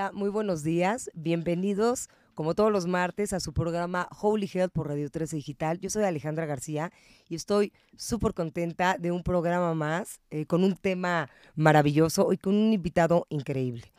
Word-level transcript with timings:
Hola, 0.00 0.12
muy 0.14 0.30
buenos 0.30 0.62
días. 0.62 1.10
Bienvenidos, 1.12 2.08
como 2.32 2.54
todos 2.54 2.72
los 2.72 2.86
martes, 2.86 3.34
a 3.34 3.40
su 3.40 3.52
programa 3.52 4.08
Holy 4.18 4.50
Health 4.50 4.72
por 4.72 4.88
Radio 4.88 5.10
13 5.10 5.36
Digital. 5.36 5.78
Yo 5.78 5.90
soy 5.90 6.04
Alejandra 6.04 6.46
García 6.46 6.90
y 7.28 7.34
estoy 7.34 7.74
súper 7.98 8.32
contenta 8.32 8.96
de 8.98 9.12
un 9.12 9.22
programa 9.22 9.74
más 9.74 10.22
eh, 10.30 10.46
con 10.46 10.64
un 10.64 10.74
tema 10.74 11.28
maravilloso 11.54 12.32
y 12.32 12.38
con 12.38 12.54
un 12.54 12.72
invitado 12.72 13.26
increíble. 13.28 13.92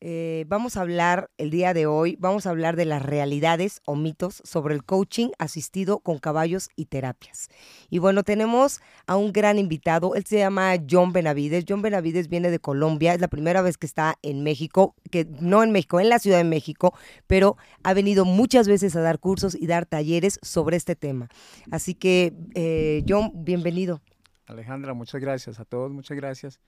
Eh, 0.00 0.44
vamos 0.46 0.76
a 0.76 0.82
hablar 0.82 1.28
el 1.38 1.50
día 1.50 1.74
de 1.74 1.86
hoy, 1.86 2.16
vamos 2.20 2.46
a 2.46 2.50
hablar 2.50 2.76
de 2.76 2.84
las 2.84 3.02
realidades 3.02 3.80
o 3.84 3.96
mitos 3.96 4.40
sobre 4.44 4.76
el 4.76 4.84
coaching 4.84 5.30
asistido 5.38 5.98
con 5.98 6.18
caballos 6.18 6.70
y 6.76 6.84
terapias. 6.84 7.48
Y 7.90 7.98
bueno, 7.98 8.22
tenemos 8.22 8.80
a 9.08 9.16
un 9.16 9.32
gran 9.32 9.58
invitado, 9.58 10.14
él 10.14 10.24
se 10.24 10.38
llama 10.38 10.76
John 10.88 11.12
Benavides. 11.12 11.64
John 11.68 11.82
Benavides 11.82 12.28
viene 12.28 12.50
de 12.50 12.60
Colombia, 12.60 13.12
es 13.12 13.20
la 13.20 13.26
primera 13.26 13.60
vez 13.60 13.76
que 13.76 13.86
está 13.86 14.16
en 14.22 14.44
México, 14.44 14.94
que 15.10 15.26
no 15.40 15.64
en 15.64 15.72
México, 15.72 15.98
en 15.98 16.10
la 16.10 16.20
Ciudad 16.20 16.38
de 16.38 16.44
México, 16.44 16.94
pero 17.26 17.56
ha 17.82 17.92
venido 17.92 18.24
muchas 18.24 18.68
veces 18.68 18.94
a 18.94 19.00
dar 19.00 19.18
cursos 19.18 19.56
y 19.56 19.66
dar 19.66 19.84
talleres 19.84 20.38
sobre 20.42 20.76
este 20.76 20.94
tema. 20.94 21.28
Así 21.72 21.94
que, 21.94 22.34
eh, 22.54 23.04
John, 23.08 23.32
bienvenido. 23.34 24.00
Alejandra, 24.46 24.94
muchas 24.94 25.20
gracias 25.20 25.58
a 25.58 25.64
todos, 25.64 25.90
muchas 25.90 26.16
gracias 26.16 26.60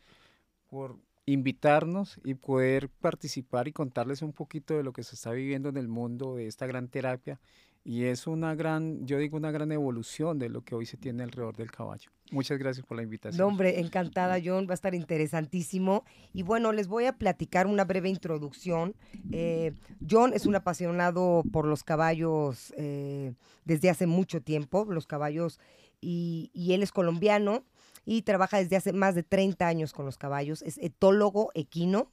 por 0.69 0.99
invitarnos 1.27 2.21
y 2.25 2.35
poder 2.35 2.89
participar 2.89 3.69
y 3.69 3.73
contarles 3.73 4.23
un 4.23 4.33
poquito 4.33 4.77
de 4.77 4.83
lo 4.83 4.93
que 4.93 5.03
se 5.03 5.15
está 5.15 5.31
viviendo 5.33 5.69
en 5.69 5.77
el 5.77 5.89
mundo 5.89 6.37
de 6.37 6.47
esta 6.47 6.67
gran 6.67 6.89
terapia. 6.89 7.41
Y 7.83 8.05
es 8.05 8.27
una 8.27 8.55
gran, 8.55 9.07
yo 9.07 9.17
digo, 9.17 9.39
una 9.39 9.51
gran 9.51 9.73
evolución 9.73 10.39
de 10.39 10.51
lo 10.51 10.63
que 10.63 10.75
hoy 10.75 10.85
se 10.85 10.99
tiene 10.99 11.23
alrededor 11.23 11.57
del 11.57 11.71
caballo. 11.71 12.11
Muchas 12.31 12.59
gracias 12.59 12.85
por 12.85 12.99
la 12.99 13.03
invitación. 13.03 13.39
No, 13.39 13.47
hombre, 13.47 13.81
encantada, 13.81 14.39
John. 14.45 14.67
Va 14.67 14.73
a 14.73 14.75
estar 14.75 14.95
interesantísimo. 14.95 16.05
Y 16.35 16.43
bueno, 16.43 16.73
les 16.73 16.89
voy 16.89 17.07
a 17.07 17.15
platicar 17.15 17.67
una 17.67 17.85
breve 17.85 18.11
introducción. 18.11 18.95
Eh, 19.33 19.73
John 20.09 20.33
es 20.35 20.45
un 20.45 20.57
apasionado 20.57 21.43
por 21.53 21.67
los 21.67 21.83
caballos 21.83 22.75
eh, 22.77 23.33
desde 23.65 23.89
hace 23.89 24.07
mucho 24.07 24.43
tiempo, 24.43 24.85
los 24.85 25.07
caballos, 25.07 25.59
y, 26.03 26.51
y 26.53 26.75
él 26.75 26.83
es 26.83 26.93
colombiano 26.93 27.65
y 28.05 28.23
trabaja 28.23 28.59
desde 28.59 28.77
hace 28.77 28.93
más 28.93 29.15
de 29.15 29.23
30 29.23 29.67
años 29.67 29.93
con 29.93 30.05
los 30.05 30.19
caballos. 30.19 30.63
Es 30.63 30.79
etólogo 30.79 31.51
equino 31.55 32.11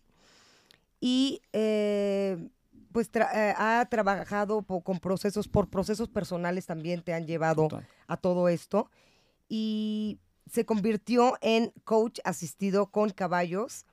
y 1.00 1.42
eh, 1.54 2.50
pues 2.92 3.10
eh, 3.14 3.54
ha 3.58 3.86
trabajado 3.90 4.64
con 4.64 5.00
procesos, 5.00 5.48
por 5.48 5.70
procesos 5.70 6.10
personales 6.10 6.66
también 6.66 7.02
te 7.02 7.14
han 7.14 7.28
llevado 7.28 7.68
a 8.08 8.18
todo 8.18 8.50
esto 8.50 8.90
y 9.50 10.20
se 10.50 10.66
convirtió 10.66 11.38
en 11.42 11.72
coach 11.84 12.20
asistido 12.24 12.88
con 12.88 13.10
caballos, 13.12 13.86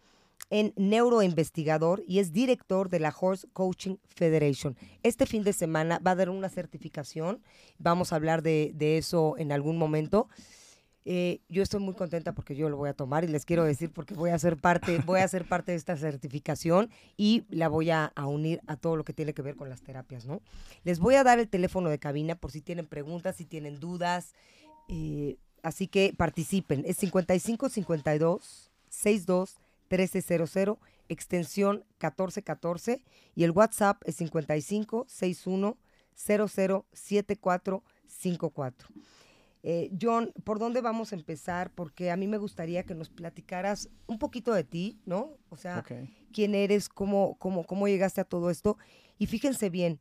en 0.51 0.73
neuroinvestigador 0.77 2.03
y 2.07 2.19
es 2.19 2.33
director 2.33 2.89
de 2.89 3.01
la 3.01 3.15
Horse 3.19 3.49
Coaching 3.53 3.97
Federation. 4.07 4.77
Este 5.03 5.27
fin 5.27 5.43
de 5.43 5.53
semana 5.53 5.99
va 5.99 6.13
a 6.13 6.17
dar 6.17 6.31
una 6.31 6.49
certificación, 6.49 7.43
vamos 7.79 8.13
a 8.13 8.17
hablar 8.17 8.43
de, 8.43 8.73
de 8.75 8.99
eso 8.99 9.37
en 9.39 9.53
algún 9.53 9.79
momento. 9.79 10.29
Eh, 11.07 11.43
yo 11.51 11.63
estoy 11.63 11.81
muy 11.81 11.93
contenta 11.95 12.33
porque 12.33 12.57
yo 12.57 12.71
lo 12.71 12.79
voy 12.79 12.89
a 12.89 12.95
tomar 12.95 13.25
y 13.25 13.29
les 13.29 13.45
quiero 13.45 13.65
decir 13.65 13.91
porque 13.91 14.15
voy 14.15 14.31
a 14.31 14.39
ser 14.39 14.57
parte, 14.57 15.03
voy 15.05 15.21
a 15.21 15.29
ser 15.29 15.47
parte 15.47 15.73
de 15.73 15.77
esta 15.77 15.99
certificación 15.99 16.89
y 17.19 17.45
la 17.51 17.69
voy 17.69 17.91
a, 17.91 18.11
unir 18.17 18.63
a 18.67 18.77
todo 18.77 18.97
lo 18.97 19.05
que 19.05 19.13
tiene 19.13 19.35
que 19.35 19.43
ver 19.43 19.55
con 19.55 19.69
las 19.69 19.83
terapias, 19.83 20.25
¿no? 20.25 20.41
Les 20.83 20.99
voy 21.01 21.17
a 21.17 21.25
dar 21.25 21.39
el 21.39 21.49
teléfono 21.49 21.91
de 21.91 21.99
cabina 21.99 22.37
por 22.37 22.53
si 22.53 22.63
tienen 22.63 22.87
preguntas, 22.87 23.37
si 23.37 23.45
tienen 23.45 23.81
dudas. 23.81 24.33
Eh, 24.89 25.37
así 25.63 25.89
que 25.89 26.15
participen. 26.17 26.85
Es 26.87 26.97
55 26.97 27.69
52 27.69 28.71
62 28.89 29.59
1300, 29.91 30.79
extensión 31.09 31.85
1414 32.01 33.03
y 33.35 33.45
el 33.45 33.51
WhatsApp 33.51 34.01
es 34.07 34.17
55 34.17 35.05
61 35.07 35.77
00 36.17 36.87
7454. 36.93 38.89
Eh, 39.67 39.91
John, 39.99 40.31
¿por 40.45 40.59
dónde 40.59 40.83
vamos 40.83 41.13
a 41.13 41.17
empezar? 41.17 41.71
Porque 41.71 42.11
a 42.11 42.17
mí 42.17 42.27
me 42.27 42.37
gustaría 42.37 42.83
que 42.83 42.95
nos 42.95 43.09
platicaras 43.09 43.89
un 44.07 44.19
poquito 44.19 44.53
de 44.53 44.63
ti, 44.63 45.01
¿no? 45.07 45.39
O 45.49 45.57
sea, 45.57 45.83
quién 46.35 46.55
eres, 46.55 46.91
cómo, 46.91 47.37
cómo, 47.39 47.65
cómo 47.65 47.89
llegaste 47.89 48.21
a 48.21 48.25
todo 48.25 48.51
esto. 48.51 48.77
Y 49.19 49.25
fíjense 49.27 49.71
bien, 49.71 50.01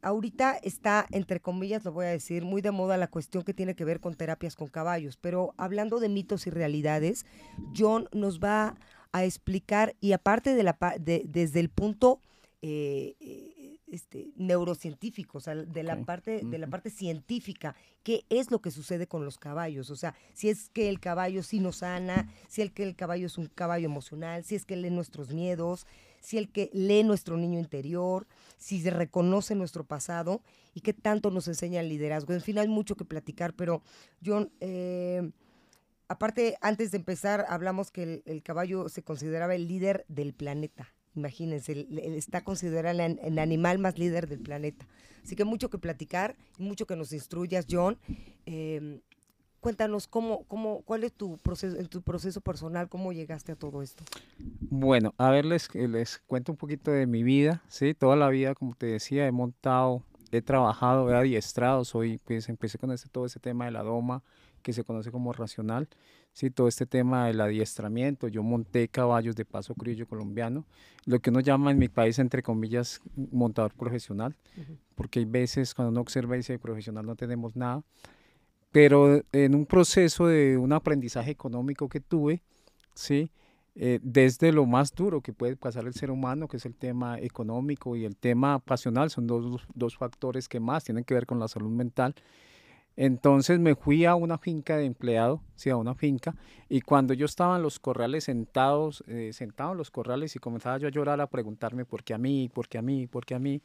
ahorita 0.00 0.58
está, 0.62 1.08
entre 1.10 1.40
comillas, 1.40 1.84
lo 1.84 1.90
voy 1.90 2.06
a 2.06 2.10
decir, 2.10 2.44
muy 2.44 2.62
de 2.62 2.70
moda 2.70 2.96
la 2.96 3.08
cuestión 3.08 3.42
que 3.42 3.52
tiene 3.52 3.74
que 3.74 3.84
ver 3.84 3.98
con 3.98 4.14
terapias 4.14 4.54
con 4.54 4.68
caballos, 4.68 5.16
pero 5.16 5.54
hablando 5.56 5.98
de 5.98 6.08
mitos 6.08 6.46
y 6.46 6.50
realidades, 6.50 7.26
John 7.76 8.08
nos 8.12 8.38
va 8.38 8.76
a 9.10 9.24
explicar, 9.24 9.96
y 10.00 10.12
aparte 10.12 10.54
de 10.54 10.62
la, 10.62 10.78
de, 11.00 11.24
desde 11.26 11.58
el 11.58 11.68
punto 11.68 12.20
eh, 12.62 13.16
eh 13.18 13.49
este, 13.90 14.30
neurocientífico, 14.36 15.38
o 15.38 15.40
sea, 15.40 15.54
de 15.54 15.82
la, 15.82 16.04
parte, 16.04 16.42
de 16.44 16.58
la 16.58 16.66
parte 16.68 16.90
científica, 16.90 17.74
qué 18.02 18.24
es 18.28 18.50
lo 18.50 18.60
que 18.60 18.70
sucede 18.70 19.06
con 19.06 19.24
los 19.24 19.38
caballos, 19.38 19.90
o 19.90 19.96
sea, 19.96 20.14
si 20.32 20.48
es 20.48 20.68
que 20.70 20.88
el 20.88 21.00
caballo 21.00 21.42
sí 21.42 21.60
nos 21.60 21.76
sana, 21.76 22.32
si 22.48 22.62
el 22.62 22.72
que 22.72 22.82
el 22.82 22.96
caballo 22.96 23.26
es 23.26 23.38
un 23.38 23.46
caballo 23.46 23.86
emocional, 23.86 24.44
si 24.44 24.54
es 24.54 24.64
que 24.64 24.76
lee 24.76 24.90
nuestros 24.90 25.32
miedos, 25.32 25.86
si 26.20 26.38
el 26.38 26.50
que 26.50 26.70
lee 26.72 27.02
nuestro 27.02 27.36
niño 27.36 27.58
interior, 27.58 28.26
si 28.58 28.80
se 28.80 28.90
reconoce 28.90 29.54
nuestro 29.54 29.84
pasado 29.84 30.42
y 30.74 30.80
qué 30.80 30.92
tanto 30.92 31.30
nos 31.30 31.48
enseña 31.48 31.80
el 31.80 31.88
liderazgo. 31.88 32.34
En 32.34 32.42
fin, 32.42 32.58
hay 32.58 32.68
mucho 32.68 32.96
que 32.96 33.04
platicar, 33.04 33.54
pero 33.54 33.82
John, 34.24 34.52
eh, 34.60 35.30
aparte, 36.08 36.56
antes 36.60 36.90
de 36.90 36.98
empezar, 36.98 37.46
hablamos 37.48 37.90
que 37.90 38.22
el 38.26 38.42
caballo 38.42 38.88
se 38.88 39.02
consideraba 39.02 39.54
el 39.54 39.66
líder 39.66 40.04
del 40.08 40.34
planeta. 40.34 40.92
Imagínense, 41.14 41.86
está 42.16 42.42
considerado 42.42 43.00
el, 43.00 43.38
animal 43.38 43.78
más 43.78 43.98
líder 43.98 44.28
del 44.28 44.40
planeta. 44.40 44.86
Así 45.24 45.36
que 45.36 45.44
mucho 45.44 45.68
que 45.68 45.78
platicar, 45.78 46.36
mucho 46.58 46.86
que 46.86 46.96
nos 46.96 47.12
instruyas, 47.12 47.66
John. 47.68 47.98
Em, 48.46 49.00
cuéntanos 49.60 50.06
cómo, 50.06 50.44
cómo, 50.44 50.82
cuál 50.82 51.04
es 51.04 51.12
tu 51.12 51.36
proceso, 51.38 51.76
tu 51.88 52.02
proceso 52.02 52.40
personal, 52.40 52.88
cómo 52.88 53.12
llegaste 53.12 53.52
a 53.52 53.56
todo 53.56 53.82
esto. 53.82 54.04
Bueno, 54.60 55.14
a 55.18 55.30
ver, 55.30 55.44
les, 55.44 55.72
les 55.74 56.18
cuento 56.26 56.52
un 56.52 56.58
poquito 56.58 56.90
de 56.90 57.06
mi 57.06 57.22
vida, 57.22 57.62
¿sí? 57.68 57.92
Toda 57.94 58.16
la 58.16 58.28
vida, 58.28 58.54
como 58.54 58.74
te 58.74 58.86
decía, 58.86 59.26
he 59.26 59.32
montado, 59.32 60.02
he 60.30 60.42
trabajado, 60.42 61.10
he 61.10 61.14
adiestrado, 61.14 61.84
soy, 61.84 62.18
pues 62.24 62.48
empecé 62.48 62.78
con 62.78 62.92
este, 62.92 63.08
todo 63.08 63.26
ese 63.26 63.40
tema 63.40 63.64
de 63.64 63.72
la 63.72 63.82
doma, 63.82 64.22
que 64.62 64.72
se 64.72 64.84
conoce 64.84 65.10
como 65.10 65.32
racional, 65.32 65.88
¿sí? 66.32 66.50
todo 66.50 66.68
este 66.68 66.86
tema 66.86 67.26
del 67.26 67.40
adiestramiento. 67.40 68.28
Yo 68.28 68.42
monté 68.42 68.88
caballos 68.88 69.36
de 69.36 69.44
paso 69.44 69.74
criollo 69.74 70.06
colombiano, 70.06 70.64
lo 71.06 71.20
que 71.20 71.30
uno 71.30 71.40
llama 71.40 71.70
en 71.70 71.78
mi 71.78 71.88
país, 71.88 72.18
entre 72.18 72.42
comillas, 72.42 73.00
montador 73.14 73.74
profesional, 73.74 74.36
porque 74.94 75.20
hay 75.20 75.24
veces 75.24 75.74
cuando 75.74 75.90
uno 75.90 76.00
observa 76.00 76.36
y 76.36 76.38
dice 76.38 76.58
profesional 76.58 77.06
no 77.06 77.16
tenemos 77.16 77.56
nada, 77.56 77.82
pero 78.72 79.22
en 79.32 79.54
un 79.54 79.66
proceso 79.66 80.26
de 80.26 80.56
un 80.56 80.72
aprendizaje 80.72 81.30
económico 81.30 81.88
que 81.88 82.00
tuve, 82.00 82.42
¿sí? 82.94 83.30
Eh, 83.76 84.00
desde 84.02 84.52
lo 84.52 84.66
más 84.66 84.92
duro 84.94 85.20
que 85.20 85.32
puede 85.32 85.56
pasar 85.56 85.86
el 85.86 85.94
ser 85.94 86.10
humano, 86.10 86.48
que 86.48 86.56
es 86.56 86.66
el 86.66 86.74
tema 86.74 87.18
económico 87.18 87.96
y 87.96 88.04
el 88.04 88.16
tema 88.16 88.58
pasional, 88.58 89.10
son 89.10 89.26
dos, 89.26 89.62
dos 89.74 89.96
factores 89.96 90.48
que 90.48 90.60
más 90.60 90.84
tienen 90.84 91.04
que 91.04 91.14
ver 91.14 91.24
con 91.24 91.38
la 91.38 91.48
salud 91.48 91.70
mental 91.70 92.14
entonces 92.96 93.58
me 93.58 93.74
fui 93.74 94.04
a 94.04 94.14
una 94.14 94.38
finca 94.38 94.76
de 94.76 94.84
empleado, 94.84 95.40
sí, 95.54 95.70
a 95.70 95.76
una 95.76 95.94
finca, 95.94 96.34
y 96.68 96.80
cuando 96.80 97.14
yo 97.14 97.26
estaba 97.26 97.56
en 97.56 97.62
los 97.62 97.78
corrales 97.78 98.24
sentados, 98.24 99.02
eh, 99.06 99.30
sentado 99.32 99.72
en 99.72 99.78
los 99.78 99.90
corrales 99.90 100.36
y 100.36 100.38
comenzaba 100.38 100.78
yo 100.78 100.88
a 100.88 100.90
llorar, 100.90 101.20
a 101.20 101.26
preguntarme 101.26 101.84
por 101.84 102.04
qué 102.04 102.14
a 102.14 102.18
mí, 102.18 102.50
por 102.52 102.68
qué 102.68 102.78
a 102.78 102.82
mí, 102.82 103.06
por 103.06 103.24
qué 103.24 103.34
a 103.34 103.38
mí, 103.38 103.62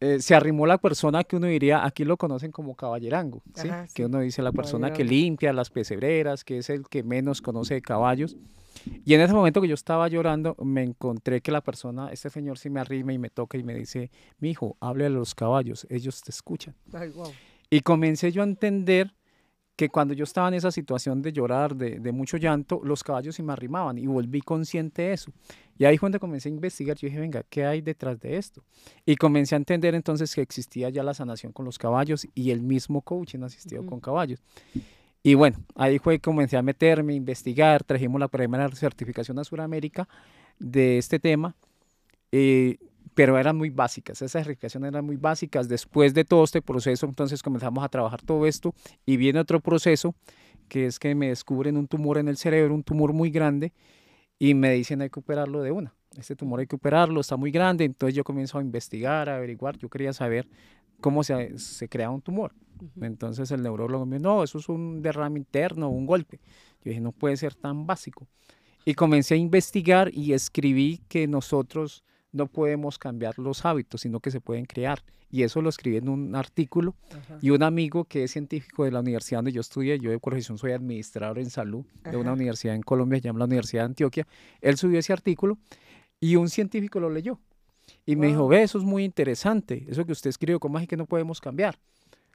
eh, 0.00 0.20
se 0.20 0.34
arrimó 0.34 0.66
la 0.66 0.78
persona 0.78 1.24
que 1.24 1.36
uno 1.36 1.46
diría, 1.46 1.84
aquí 1.84 2.04
lo 2.04 2.16
conocen 2.16 2.52
como 2.52 2.74
caballerango, 2.74 3.42
¿sí? 3.54 3.68
que 3.94 4.04
uno 4.04 4.20
dice 4.20 4.42
la 4.42 4.52
persona 4.52 4.92
que 4.92 5.04
limpia 5.04 5.52
las 5.52 5.70
pesebreras, 5.70 6.44
que 6.44 6.58
es 6.58 6.68
el 6.70 6.88
que 6.88 7.02
menos 7.02 7.40
conoce 7.40 7.74
de 7.74 7.82
caballos. 7.82 8.36
Y 9.04 9.14
en 9.14 9.20
ese 9.20 9.32
momento 9.32 9.60
que 9.62 9.68
yo 9.68 9.74
estaba 9.74 10.08
llorando, 10.08 10.56
me 10.62 10.82
encontré 10.82 11.40
que 11.40 11.52
la 11.52 11.62
persona, 11.62 12.10
este 12.12 12.28
señor 12.28 12.58
sí 12.58 12.70
me 12.70 12.80
arrima 12.80 13.12
y 13.12 13.18
me 13.18 13.30
toca 13.30 13.56
y 13.56 13.62
me 13.62 13.74
dice, 13.74 14.10
mi 14.40 14.50
hijo, 14.50 14.76
hable 14.80 15.06
a 15.06 15.08
los 15.08 15.34
caballos, 15.34 15.86
ellos 15.88 16.20
te 16.22 16.30
escuchan. 16.30 16.74
Ay, 16.92 17.10
wow. 17.10 17.32
Y 17.70 17.80
comencé 17.80 18.32
yo 18.32 18.42
a 18.42 18.44
entender 18.44 19.14
que 19.76 19.88
cuando 19.88 20.14
yo 20.14 20.24
estaba 20.24 20.48
en 20.48 20.54
esa 20.54 20.70
situación 20.70 21.20
de 21.20 21.32
llorar, 21.32 21.74
de, 21.74 22.12
mucho 22.12 22.36
llanto, 22.36 22.80
los 22.84 23.02
caballos 23.02 23.34
se 23.34 23.42
me 23.42 23.52
arrimaban 23.52 23.98
y 23.98 24.06
volví 24.06 24.40
consciente 24.40 25.02
de 25.02 25.12
eso. 25.14 25.32
Y 25.76 25.84
ahí 25.84 25.98
cuando 25.98 26.20
comencé 26.20 26.48
a 26.48 26.52
investigar, 26.52 26.96
yo 26.96 27.08
dije, 27.08 27.18
venga, 27.18 27.42
¿qué 27.48 27.64
hay 27.64 27.80
detrás 27.80 28.20
de 28.20 28.36
esto? 28.36 28.62
Y 29.04 29.16
comencé 29.16 29.56
a 29.56 29.58
entender 29.58 29.96
entonces 29.96 30.32
que 30.32 30.42
existía 30.42 30.90
ya 30.90 31.02
la 31.02 31.12
sanación 31.12 31.52
con 31.52 31.64
los 31.64 31.78
caballos 31.78 32.28
y 32.34 32.50
el 32.50 32.62
mismo 32.62 33.02
coaching 33.02 33.40
asistido 33.42 33.84
con 33.84 33.98
caballos. 33.98 34.40
Y 35.24 35.34
bueno, 35.34 35.56
ahí 35.74 35.98
fue 35.98 36.20
comencé 36.20 36.56
a 36.56 36.62
meterme, 36.62 37.14
a 37.14 37.16
investigar, 37.16 37.82
trajimos 37.82 38.20
la 38.20 38.28
primera 38.28 38.68
certificación 38.70 39.38
a 39.40 39.44
Sudamérica 39.44 40.08
de 40.60 40.98
este 40.98 41.18
tema. 41.18 41.56
Eh, 42.30 42.76
pero 43.14 43.38
eran 43.38 43.56
muy 43.56 43.70
básicas, 43.70 44.20
esas 44.20 44.32
certificaciones 44.32 44.88
eran 44.88 45.04
muy 45.04 45.16
básicas. 45.16 45.68
Después 45.68 46.14
de 46.14 46.24
todo 46.24 46.44
este 46.44 46.60
proceso, 46.60 47.06
entonces 47.06 47.42
comenzamos 47.42 47.84
a 47.84 47.88
trabajar 47.88 48.22
todo 48.22 48.46
esto 48.46 48.74
y 49.06 49.16
viene 49.16 49.38
otro 49.38 49.60
proceso, 49.60 50.14
que 50.68 50.86
es 50.86 50.98
que 50.98 51.14
me 51.14 51.28
descubren 51.28 51.76
un 51.76 51.86
tumor 51.86 52.18
en 52.18 52.28
el 52.28 52.36
cerebro, 52.36 52.74
un 52.74 52.82
tumor 52.82 53.12
muy 53.12 53.30
grande, 53.30 53.72
y 54.38 54.54
me 54.54 54.72
dicen 54.72 55.00
hay 55.00 55.10
que 55.10 55.20
operarlo 55.20 55.62
de 55.62 55.70
una. 55.70 55.94
este 56.18 56.34
tumor 56.34 56.60
hay 56.60 56.66
que 56.66 56.76
operarlo, 56.76 57.20
está 57.20 57.36
muy 57.36 57.50
grande, 57.50 57.84
entonces 57.84 58.14
yo 58.14 58.24
comienzo 58.24 58.58
a 58.58 58.62
investigar, 58.62 59.28
a 59.28 59.36
averiguar, 59.36 59.78
yo 59.78 59.88
quería 59.88 60.12
saber 60.12 60.48
cómo 61.00 61.22
se, 61.22 61.58
se 61.58 61.88
crea 61.88 62.10
un 62.10 62.20
tumor. 62.20 62.52
Entonces 63.00 63.50
el 63.52 63.62
neurólogo 63.62 64.04
me 64.04 64.18
dijo, 64.18 64.28
no, 64.28 64.42
eso 64.42 64.58
es 64.58 64.68
un 64.68 65.00
derrame 65.00 65.38
interno, 65.38 65.88
un 65.88 66.06
golpe. 66.06 66.40
Yo 66.82 66.90
dije, 66.90 67.00
no 67.00 67.12
puede 67.12 67.36
ser 67.36 67.54
tan 67.54 67.86
básico. 67.86 68.26
Y 68.84 68.94
comencé 68.94 69.34
a 69.34 69.38
investigar 69.38 70.10
y 70.12 70.32
escribí 70.32 71.00
que 71.08 71.26
nosotros 71.26 72.04
no 72.34 72.48
podemos 72.48 72.98
cambiar 72.98 73.38
los 73.38 73.64
hábitos, 73.64 74.02
sino 74.02 74.20
que 74.20 74.30
se 74.30 74.40
pueden 74.40 74.66
crear. 74.66 75.02
Y 75.30 75.42
eso 75.44 75.62
lo 75.62 75.68
escribí 75.68 75.96
en 75.96 76.08
un 76.08 76.34
artículo. 76.34 76.94
Y 77.40 77.50
un 77.50 77.62
amigo 77.62 78.04
que 78.04 78.24
es 78.24 78.32
científico 78.32 78.84
de 78.84 78.90
la 78.90 79.00
universidad 79.00 79.38
donde 79.38 79.52
yo 79.52 79.60
estudié, 79.60 79.98
yo 79.98 80.10
de 80.10 80.18
profesión 80.18 80.58
soy 80.58 80.72
administrador 80.72 81.38
en 81.38 81.48
salud 81.48 81.84
de 82.04 82.16
una 82.16 82.32
universidad 82.32 82.74
en 82.74 82.82
Colombia, 82.82 83.20
se 83.20 83.28
llama 83.28 83.38
la 83.38 83.44
Universidad 83.46 83.82
de 83.82 83.86
Antioquia, 83.86 84.26
él 84.60 84.76
subió 84.76 84.98
ese 84.98 85.12
artículo 85.12 85.58
y 86.20 86.36
un 86.36 86.48
científico 86.48 87.00
lo 87.00 87.08
leyó. 87.08 87.40
Y 88.04 88.16
me 88.16 88.28
dijo, 88.28 88.48
ve, 88.48 88.62
eso 88.62 88.78
es 88.78 88.84
muy 88.84 89.04
interesante, 89.04 89.84
eso 89.88 90.04
que 90.04 90.12
usted 90.12 90.30
escribió, 90.30 90.58
¿cómo 90.58 90.78
es 90.78 90.88
que 90.88 90.96
no 90.96 91.06
podemos 91.06 91.40
cambiar? 91.40 91.78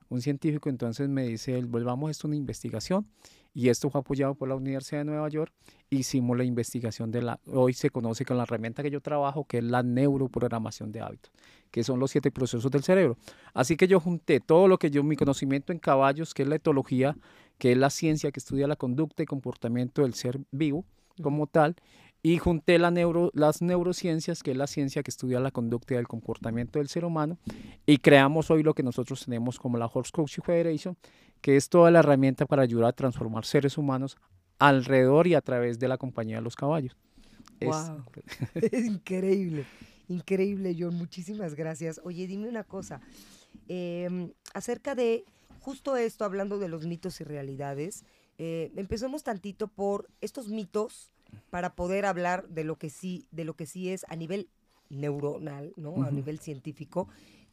Un 0.09 0.21
científico 0.21 0.69
entonces 0.69 1.07
me 1.07 1.23
dice, 1.23 1.61
volvamos 1.63 2.09
esto 2.09 2.27
a 2.27 2.29
una 2.29 2.35
investigación 2.35 3.07
y 3.53 3.69
esto 3.69 3.89
fue 3.89 4.01
apoyado 4.01 4.35
por 4.35 4.50
la 4.50 4.56
Universidad 4.56 5.01
de 5.01 5.06
Nueva 5.06 5.29
York. 5.29 5.53
Hicimos 5.91 6.35
la 6.35 6.44
investigación 6.44 7.11
de 7.11 7.21
la, 7.21 7.39
hoy 7.45 7.73
se 7.73 7.91
conoce 7.91 8.25
con 8.25 8.38
la 8.38 8.44
herramienta 8.44 8.81
que 8.81 8.89
yo 8.89 9.01
trabajo, 9.01 9.45
que 9.45 9.59
es 9.59 9.63
la 9.63 9.83
neuroprogramación 9.83 10.91
de 10.91 11.01
hábitos, 11.01 11.31
que 11.69 11.83
son 11.83 12.00
los 12.00 12.09
siete 12.09 12.31
procesos 12.31 12.71
del 12.71 12.83
cerebro. 12.83 13.17
Así 13.53 13.77
que 13.77 13.88
yo 13.88 14.00
junté 14.00 14.39
todo 14.39 14.67
lo 14.67 14.79
que 14.79 14.89
yo, 14.89 15.03
mi 15.03 15.15
conocimiento 15.15 15.71
en 15.73 15.79
caballos, 15.79 16.33
que 16.33 16.44
es 16.44 16.50
la 16.50 16.56
etología, 16.56 17.15
que 17.59 17.71
es 17.73 17.77
la 17.77 17.91
ciencia 17.91 18.31
que 18.31 18.39
estudia 18.39 18.67
la 18.67 18.75
conducta 18.75 19.21
y 19.21 19.25
comportamiento 19.27 20.01
del 20.01 20.15
ser 20.15 20.39
vivo 20.51 20.85
como 21.21 21.47
tal, 21.47 21.75
y 22.21 22.38
junté 22.38 22.80
la 22.80 22.92
neuro, 22.92 23.31
las 23.33 23.62
neurociencias, 23.62 24.44
que 24.44 24.51
es 24.51 24.57
la 24.57 24.68
ciencia 24.68 25.04
que 25.04 25.12
estudia 25.12 25.39
la 25.39 25.51
conducta 25.51 25.94
y 25.94 25.98
el 25.98 26.07
comportamiento 26.07 26.80
del 26.80 26.89
ser 26.89 27.06
humano, 27.06 27.38
y 27.86 27.98
creamos 27.98 28.51
hoy 28.51 28.63
lo 28.63 28.74
que 28.74 28.83
nosotros 28.83 29.24
tenemos 29.25 29.57
como 29.57 29.77
la 29.77 29.86
Horse 29.86 30.12
Coaching 30.12 30.42
Federation, 30.42 30.98
que 31.42 31.56
es 31.56 31.69
toda 31.69 31.92
la 31.92 32.00
herramienta 32.00 32.45
para 32.45 32.63
ayudar 32.63 32.89
a 32.89 32.94
transformar 32.94 33.45
seres 33.45 33.77
humanos 33.77 34.18
alrededor 34.57 35.27
y 35.27 35.36
a 35.36 35.42
través 35.42 35.80
de 35.80 35.88
la 35.88 35.98
compañía 35.98 36.38
de 36.38 36.42
los 36.42 36.56
caballos. 36.56 36.98
Wow. 37.62 38.04
Es, 38.56 38.74
increíble, 38.86 39.66
increíble, 40.07 40.75
John. 40.77 40.95
Muchísimas 40.95 41.56
gracias. 41.56 42.01
Oye, 42.04 42.27
dime 42.27 42.50
una 42.50 42.63
cosa. 42.63 43.01
Em, 43.68 44.31
acerca 44.54 44.95
de 44.95 45.24
justo 45.60 45.98
esto, 45.98 46.25
hablando 46.25 46.57
de 46.57 46.68
los 46.68 46.86
mitos 46.86 47.19
y 47.21 47.24
realidades, 47.24 48.04
eh, 48.38 48.71
empecemos 48.75 49.24
tantito 49.24 49.68
por 49.68 50.10
estos 50.21 50.48
mitos 50.48 51.12
para 51.49 51.75
poder 51.75 52.05
hablar 52.05 52.47
de 52.49 52.63
lo 52.63 52.77
que 52.77 52.89
sí, 52.89 53.27
de 53.31 53.45
lo 53.45 53.55
que 53.55 53.65
sí 53.65 53.89
es 53.89 54.05
a 54.09 54.15
nivel 54.15 54.49
neuronal, 54.89 55.73
¿no? 55.75 56.03
A 56.03 56.11
nivel 56.11 56.39
científico, 56.39 57.07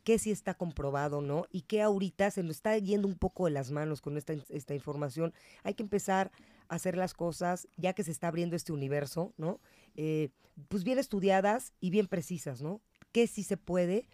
qué 0.05 0.19
sí 0.19 0.31
está 0.31 0.55
comprobado, 0.55 1.21
¿no? 1.21 1.47
Y 1.51 1.63
qué 1.63 1.83
ahorita 1.83 2.31
se 2.31 2.43
nos 2.43 2.57
está 2.57 2.79
yendo 2.79 3.09
un 3.09 3.19
poco 3.19 3.47
de 3.47 3.51
las 3.51 3.71
manos 3.71 4.01
con 4.01 4.17
esta, 4.17 4.35
esta 4.49 4.75
información. 4.75 5.35
Hay 5.65 5.75
que 5.75 5.83
empezar 5.83 6.31
a 6.69 6.77
hacer 6.77 6.97
las 6.97 7.13
cosas, 7.13 7.69
ya 7.77 7.93
que 7.93 8.05
se 8.05 8.11
está 8.11 8.29
abriendo 8.29 8.57
este 8.57 8.73
universo, 8.73 9.35
¿no? 9.37 9.61
Eh, 9.97 10.31
pues 10.69 10.85
bien 10.85 10.99
estudiadas 10.99 11.73
y 11.81 11.91
bien 11.91 12.07
precisas, 12.07 12.63
¿no? 12.63 12.81
¿Qué 13.13 13.27
sí 13.27 13.43
se 13.43 13.57
puede? 13.57 14.07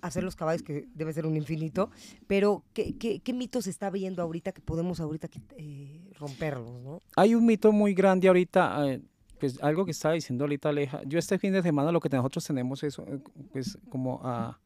Hacer 0.00 0.22
los 0.22 0.36
caballos, 0.36 0.62
que 0.62 0.86
debe 0.94 1.12
ser 1.12 1.26
un 1.26 1.36
infinito, 1.36 1.90
pero 2.26 2.64
¿qué, 2.72 2.96
qué, 2.96 3.20
qué 3.20 3.32
mitos 3.32 3.66
está 3.66 3.90
viendo 3.90 4.22
ahorita 4.22 4.52
que 4.52 4.60
podemos 4.60 5.00
ahorita 5.00 5.28
eh, 5.56 6.10
romperlos, 6.18 6.80
¿no? 6.82 7.00
Hay 7.16 7.34
un 7.34 7.44
mito 7.46 7.72
muy 7.72 7.94
grande 7.94 8.28
ahorita, 8.28 8.86
eh, 8.86 9.02
pues 9.38 9.62
algo 9.62 9.84
que 9.84 9.90
estaba 9.92 10.14
diciendo 10.14 10.44
ahorita 10.44 10.68
Aleja, 10.68 11.02
yo 11.04 11.18
este 11.18 11.38
fin 11.38 11.52
de 11.52 11.62
semana 11.62 11.92
lo 11.92 12.00
que 12.00 12.08
nosotros 12.08 12.44
tenemos 12.44 12.82
es 12.82 12.98
eh, 12.98 13.18
pues 13.52 13.78
como 13.88 14.20
a 14.22 14.58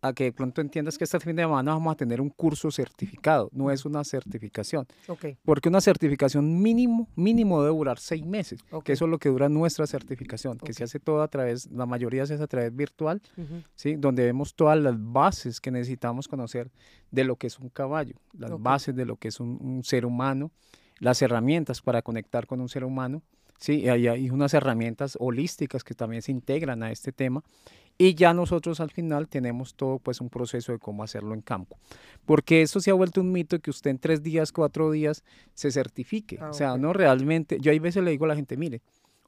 a 0.00 0.12
que 0.12 0.24
de 0.24 0.32
pronto 0.32 0.60
entiendas 0.60 0.96
que 0.96 1.04
este 1.04 1.18
fin 1.18 1.34
de 1.34 1.42
semana 1.42 1.72
vamos 1.72 1.92
a 1.92 1.96
tener 1.96 2.20
un 2.20 2.30
curso 2.30 2.70
certificado, 2.70 3.48
no 3.52 3.70
es 3.70 3.84
una 3.84 4.04
certificación. 4.04 4.86
Okay. 5.06 5.36
Porque 5.44 5.68
una 5.68 5.80
certificación 5.80 6.60
mínimo, 6.62 7.08
mínimo 7.16 7.62
debe 7.62 7.74
durar 7.74 7.98
seis 7.98 8.24
meses, 8.24 8.64
que 8.84 8.92
eso 8.92 9.06
es 9.06 9.10
lo 9.10 9.18
que 9.18 9.28
dura 9.28 9.48
nuestra 9.48 9.86
certificación, 9.86 10.58
que 10.58 10.72
se 10.72 10.84
hace 10.84 11.00
todo 11.00 11.22
a 11.22 11.28
través, 11.28 11.70
la 11.70 11.86
mayoría 11.86 12.26
se 12.26 12.34
hace 12.34 12.44
a 12.44 12.46
través 12.46 12.74
virtual, 12.74 13.20
¿sí? 13.74 13.96
donde 13.96 14.24
vemos 14.24 14.54
todas 14.54 14.78
las 14.78 14.94
bases 14.96 15.60
que 15.60 15.70
necesitamos 15.70 16.28
conocer 16.28 16.70
de 17.10 17.24
lo 17.24 17.36
que 17.36 17.48
es 17.48 17.58
un 17.58 17.68
caballo, 17.68 18.14
las 18.32 18.60
bases 18.60 18.94
de 18.94 19.04
lo 19.04 19.16
que 19.16 19.28
es 19.28 19.40
un, 19.40 19.58
un 19.60 19.82
ser 19.82 20.06
humano, 20.06 20.52
las 21.00 21.22
herramientas 21.22 21.80
para 21.80 22.02
conectar 22.02 22.46
con 22.46 22.60
un 22.60 22.68
ser 22.68 22.84
humano. 22.84 23.22
Sí, 23.58 23.88
hay, 23.88 24.06
hay 24.06 24.30
unas 24.30 24.54
herramientas 24.54 25.16
holísticas 25.18 25.82
que 25.82 25.94
también 25.94 26.22
se 26.22 26.30
integran 26.30 26.84
a 26.84 26.92
este 26.92 27.10
tema 27.10 27.42
y 27.98 28.14
ya 28.14 28.32
nosotros 28.32 28.78
al 28.78 28.90
final 28.90 29.28
tenemos 29.28 29.74
todo 29.74 29.98
pues 29.98 30.20
un 30.20 30.30
proceso 30.30 30.70
de 30.70 30.78
cómo 30.78 31.02
hacerlo 31.02 31.34
en 31.34 31.42
campo. 31.42 31.78
Porque 32.24 32.62
eso 32.62 32.80
se 32.80 32.90
ha 32.90 32.94
vuelto 32.94 33.20
un 33.20 33.32
mito 33.32 33.58
que 33.58 33.70
usted 33.70 33.90
en 33.90 33.98
tres 33.98 34.22
días, 34.22 34.52
cuatro 34.52 34.92
días 34.92 35.24
se 35.54 35.72
certifique. 35.72 36.38
Ah, 36.40 36.50
o 36.50 36.52
sea, 36.54 36.76
no 36.76 36.92
realmente, 36.92 37.58
yo 37.60 37.72
hay 37.72 37.80
veces 37.80 38.04
le 38.04 38.12
digo 38.12 38.24
a 38.24 38.28
la 38.28 38.36
gente, 38.36 38.56
mire, 38.56 38.80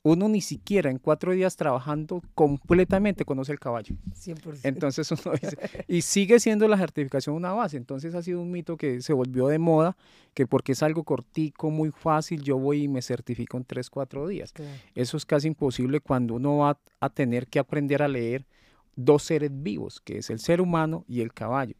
uno 0.03 0.29
ni 0.29 0.41
siquiera 0.41 0.91
en 0.91 0.99
cuatro 0.99 1.33
días 1.33 1.57
trabajando 1.57 2.23
completamente 2.35 3.25
conoce 3.25 3.53
el 3.53 3.59
caballo. 3.59 3.97
100%. 4.15 4.61
Entonces 4.63 5.11
uno 5.11 5.33
dice, 5.43 5.59
y 5.89 6.03
sigue 6.03 6.41
siendo 6.41 6.69
la 6.69 6.79
certificación 6.79 7.35
una 7.35 7.53
base. 7.53 7.77
Entonces 7.77 8.15
ha 8.15 8.23
sido 8.23 8.41
un 8.41 8.51
mito 8.51 8.77
que 8.77 9.03
se 9.03 9.13
volvió 9.13 9.49
de 9.49 9.59
moda, 9.59 9.97
que 10.33 10.47
porque 10.47 10.73
es 10.73 10.83
algo 10.83 11.05
cortico, 11.05 11.71
muy 11.71 11.91
fácil, 11.91 12.43
yo 12.43 12.57
voy 12.59 12.85
y 12.85 12.89
me 12.89 13.03
certifico 13.03 13.57
en 13.57 13.65
tres, 13.65 13.91
cuatro 13.91 14.27
días. 14.27 14.55
Eso 14.95 15.17
es 15.17 15.27
casi 15.27 15.49
imposible 15.49 16.01
cuando 16.01 16.35
uno 16.35 16.59
va 16.59 16.79
a 17.01 17.11
tener 17.11 17.49
que 17.49 17.59
aprender 17.59 18.03
a 18.03 18.09
leer 18.09 18.47
dos 18.97 19.23
seres 19.23 19.51
vivos, 19.53 20.01
que 20.01 20.19
es 20.19 20.31
el 20.31 20.41
ser 20.41 20.61
humano 20.61 21.05
y 21.09 21.21
el 21.21 21.33
caballo. 21.33 21.75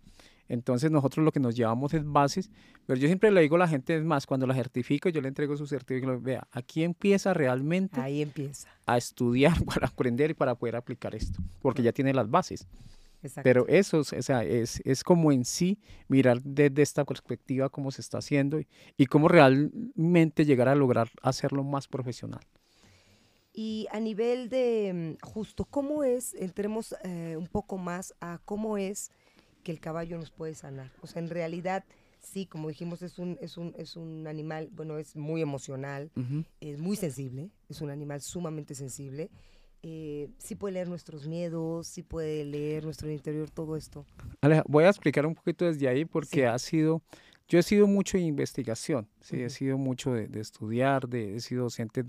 Entonces 0.51 0.91
nosotros 0.91 1.25
lo 1.25 1.31
que 1.31 1.39
nos 1.39 1.55
llevamos 1.55 1.95
es 1.95 2.05
bases, 2.05 2.51
pero 2.85 2.99
yo 2.99 3.07
siempre 3.07 3.31
le 3.31 3.41
digo 3.41 3.55
a 3.55 3.61
la 3.61 3.69
gente, 3.69 3.97
es 3.97 4.03
más, 4.03 4.27
cuando 4.27 4.49
la 4.49 4.55
certifico, 4.55 5.09
yo 5.09 5.21
le 5.21 5.29
entrego 5.29 5.57
su 5.57 5.65
certificado, 5.65 6.21
vea, 6.21 6.49
aquí 6.51 6.83
empieza 6.83 7.33
realmente 7.33 8.01
Ahí 8.01 8.21
empieza. 8.21 8.69
a 8.85 8.99
estudiar 8.99 9.55
para 9.65 9.87
aprender 9.87 10.33
y 10.33 10.35
para 10.35 10.57
poder 10.57 10.75
aplicar 10.75 11.15
esto, 11.15 11.41
porque 11.63 11.85
ya 11.85 11.93
tiene 11.93 12.13
las 12.13 12.29
bases. 12.29 12.67
Pero 13.43 13.69
eso 13.69 13.99
o 13.99 14.05
sea, 14.05 14.43
es, 14.45 14.81
es, 14.85 15.05
como 15.05 15.31
en 15.31 15.45
sí 15.45 15.79
mirar 16.09 16.41
desde 16.43 16.83
esta 16.83 17.05
perspectiva 17.05 17.69
cómo 17.69 17.91
se 17.91 18.01
está 18.01 18.19
haciendo 18.19 18.59
y, 18.59 18.67
y 18.97 19.07
cómo 19.07 19.29
realmente 19.29 20.45
llegar 20.45 20.69
a 20.69 20.75
lograr 20.75 21.11
hacerlo 21.23 21.63
más 21.63 21.87
profesional. 21.87 22.41
Y 23.53 23.89
a 23.91 23.99
nivel 24.01 24.49
de 24.49 25.17
mm, 25.21 25.27
justo, 25.27 25.65
¿cómo 25.65 26.05
es, 26.05 26.35
entremos 26.35 26.95
eh, 27.05 27.37
un 27.37 27.49
poco 27.49 27.79
más 27.79 28.15
a 28.21 28.41
cómo 28.45 28.79
es 28.79 29.11
que 29.65 29.73
el 29.73 29.81
caballo 29.81 30.17
nos 30.19 30.31
puede 30.31 30.55
sanar? 30.55 30.93
O 31.03 31.07
sea, 31.07 31.21
en 31.21 31.31
realidad, 31.31 31.85
sí, 32.21 32.47
como 32.47 32.69
dijimos, 32.69 33.03
es 33.03 33.19
un, 33.19 33.39
es 33.41 33.57
un, 33.57 33.75
es 33.77 33.97
un 33.97 34.27
animal, 34.27 34.71
bueno, 34.73 34.99
es 34.99 35.17
muy 35.17 35.43
emocional, 35.43 36.11
es 36.61 36.79
muy 36.79 36.97
sensible, 36.97 37.51
es 37.69 37.81
un 37.81 37.91
animal 37.91 38.21
sumamente 38.21 38.75
sensible. 38.75 39.31
Eh, 39.83 40.29
sí 40.37 40.57
puede 40.57 40.75
leer 40.75 40.89
nuestros 40.89 41.27
miedos, 41.27 41.87
sí 41.87 42.03
puede 42.03 42.45
leer 42.45 42.85
nuestro 42.85 43.11
interior, 43.11 43.51
todo 43.51 43.77
esto. 43.77 44.05
Aleja, 44.43 44.63
voy 44.69 44.85
a 44.85 44.91
explicar 44.91 45.25
un 45.25 45.35
poquito 45.35 45.65
desde 45.65 45.89
ahí 45.89 46.05
porque 46.05 46.47
ha 46.47 46.59
sido, 46.59 47.03
yo 47.49 47.59
he 47.59 47.63
sido 47.63 47.87
mucho 47.87 48.19
de 48.19 48.25
investigación, 48.25 49.09
sí, 49.23 49.41
he 49.41 49.49
sido 49.49 49.79
mucho 49.79 50.13
de, 50.13 50.29
de 50.29 50.41
estudiar, 50.41 51.09
de, 51.09 51.37
he 51.37 51.41
sido 51.41 51.63
docente 51.65 52.05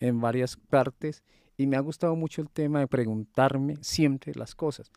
en 0.00 0.20
varias 0.20 0.56
partes 0.56 1.22
y 1.56 1.66
me 1.66 1.76
ha 1.76 1.80
gustado 1.80 2.14
mucho 2.16 2.40
el 2.40 2.48
tema 2.48 2.80
de 2.80 2.86
preguntarme 2.86 3.76
siempre 3.80 4.32
las 4.34 4.54
cosas. 4.54 4.90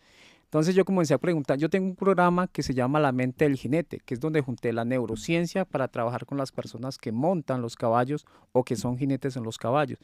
Entonces 0.51 0.75
yo 0.75 0.83
comencé 0.83 1.13
a 1.13 1.17
preguntar, 1.17 1.57
yo 1.57 1.69
tengo 1.69 1.87
un 1.87 1.95
programa 1.95 2.47
que 2.49 2.61
se 2.61 2.73
llama 2.73 2.99
La 2.99 3.13
mente 3.13 3.45
del 3.45 3.55
jinete, 3.55 4.01
que 4.05 4.13
es 4.13 4.19
donde 4.19 4.41
junté 4.41 4.73
la 4.73 4.83
neurociencia 4.83 5.63
para 5.63 5.87
trabajar 5.87 6.25
con 6.25 6.37
las 6.37 6.51
personas 6.51 6.97
que 6.97 7.13
montan 7.13 7.61
los 7.61 7.77
caballos 7.77 8.25
o 8.51 8.65
que 8.65 8.75
son 8.75 8.97
jinetes 8.97 9.37
en 9.37 9.43
los 9.43 9.57
caballos. 9.57 9.97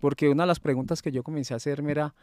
Porque 0.00 0.28
una 0.28 0.42
de 0.42 0.48
las 0.48 0.58
preguntas 0.58 1.02
que 1.02 1.12
yo 1.12 1.22
comencé 1.22 1.54
a 1.54 1.58
hacerme 1.58 1.92
era, 1.92 2.16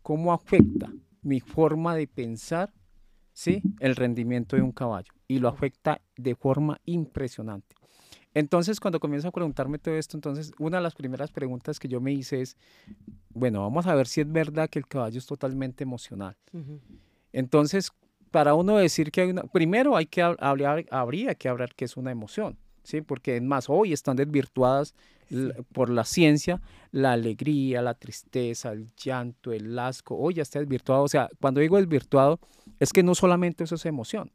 ¿cómo 0.00 0.32
afecta 0.32 0.92
mi 1.22 1.40
forma 1.40 1.96
de 1.96 2.06
pensar 2.06 2.72
¿sí? 3.32 3.62
el 3.80 3.96
rendimiento 3.96 4.54
de 4.54 4.62
un 4.62 4.70
caballo? 4.70 5.12
Y 5.26 5.40
lo 5.40 5.48
afecta 5.48 6.00
de 6.16 6.36
forma 6.36 6.80
impresionante. 6.84 7.74
Entonces, 8.34 8.80
cuando 8.80 8.98
comienzo 8.98 9.28
a 9.28 9.30
preguntarme 9.30 9.78
todo 9.78 9.94
esto, 9.94 10.16
entonces 10.16 10.52
una 10.58 10.78
de 10.78 10.82
las 10.82 10.94
primeras 10.94 11.30
preguntas 11.30 11.78
que 11.78 11.88
yo 11.88 12.00
me 12.00 12.12
hice 12.12 12.40
es, 12.40 12.56
bueno, 13.30 13.62
vamos 13.62 13.86
a 13.86 13.94
ver 13.94 14.08
si 14.08 14.20
es 14.20 14.30
verdad 14.30 14.68
que 14.68 14.80
el 14.80 14.88
caballo 14.88 15.18
es 15.18 15.26
totalmente 15.26 15.84
emocional. 15.84 16.36
Entonces, 17.32 17.92
para 18.30 18.54
uno 18.54 18.76
decir 18.76 19.12
que 19.12 19.20
hay 19.20 19.30
una, 19.30 19.42
primero 19.44 19.96
hay 19.96 20.06
que 20.06 20.20
hablar, 20.22 20.84
habría 20.90 21.34
que 21.36 21.48
hablar 21.48 21.74
que 21.74 21.84
es 21.84 21.96
una 21.96 22.10
emoción, 22.10 22.58
¿sí? 22.82 23.00
Porque 23.00 23.36
es 23.36 23.42
más, 23.42 23.70
hoy 23.70 23.92
están 23.92 24.16
desvirtuadas 24.16 24.94
por 25.72 25.88
la 25.88 26.04
ciencia 26.04 26.60
la 26.94 27.12
alegría, 27.12 27.82
la 27.82 27.94
tristeza, 27.94 28.70
el 28.70 28.88
llanto, 28.94 29.52
el 29.52 29.76
asco, 29.76 30.16
hoy 30.16 30.34
ya 30.34 30.42
está 30.42 30.60
desvirtuado. 30.60 31.02
O 31.02 31.08
sea, 31.08 31.28
cuando 31.40 31.60
digo 31.60 31.76
desvirtuado, 31.76 32.38
es 32.78 32.92
que 32.92 33.02
no 33.02 33.16
solamente 33.16 33.64
eso 33.64 33.74
es 33.74 33.84
emoción, 33.84 34.30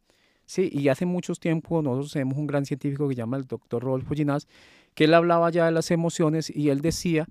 Sí, 0.50 0.68
y 0.74 0.88
hace 0.88 1.06
muchos 1.06 1.39
tiempos 1.39 1.84
nosotros 1.84 2.12
tenemos 2.12 2.36
un 2.36 2.48
gran 2.48 2.65
científico 2.65 3.08
que 3.08 3.13
se 3.13 3.20
llama 3.20 3.38
el 3.38 3.46
doctor 3.46 3.84
Rodolfo 3.84 4.15
Ginás, 4.15 4.48
que 4.96 5.03
él 5.03 5.13
hablaba 5.13 5.51
ya 5.51 5.68
de 5.68 5.72
las 5.72 5.91
emociones 5.91 6.50
y 6.50 6.70
él 6.70 6.82
decía 6.82 7.27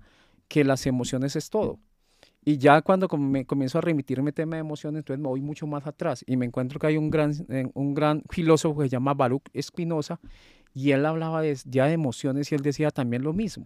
que 0.47 0.63
las 0.63 0.85
emociones 0.87 1.35
es 1.35 1.49
todo. 1.49 1.79
Y 2.45 2.59
ya 2.59 2.81
cuando 2.81 3.09
me 3.09 3.45
comienzo 3.45 3.77
a 3.77 3.81
remitirme 3.81 4.31
tema 4.31 4.55
de 4.55 4.61
emociones, 4.61 4.99
entonces 4.99 5.21
me 5.21 5.27
voy 5.27 5.41
mucho 5.41 5.67
más 5.67 5.85
atrás 5.85 6.23
y 6.25 6.37
me 6.37 6.45
encuentro 6.45 6.79
que 6.79 6.87
hay 6.87 6.95
un 6.95 7.09
gran, 7.09 7.33
eh, 7.49 7.69
un 7.73 7.93
gran 7.93 8.23
filósofo 8.29 8.79
que 8.79 8.85
se 8.85 8.91
llama 8.91 9.13
Baruch 9.13 9.49
Espinosa 9.51 10.21
y 10.73 10.91
él 10.91 11.05
hablaba 11.05 11.41
de, 11.41 11.57
ya 11.65 11.87
de 11.87 11.93
emociones 11.95 12.49
y 12.53 12.55
él 12.55 12.61
decía 12.61 12.89
también 12.89 13.23
lo 13.23 13.33
mismo. 13.33 13.65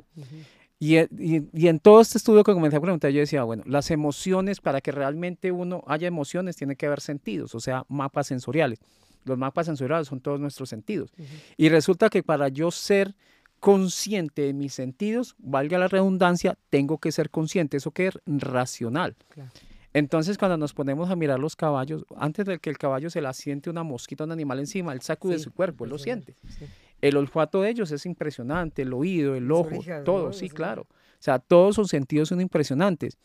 y, 0.79 0.98
y, 0.98 1.48
y, 1.53 1.67
en 1.67 1.77
todo 1.77 2.01
este 2.01 2.17
estudio 2.17 2.43
que 2.43 2.53
comencé 2.53 2.77
a 2.77 2.81
preguntar, 2.81 3.12
yo 3.12 3.19
decía, 3.19 3.43
bueno, 3.43 3.62
las 3.67 3.91
emociones, 3.91 4.62
para 4.62 4.81
que 4.81 4.91
realmente 4.91 5.51
uno 5.51 5.83
haya 5.86 6.07
emociones, 6.07 6.55
tiene 6.55 6.75
que 6.75 6.88
haber 6.88 7.01
sentidos, 7.01 7.53
o 7.53 7.60
sea, 7.60 7.86
mapas 7.88 8.25
sensoriales. 8.25 8.79
Los 9.25 9.38
mapas 9.38 9.65
sensoriales 9.65 10.08
son 10.08 10.20
todos 10.20 10.39
nuestros 10.39 10.70
sentidos. 10.70 11.13
Y 11.58 11.70
resulta 11.70 12.10
que 12.10 12.24
para 12.24 12.50
yo 12.50 12.72
ser 12.72 13.15
consciente 13.60 14.42
de 14.42 14.53
mis 14.53 14.74
sentidos, 14.74 15.36
valga 15.38 15.77
la 15.77 15.88
redundancia, 15.88 16.58
tengo 16.70 16.98
que 16.98 17.12
ser 17.12 17.30
consciente, 17.30 17.77
eso 17.77 17.92
que 17.92 18.08
es 18.08 18.20
racional. 18.25 19.15
Claro. 19.30 19.51
Entonces, 19.94 20.38
cuando 20.38 20.58
nos 20.58 20.74
ponemos 20.74 21.12
a 21.12 21.15
mirar 21.15 21.39
los 21.39 21.56
caballos, 21.56 22.03
antes 22.18 22.46
de 22.46 22.58
que 22.60 22.70
el 22.70 22.77
caballo 22.77 23.10
se 23.10 23.22
la 23.22 23.32
siente 23.32 23.70
una 23.70 23.84
mosquita, 23.84 24.24
un 24.24 24.32
animal 24.32 24.60
encima, 24.60 24.92
él 24.92 25.01
sacude 25.01 25.38
sí, 25.38 25.46
su 25.46 25.53
cuerpo, 25.53 25.84
él 25.86 25.92
lo 25.92 26.00
siente. 26.00 26.36
Sí. 26.50 26.65
El 27.00 27.15
olfato 27.15 27.62
de 27.62 27.70
ellos 27.70 27.92
es 27.92 28.06
impresionante, 28.06 28.82
el 28.82 28.94
oído, 28.94 29.36
el 29.36 29.51
ojo, 29.51 29.80
todo, 30.03 30.34
sí, 30.34 30.50
claro. 30.50 30.88
O 30.89 31.20
sea, 31.20 31.38
todos 31.38 31.75
sus 31.75 31.89
sentidos 31.89 32.30
son 32.30 32.42
impresionantes. 32.42 33.18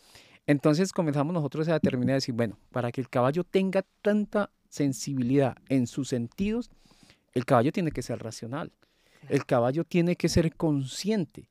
Entonces 0.46 0.92
comenzamos 0.92 1.32
nosotros 1.32 1.68
a 1.68 1.74
determinar, 1.74 2.16
decir, 2.16 2.34
bueno, 2.34 2.58
para 2.70 2.90
que 2.90 3.00
el 3.00 3.08
caballo 3.08 3.44
tenga 3.44 3.84
tanta 4.02 4.50
sensibilidad 4.68 5.56
en 5.68 5.86
sus 5.86 6.08
sentidos, 6.08 6.70
el 7.34 7.44
caballo 7.44 7.72
tiene 7.72 7.90
que 7.90 8.02
ser 8.02 8.18
racional. 8.18 8.72
El 9.28 9.44
caballo 9.44 9.84
tiene 9.84 10.16
que 10.16 10.28
ser 10.28 10.54
consciente. 10.54 11.48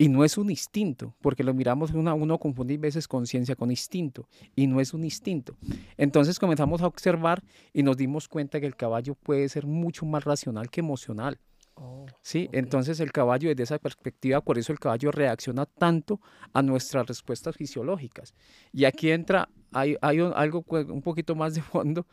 Y 0.00 0.08
no 0.08 0.24
es 0.24 0.38
un 0.38 0.48
instinto, 0.48 1.16
porque 1.20 1.42
lo 1.42 1.52
miramos, 1.52 1.90
uno, 1.90 2.14
uno 2.14 2.38
confunde 2.38 2.74
a 2.74 2.78
veces 2.78 3.08
conciencia 3.08 3.56
con 3.56 3.70
instinto, 3.70 4.28
y 4.54 4.68
no 4.68 4.80
es 4.80 4.94
un 4.94 5.02
instinto. 5.02 5.56
Entonces 5.96 6.38
comenzamos 6.38 6.82
a 6.82 6.86
observar 6.86 7.42
y 7.72 7.82
nos 7.82 7.96
dimos 7.96 8.28
cuenta 8.28 8.60
que 8.60 8.66
el 8.66 8.76
caballo 8.76 9.16
puede 9.16 9.48
ser 9.48 9.66
mucho 9.66 10.06
más 10.06 10.22
racional 10.22 10.70
que 10.70 10.80
emocional. 10.80 11.40
Oh, 11.80 12.06
sí, 12.22 12.46
okay. 12.48 12.58
entonces 12.58 12.98
el 12.98 13.12
caballo 13.12 13.48
desde 13.48 13.62
esa 13.62 13.78
perspectiva, 13.78 14.40
por 14.40 14.58
eso 14.58 14.72
el 14.72 14.80
caballo 14.80 15.12
reacciona 15.12 15.64
tanto 15.64 16.20
a 16.52 16.60
nuestras 16.62 17.06
respuestas 17.06 17.56
fisiológicas. 17.56 18.34
Y 18.72 18.84
aquí 18.84 19.10
entra, 19.10 19.48
hay, 19.72 19.96
hay 20.00 20.20
un, 20.20 20.32
algo 20.34 20.64
un 20.68 21.02
poquito 21.02 21.34
más 21.36 21.54
de 21.54 21.62
fondo, 21.62 22.06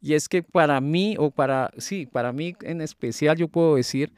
y 0.00 0.14
es 0.14 0.28
que 0.28 0.42
para 0.42 0.80
mí, 0.80 1.16
o 1.18 1.30
para, 1.30 1.70
sí, 1.78 2.06
para 2.06 2.32
mí 2.32 2.54
en 2.62 2.80
especial 2.80 3.36
yo 3.36 3.48
puedo 3.48 3.76
decir 3.76 4.12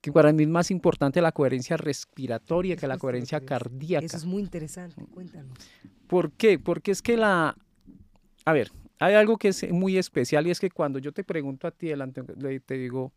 que 0.00 0.12
para 0.12 0.32
mí 0.32 0.44
es 0.44 0.48
más 0.48 0.70
importante 0.70 1.20
la 1.20 1.32
coherencia 1.32 1.76
respiratoria 1.76 2.76
que 2.76 2.86
la 2.86 2.98
coherencia 2.98 3.40
cardíaca. 3.40 4.06
Eso 4.06 4.16
es 4.16 4.24
muy 4.24 4.42
interesante, 4.42 5.04
cuéntanos. 5.12 5.56
¿Por 6.06 6.32
qué? 6.32 6.58
Porque 6.58 6.90
es 6.90 7.02
que 7.02 7.16
la... 7.16 7.56
A 8.44 8.52
ver, 8.52 8.70
hay 8.98 9.14
algo 9.14 9.36
que 9.36 9.48
es 9.48 9.70
muy 9.72 9.98
especial 9.98 10.46
y 10.46 10.50
es 10.50 10.60
que 10.60 10.70
cuando 10.70 10.98
yo 10.98 11.12
te 11.12 11.24
pregunto 11.24 11.66
a 11.66 11.70
ti, 11.70 11.88
delante, 11.88 12.22
te 12.22 12.74
digo, 12.74 13.12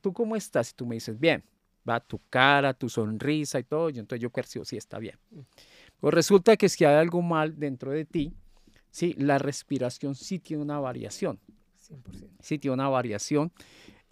¿tú 0.00 0.12
cómo 0.12 0.36
estás? 0.36 0.70
Y 0.70 0.74
tú 0.74 0.86
me 0.86 0.96
dices, 0.96 1.18
bien, 1.18 1.42
va 1.88 2.00
tu 2.00 2.20
cara, 2.30 2.74
tu 2.74 2.88
sonrisa 2.88 3.58
y 3.58 3.64
todo, 3.64 3.90
y 3.90 3.98
entonces 3.98 4.22
yo 4.22 4.30
percibo, 4.30 4.64
sí, 4.64 4.76
está 4.76 4.98
bien. 4.98 5.16
Pues 5.98 6.14
resulta 6.14 6.56
que 6.56 6.68
si 6.68 6.84
hay 6.84 6.96
algo 6.96 7.22
mal 7.22 7.58
dentro 7.58 7.92
de 7.92 8.04
ti, 8.04 8.34
sí, 8.92 9.14
la 9.18 9.38
respiración 9.38 10.14
sí 10.14 10.38
tiene 10.38 10.62
una 10.62 10.78
variación. 10.78 11.40
100%. 11.90 12.28
Sí 12.38 12.58
tiene 12.58 12.74
una 12.74 12.88
variación 12.88 13.50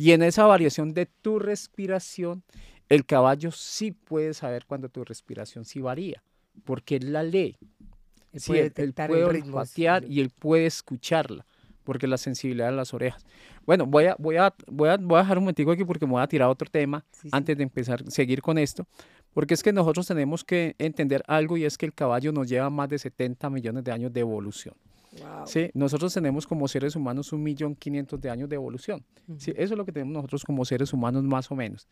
y 0.00 0.12
en 0.12 0.22
esa 0.22 0.46
variación 0.46 0.94
de 0.94 1.04
tu 1.04 1.38
respiración, 1.38 2.42
el 2.88 3.04
caballo 3.04 3.52
sí 3.52 3.92
puede 3.92 4.32
saber 4.32 4.64
cuando 4.64 4.88
tu 4.88 5.04
respiración 5.04 5.66
sí 5.66 5.82
varía, 5.82 6.22
porque 6.64 6.96
él 6.96 7.12
la 7.12 7.22
lee. 7.22 7.58
Él 8.32 8.40
sí, 8.40 8.46
puede, 8.46 8.62
él, 8.68 8.72
él 8.76 8.94
puede 8.94 9.24
olfatear 9.24 10.06
y 10.06 10.20
él 10.20 10.30
puede 10.30 10.64
escucharla, 10.64 11.44
porque 11.84 12.06
la 12.06 12.16
sensibilidad 12.16 12.70
de 12.70 12.76
las 12.76 12.94
orejas. 12.94 13.26
Bueno, 13.66 13.84
voy 13.84 14.06
a, 14.06 14.16
voy 14.18 14.36
a, 14.36 14.54
voy 14.68 14.88
a, 14.88 14.96
voy 14.96 15.18
a 15.18 15.20
dejar 15.20 15.36
un 15.36 15.44
momentico 15.44 15.70
aquí 15.70 15.84
porque 15.84 16.06
me 16.06 16.12
voy 16.12 16.22
a 16.22 16.26
tirar 16.26 16.48
otro 16.48 16.70
tema 16.70 17.04
sí, 17.12 17.28
antes 17.30 17.52
sí. 17.52 17.58
de 17.58 17.62
empezar 17.64 18.00
a 18.00 18.10
seguir 18.10 18.40
con 18.40 18.56
esto, 18.56 18.86
porque 19.32 19.54
es 19.54 19.62
que 19.62 19.72
nosotros 19.72 20.06
tenemos 20.06 20.44
que 20.44 20.74
entender 20.78 21.22
algo 21.26 21.56
y 21.56 21.64
es 21.64 21.78
que 21.78 21.86
el 21.86 21.94
caballo 21.94 22.32
nos 22.32 22.48
lleva 22.48 22.70
más 22.70 22.88
de 22.88 22.98
70 22.98 23.50
millones 23.50 23.84
de 23.84 23.92
años 23.92 24.12
de 24.12 24.20
evolución. 24.20 24.74
Wow. 25.18 25.46
¿sí? 25.46 25.70
Nosotros 25.74 26.14
tenemos 26.14 26.46
como 26.46 26.68
seres 26.68 26.94
humanos 26.94 27.32
un 27.32 27.42
millón 27.42 27.74
quinientos 27.74 28.20
de 28.20 28.30
años 28.30 28.48
de 28.48 28.56
evolución. 28.56 29.04
Uh 29.26 29.34
-huh. 29.34 29.40
¿sí? 29.40 29.50
Eso 29.56 29.74
es 29.74 29.78
lo 29.78 29.84
que 29.84 29.92
tenemos 29.92 30.14
nosotros 30.14 30.44
como 30.44 30.64
seres 30.64 30.92
humanos 30.92 31.24
más 31.24 31.50
o 31.50 31.56
menos. 31.56 31.88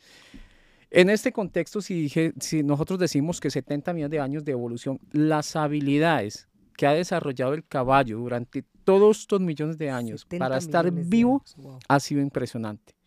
En 0.90 1.10
este 1.10 1.32
contexto, 1.32 1.82
si, 1.82 2.02
dije, 2.02 2.32
si 2.40 2.62
nosotros 2.62 2.98
decimos 2.98 3.40
que 3.40 3.50
70 3.50 3.92
millones 3.92 4.10
de 4.10 4.20
años 4.20 4.44
de 4.44 4.52
evolución, 4.52 4.98
las 5.12 5.54
habilidades 5.54 6.48
que 6.76 6.86
ha 6.86 6.92
desarrollado 6.92 7.54
el 7.54 7.66
caballo 7.66 8.18
durante 8.18 8.64
todos 8.84 9.20
estos 9.20 9.40
millones 9.40 9.76
de 9.76 9.90
años 9.90 10.24
para 10.24 10.56
estar 10.56 10.90
vivo 10.90 11.42
wow. 11.56 11.78
ha 11.88 12.00
sido 12.00 12.22
impresionante. 12.22 12.97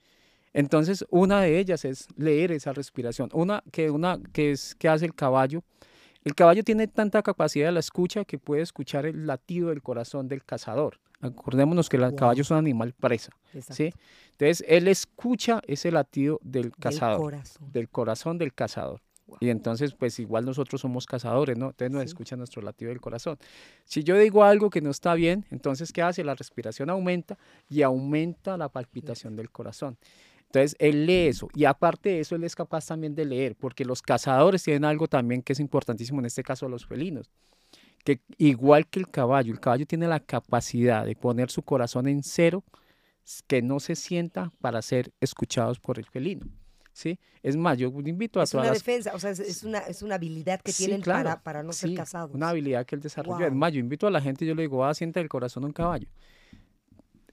Entonces, 0.53 1.05
una 1.09 1.41
de 1.41 1.59
ellas 1.59 1.85
es 1.85 2.07
leer 2.15 2.51
esa 2.51 2.73
respiración. 2.73 3.29
Una 3.33 3.63
que, 3.71 3.89
una 3.89 4.19
que, 4.33 4.51
es, 4.51 4.75
que 4.75 4.89
hace 4.89 5.05
el 5.05 5.15
caballo 5.15 5.63
el 6.23 6.35
caballo 6.35 6.63
tiene 6.63 6.87
tanta 6.87 7.23
capacidad 7.23 7.67
de 7.67 7.71
la 7.71 7.79
escucha 7.79 8.25
que 8.25 8.37
puede 8.37 8.61
escuchar 8.61 9.05
el 9.05 9.25
latido 9.25 9.69
del 9.69 9.81
corazón 9.81 10.27
del 10.27 10.43
cazador. 10.43 10.99
Acordémonos 11.19 11.89
que 11.89 11.97
el 11.97 12.03
wow. 12.03 12.15
caballo 12.15 12.41
es 12.41 12.51
un 12.51 12.57
animal 12.57 12.93
presa. 12.93 13.31
¿sí? 13.71 13.91
Entonces, 14.31 14.63
él 14.67 14.87
escucha 14.87 15.61
ese 15.67 15.91
latido 15.91 16.39
del 16.43 16.71
cazador, 16.75 17.31
del 17.31 17.41
corazón 17.41 17.71
del, 17.71 17.89
corazón 17.89 18.37
del 18.37 18.53
cazador. 18.53 19.01
Wow. 19.27 19.37
Y 19.39 19.49
entonces, 19.49 19.93
pues 19.93 20.19
igual 20.19 20.45
nosotros 20.45 20.81
somos 20.81 21.05
cazadores, 21.05 21.57
¿no? 21.57 21.69
Entonces 21.69 21.91
nos 21.91 22.01
sí. 22.01 22.07
escucha 22.07 22.35
nuestro 22.35 22.61
latido 22.61 22.89
del 22.89 23.01
corazón. 23.01 23.37
Si 23.85 24.03
yo 24.03 24.17
digo 24.17 24.43
algo 24.43 24.69
que 24.69 24.81
no 24.81 24.89
está 24.89 25.13
bien, 25.13 25.45
entonces, 25.51 25.91
¿qué 25.91 26.01
hace? 26.01 26.23
La 26.23 26.35
respiración 26.35 26.89
aumenta 26.89 27.37
y 27.69 27.81
aumenta 27.81 28.57
la 28.57 28.69
palpitación 28.69 29.35
del 29.35 29.49
corazón. 29.49 29.97
Entonces, 30.53 30.75
él 30.79 31.05
lee 31.05 31.27
eso. 31.27 31.47
Y 31.55 31.63
aparte 31.63 32.09
de 32.09 32.19
eso, 32.19 32.35
él 32.35 32.43
es 32.43 32.55
capaz 32.55 32.85
también 32.85 33.15
de 33.15 33.23
leer, 33.23 33.55
porque 33.55 33.85
los 33.85 34.01
cazadores 34.01 34.61
tienen 34.61 34.83
algo 34.83 35.07
también 35.07 35.41
que 35.41 35.53
es 35.53 35.61
importantísimo, 35.61 36.19
en 36.19 36.25
este 36.25 36.43
caso 36.43 36.67
los 36.67 36.85
felinos, 36.85 37.31
que 38.03 38.19
igual 38.37 38.87
que 38.87 38.99
el 38.99 39.07
caballo, 39.07 39.53
el 39.53 39.61
caballo 39.61 39.85
tiene 39.85 40.07
la 40.07 40.19
capacidad 40.19 41.05
de 41.05 41.15
poner 41.15 41.49
su 41.49 41.61
corazón 41.61 42.07
en 42.07 42.21
cero, 42.21 42.65
que 43.47 43.61
no 43.61 43.79
se 43.79 43.95
sienta 43.95 44.51
para 44.59 44.81
ser 44.81 45.13
escuchados 45.21 45.79
por 45.79 45.97
el 45.99 46.05
felino. 46.05 46.45
¿Sí? 46.93 47.17
Es 47.41 47.55
más, 47.55 47.77
yo 47.77 47.87
invito 47.87 48.41
a 48.41 48.43
es 48.43 48.51
todas 48.51 48.65
una 48.65 48.73
las... 48.73 48.83
defensa, 48.83 49.15
o 49.15 49.19
sea, 49.19 49.29
es, 49.29 49.39
es, 49.39 49.63
una, 49.63 49.79
es 49.79 50.01
una 50.01 50.15
habilidad 50.15 50.59
que 50.59 50.73
sí, 50.73 50.83
tienen 50.83 51.01
claro, 51.01 51.23
para, 51.23 51.41
para 51.41 51.63
no 51.63 51.71
sí, 51.71 51.87
ser 51.87 51.95
casados. 51.95 52.35
Una 52.35 52.49
habilidad 52.49 52.85
que 52.85 52.95
él 52.95 53.01
desarrolló. 53.01 53.37
Wow. 53.37 53.47
Es 53.47 53.53
más, 53.53 53.71
yo 53.71 53.79
invito 53.79 54.05
a 54.05 54.11
la 54.11 54.19
gente, 54.19 54.45
yo 54.45 54.53
le 54.53 54.63
digo, 54.63 54.83
ah, 54.83 54.93
siente 54.93 55.21
el 55.21 55.29
corazón 55.29 55.61
de 55.61 55.67
un 55.67 55.73
caballo 55.73 56.09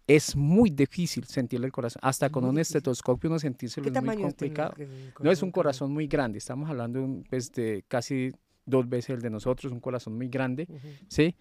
es 0.08 0.34
muy 0.34 0.70
difícil 0.70 1.24
sentirle 1.24 1.66
el 1.66 1.72
corazón. 1.72 2.00
Hasta 2.02 2.30
con 2.30 2.42
muy 2.42 2.52
un 2.52 2.58
estetoscopio 2.58 3.28
uno 3.28 3.38
sentírselo 3.38 3.88
es 3.88 4.02
muy 4.02 4.16
complicado. 4.16 4.74
No 5.20 5.30
es 5.30 5.42
un 5.42 5.52
corazón 5.52 5.92
muy 5.92 6.06
grande, 6.06 6.38
estamos 6.38 6.68
hablando 6.68 7.00
de, 7.00 7.22
pues, 7.28 7.52
de 7.52 7.84
casi 7.86 8.32
dos 8.64 8.88
veces 8.88 9.10
el 9.10 9.20
de 9.20 9.28
nosotros, 9.28 9.70
un 9.70 9.80
corazón 9.80 10.16
muy 10.16 10.28
grande, 10.28 10.66
uh 10.68 10.74
-huh. 10.74 11.06
¿sí? 11.08 11.36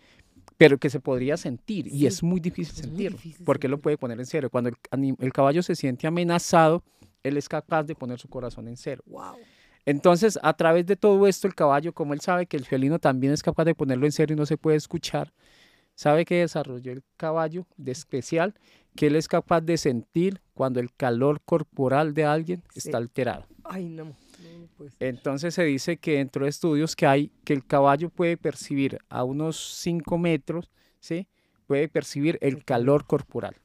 Pero 0.58 0.78
que 0.78 0.90
se 0.90 1.00
podría 1.00 1.38
sentir 1.38 1.86
sí. 1.86 1.96
y 1.96 2.06
es 2.08 2.22
muy 2.22 2.42
difícil 2.42 2.74
es 2.74 2.82
sentirlo, 2.82 3.18
muy 3.18 3.24
difícil 3.24 3.46
porque 3.46 3.70
lo 3.70 3.80
puede 3.80 3.98
poner 3.98 4.20
en 4.20 4.26
cero. 4.26 4.50
Cuando 4.50 4.70
el, 4.70 5.16
el, 5.18 5.34
caballo 5.34 5.64
se 5.64 5.76
siente 5.76 6.06
amenazado, 6.06 6.84
él 7.24 7.38
es 7.38 7.48
capaz 7.48 7.84
de 7.84 7.96
poner 7.96 8.20
su 8.20 8.28
corazón 8.28 8.68
en 8.68 8.76
cero. 8.76 9.02
Wow. 9.08 9.36
Entonces, 9.86 10.38
a 10.44 10.54
través 10.54 10.86
de 10.86 10.98
todo 10.98 11.26
esto, 11.26 11.48
el 11.48 11.56
caballo, 11.56 11.94
como 11.94 12.14
él 12.14 12.20
sabe 12.20 12.46
que 12.48 12.58
el 12.58 12.66
felino 12.66 13.00
también 13.00 13.32
es 13.32 13.42
capaz 13.42 13.64
de 13.64 13.74
ponerlo 13.74 14.06
en 14.06 14.12
cero 14.12 14.34
y 14.34 14.36
no 14.36 14.46
se 14.46 14.58
puede 14.58 14.76
escuchar, 14.76 15.32
¿Sabe 15.98 16.26
que 16.26 16.42
desarrolló 16.42 16.92
el 16.92 17.02
caballo 17.18 17.66
de 17.76 17.92
especial? 17.92 18.54
Que 18.96 19.08
él 19.08 19.16
es 19.16 19.28
capaz 19.28 19.62
de 19.62 19.78
sentir 19.78 20.42
cuando 20.54 20.80
el 20.80 20.94
calor 20.94 21.42
corporal 21.42 22.14
de 22.14 22.24
alguien 22.24 22.62
sí. 22.70 22.82
está 22.86 22.98
alterado. 22.98 23.48
Ay, 23.64 23.90
no. 23.90 24.06
no 24.06 24.16
pues. 24.78 24.94
Entonces 25.00 25.56
se 25.56 25.64
dice 25.64 25.98
que 25.98 26.18
dentro 26.18 26.44
de 26.44 26.52
estudios 26.52 26.96
que 26.96 27.08
hay, 27.08 27.32
que 27.44 27.54
el 27.54 27.66
caballo 27.66 28.12
puede 28.12 28.38
percibir 28.38 29.00
a 29.10 29.24
unos 29.24 29.58
5 29.82 30.20
metros, 30.20 30.70
¿sí? 31.00 31.28
Puede 31.66 31.88
percibir 31.88 32.38
el 32.42 32.64
calor 32.64 33.08
corporal 33.08 33.56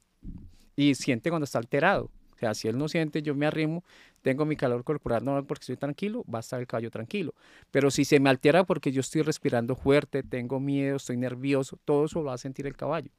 y 0.75 0.95
siente 0.95 1.29
cuando 1.29 1.45
está 1.45 1.59
alterado. 1.59 2.11
O 2.35 2.39
sea, 2.39 2.55
si 2.55 2.67
él 2.67 2.79
no 2.79 2.89
siente, 2.89 3.21
yo 3.21 3.35
me 3.35 3.45
arrimo, 3.45 3.85
tengo 4.23 4.45
mi 4.47 4.57
calor 4.57 4.85
corporal 4.85 5.25
normal 5.25 5.45
porque 5.45 5.63
estoy 5.63 5.77
tranquilo, 5.77 6.25
va 6.33 6.39
a 6.39 6.41
estar 6.41 6.61
el 6.61 6.67
caballo 6.67 6.91
tranquilo. 6.91 7.35
Pero 7.71 7.91
si 7.91 8.05
se 8.05 8.21
me 8.21 8.31
altera 8.31 8.65
porque 8.65 8.93
yo 8.93 9.01
estoy 9.01 9.23
respirando 9.23 9.75
fuerte, 9.75 10.23
tengo 10.23 10.61
miedo, 10.61 10.97
estoy 10.97 11.17
nervioso, 11.17 11.79
todo 11.85 12.07
eso 12.07 12.21
lo 12.21 12.27
va 12.27 12.35
a 12.35 12.39
sentir 12.39 12.67
el 12.67 12.77
caballo. 12.77 13.11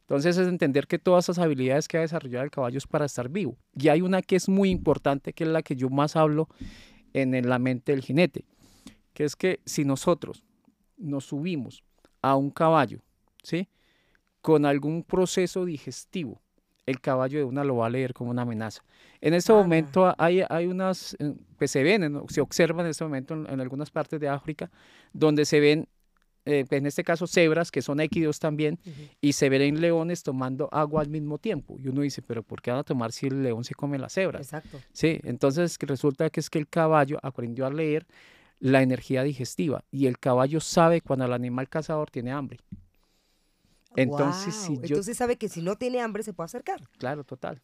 Entonces 0.00 0.38
es 0.38 0.48
entender 0.48 0.86
que 0.86 0.98
todas 0.98 1.26
esas 1.26 1.38
habilidades 1.38 1.86
que 1.86 1.98
ha 1.98 2.00
desarrollado 2.00 2.44
el 2.44 2.50
caballo 2.50 2.78
es 2.78 2.86
para 2.86 3.04
estar 3.04 3.28
vivo. 3.28 3.58
Y 3.74 3.88
hay 3.88 4.00
una 4.00 4.22
que 4.22 4.36
es 4.36 4.48
muy 4.48 4.70
importante, 4.70 5.34
que 5.34 5.44
es 5.44 5.50
la 5.50 5.62
que 5.62 5.76
yo 5.76 5.90
más 5.90 6.16
hablo 6.16 6.48
en 7.12 7.46
la 7.46 7.58
mente 7.58 7.92
del 7.92 8.02
jinete, 8.02 8.46
que 9.12 9.24
es 9.24 9.36
que 9.36 9.60
si 9.66 9.84
nosotros 9.84 10.44
nos 10.96 11.26
subimos 11.26 11.82
a 12.22 12.36
un 12.36 12.50
caballo, 12.50 13.00
¿sí? 13.42 13.68
Con 14.40 14.64
algún 14.64 15.02
proceso 15.02 15.64
digestivo, 15.64 16.40
el 16.88 17.00
caballo 17.00 17.38
de 17.38 17.44
una 17.44 17.64
lo 17.64 17.76
va 17.76 17.86
a 17.86 17.90
leer 17.90 18.14
como 18.14 18.30
una 18.30 18.42
amenaza. 18.42 18.82
En 19.20 19.34
este 19.34 19.52
ah, 19.52 19.56
momento 19.56 20.14
hay, 20.16 20.42
hay 20.48 20.66
unas, 20.66 21.16
pues 21.56 21.70
se 21.70 21.82
ven, 21.82 22.22
se 22.28 22.40
observan 22.40 22.86
en 22.86 22.90
este 22.90 23.04
momento 23.04 23.34
en, 23.34 23.48
en, 23.48 23.60
algunas 23.60 23.90
partes 23.90 24.18
de 24.20 24.28
África, 24.28 24.70
donde 25.12 25.44
se 25.44 25.60
ven 25.60 25.88
eh, 26.50 26.64
en 26.70 26.86
este 26.86 27.04
caso 27.04 27.26
cebras, 27.26 27.70
que 27.70 27.82
son 27.82 28.00
equidos 28.00 28.38
también, 28.38 28.78
y 29.20 29.34
se 29.34 29.50
ven 29.50 29.82
leones 29.82 30.22
tomando 30.22 30.70
agua 30.72 31.02
al 31.02 31.10
mismo 31.10 31.36
tiempo. 31.36 31.76
Y 31.78 31.88
uno 31.88 32.00
dice, 32.00 32.22
pero 32.22 32.42
¿por 32.42 32.62
qué 32.62 32.70
van 32.70 32.80
a 32.80 32.84
tomar 32.84 33.12
si 33.12 33.26
el 33.26 33.42
león 33.42 33.64
se 33.64 33.74
come 33.74 33.98
las 33.98 34.14
cebras? 34.14 34.40
Exacto. 34.40 34.80
Sí, 34.92 35.20
entonces 35.24 35.76
resulta 35.80 36.30
que 36.30 36.40
es 36.40 36.48
que 36.48 36.58
el 36.58 36.66
caballo 36.66 37.18
aprendió 37.22 37.66
a 37.66 37.70
leer 37.70 38.06
la 38.60 38.80
energía 38.80 39.22
digestiva 39.24 39.84
y 39.90 40.06
el 40.06 40.18
caballo 40.18 40.60
sabe 40.60 41.02
cuando 41.02 41.26
el 41.26 41.34
animal 41.34 41.68
cazador 41.68 42.10
tiene 42.10 42.32
hambre. 42.32 42.60
Entonces, 43.96 44.54
si 44.54 44.76
yo... 44.76 44.82
Entonces 44.82 45.16
sabe 45.16 45.36
que 45.36 45.48
si 45.48 45.62
no 45.62 45.76
tiene 45.76 46.00
hambre 46.00 46.22
se 46.22 46.32
puede 46.32 46.46
acercar. 46.46 46.80
Claro, 46.98 47.24
total. 47.24 47.62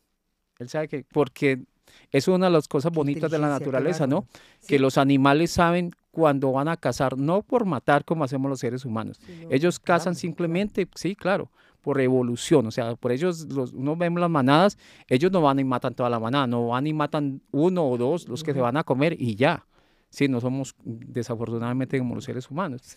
Él 0.58 0.68
sabe 0.68 0.88
que, 0.88 1.04
porque 1.04 1.64
es 2.10 2.28
una 2.28 2.46
de 2.46 2.52
las 2.52 2.68
cosas 2.68 2.92
bonitas 2.92 3.30
de 3.30 3.38
la 3.38 3.48
naturaleza, 3.48 4.06
¿no? 4.06 4.26
Que 4.66 4.78
los 4.78 4.98
animales 4.98 5.50
saben 5.50 5.92
cuando 6.10 6.52
van 6.52 6.68
a 6.68 6.76
cazar, 6.76 7.18
no 7.18 7.42
por 7.42 7.64
matar 7.64 8.04
como 8.04 8.24
hacemos 8.24 8.48
los 8.48 8.60
seres 8.60 8.84
humanos. 8.84 9.20
ellos 9.50 9.80
cazan 9.80 10.14
simplemente, 10.14 10.88
sí, 10.94 11.16
claro, 11.16 11.50
por 11.80 12.00
evolución. 12.00 12.66
O 12.66 12.70
sea, 12.70 12.94
por 12.94 13.12
ellos, 13.12 13.46
los, 13.52 13.72
uno 13.72 13.96
vemos 13.96 14.20
las 14.20 14.30
manadas, 14.30 14.78
ellos 15.08 15.32
no 15.32 15.42
van 15.42 15.58
y 15.58 15.64
matan 15.64 15.94
toda 15.94 16.08
la 16.08 16.20
manada, 16.20 16.46
no 16.46 16.68
van 16.68 16.86
y 16.86 16.92
matan 16.92 17.42
uno 17.50 17.88
o 17.88 17.98
dos, 17.98 18.28
los 18.28 18.42
que 18.44 18.52
se 18.52 18.60
van 18.60 18.76
a 18.76 18.84
comer 18.84 19.20
y 19.20 19.34
ya. 19.34 19.66
Sí, 20.08 20.28
no 20.28 20.40
somos 20.40 20.76
desafortunadamente 20.84 21.98
como 21.98 22.14
los 22.14 22.24
seres 22.24 22.48
humanos. 22.48 22.96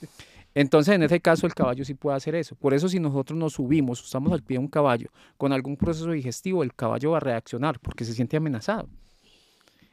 Entonces, 0.60 0.96
en 0.96 1.04
ese 1.04 1.20
caso, 1.20 1.46
el 1.46 1.54
caballo 1.54 1.86
sí 1.86 1.94
puede 1.94 2.18
hacer 2.18 2.34
eso. 2.34 2.56
Por 2.56 2.74
eso, 2.74 2.90
si 2.90 3.00
nosotros 3.00 3.38
nos 3.38 3.54
subimos, 3.54 4.04
estamos 4.04 4.34
al 4.34 4.42
pie 4.42 4.56
de 4.56 4.64
un 4.64 4.68
caballo 4.68 5.12
con 5.38 5.54
algún 5.54 5.78
proceso 5.78 6.10
digestivo, 6.10 6.64
el 6.64 6.74
caballo 6.74 7.12
va 7.12 7.18
a 7.18 7.20
reaccionar 7.20 7.80
porque 7.80 8.04
se 8.04 8.14
siente 8.16 8.38
amenazado. 8.38 8.90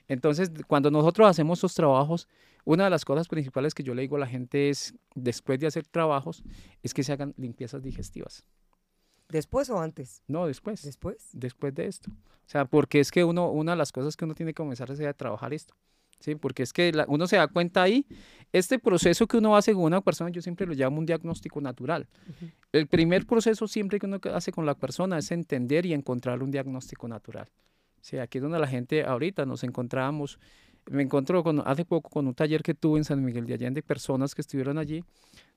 Entonces, 0.09 0.50
cuando 0.66 0.90
nosotros 0.90 1.28
hacemos 1.28 1.59
estos 1.59 1.75
trabajos, 1.75 2.28
una 2.64 2.85
de 2.85 2.90
las 2.90 3.04
cosas 3.04 3.28
principales 3.28 3.75
que 3.75 3.83
yo 3.83 3.94
le 3.94 4.00
digo 4.00 4.16
a 4.16 4.21
la 4.21 4.26
gente 4.26 4.71
es, 4.71 4.94
después 5.14 5.61
de 5.61 5.66
hacer 5.66 5.87
trabajos, 5.87 6.42
es 6.83 6.94
que 6.94 7.04
se 7.04 7.12
hagan 7.12 7.35
limpiezas 7.37 7.83
digestivas. 7.83 8.42
¿Después 9.28 9.68
o 9.68 9.78
antes? 9.78 10.23
No, 10.28 10.47
después. 10.47 10.83
¿Después? 10.83 11.28
Después 11.35 11.75
de 11.75 11.88
esto. 11.88 12.11
O 12.11 12.49
sea, 12.49 12.64
porque 12.64 13.00
es 13.00 13.11
que 13.11 13.23
uno, 13.23 13.50
una 13.50 13.73
de 13.73 13.78
las 13.78 13.92
cosas 13.92 14.16
que 14.16 14.25
uno 14.25 14.35
tiene 14.35 14.52
que 14.52 14.62
comenzar 14.62 14.90
es 14.90 14.99
a 15.00 15.12
trabajar 15.12 15.52
esto. 15.52 15.75
¿Sí? 16.21 16.35
Porque 16.35 16.62
es 16.62 16.73
que 16.73 16.92
uno 17.09 17.26
se 17.26 17.37
da 17.37 17.49
cuenta 17.49 17.83
ahí, 17.83 18.06
este 18.52 18.78
proceso 18.78 19.26
que 19.26 19.37
uno 19.37 19.56
hace 19.56 19.73
con 19.73 19.83
una 19.83 20.00
persona, 20.00 20.30
yo 20.30 20.40
siempre 20.40 20.66
lo 20.66 20.75
llamo 20.75 20.99
un 20.99 21.06
diagnóstico 21.06 21.61
natural. 21.61 22.06
El 22.73 22.87
primer 22.87 23.26
proceso 23.26 23.66
siempre 23.66 23.99
que 23.99 24.06
uno 24.06 24.21
hace 24.33 24.52
con 24.52 24.64
la 24.64 24.75
persona 24.75 25.18
es 25.18 25.30
entender 25.33 25.87
y 25.87 25.92
encontrar 25.92 26.42
un 26.42 26.50
diagnóstico 26.50 27.09
natural. 27.09 27.49
Sí, 28.00 28.18
aquí 28.18 28.38
es 28.38 28.42
donde 28.42 28.59
la 28.59 28.66
gente 28.66 29.04
ahorita 29.04 29.47
nos 29.47 29.64
encontramos, 29.64 30.38
me 30.90 31.02
encontró 31.02 31.42
con, 31.42 31.62
hace 31.66 31.85
poco 31.85 32.11
con 32.11 32.26
un 32.26 32.35
taller 32.35 32.62
que 32.62 32.75
tuve 32.75 32.99
en 32.99 33.04
San 33.04 33.25
Miguel 33.25 33.47
de 33.47 33.54
Allende, 33.54 33.83
personas 33.83 34.35
que 34.35 34.42
estuvieron 34.42 34.78
allí, 34.78 35.02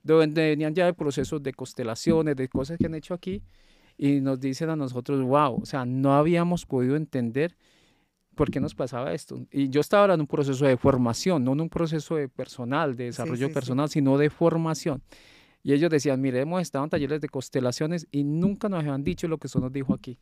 donde 0.02 0.48
venían 0.48 0.74
ya 0.74 0.86
de 0.86 0.94
procesos 0.94 1.42
de 1.42 1.52
constelaciones, 1.52 2.36
de 2.36 2.48
cosas 2.48 2.78
que 2.78 2.86
han 2.86 2.94
hecho 2.94 3.14
aquí, 3.14 3.42
y 3.96 4.20
nos 4.20 4.40
dicen 4.40 4.70
a 4.70 4.76
nosotros, 4.76 5.20
wow, 5.22 5.60
o 5.60 5.66
sea, 5.66 5.84
no 5.84 6.14
habíamos 6.14 6.64
podido 6.66 6.96
entender 6.96 7.56
¿por 8.38 8.52
qué 8.52 8.60
nos 8.60 8.74
pasaba 8.74 9.12
esto? 9.12 9.44
Y 9.50 9.68
yo 9.68 9.80
estaba 9.80 10.14
en 10.14 10.20
un 10.20 10.26
proceso 10.28 10.64
de 10.64 10.76
formación, 10.76 11.42
no 11.42 11.52
en 11.54 11.60
un 11.62 11.68
proceso 11.68 12.14
de 12.14 12.28
personal, 12.28 12.96
de 12.96 13.06
desarrollo 13.06 13.52
personal, 13.52 13.88
sino 13.88 14.16
de 14.16 14.30
formación. 14.30 15.02
Y 15.64 15.72
ellos 15.72 15.90
decían, 15.90 16.20
mire, 16.20 16.40
hemos 16.40 16.62
estado 16.62 16.84
en 16.84 16.90
talleres 16.90 17.20
de 17.20 17.28
constelaciones 17.28 18.06
y 18.12 18.22
nunca 18.22 18.68
nos 18.68 18.78
habían 18.78 19.02
dicho 19.02 19.26
lo 19.26 19.38
que 19.38 19.48
eso 19.48 19.58
nos 19.58 19.72
dijo 19.72 19.92
aquí. 19.92 20.20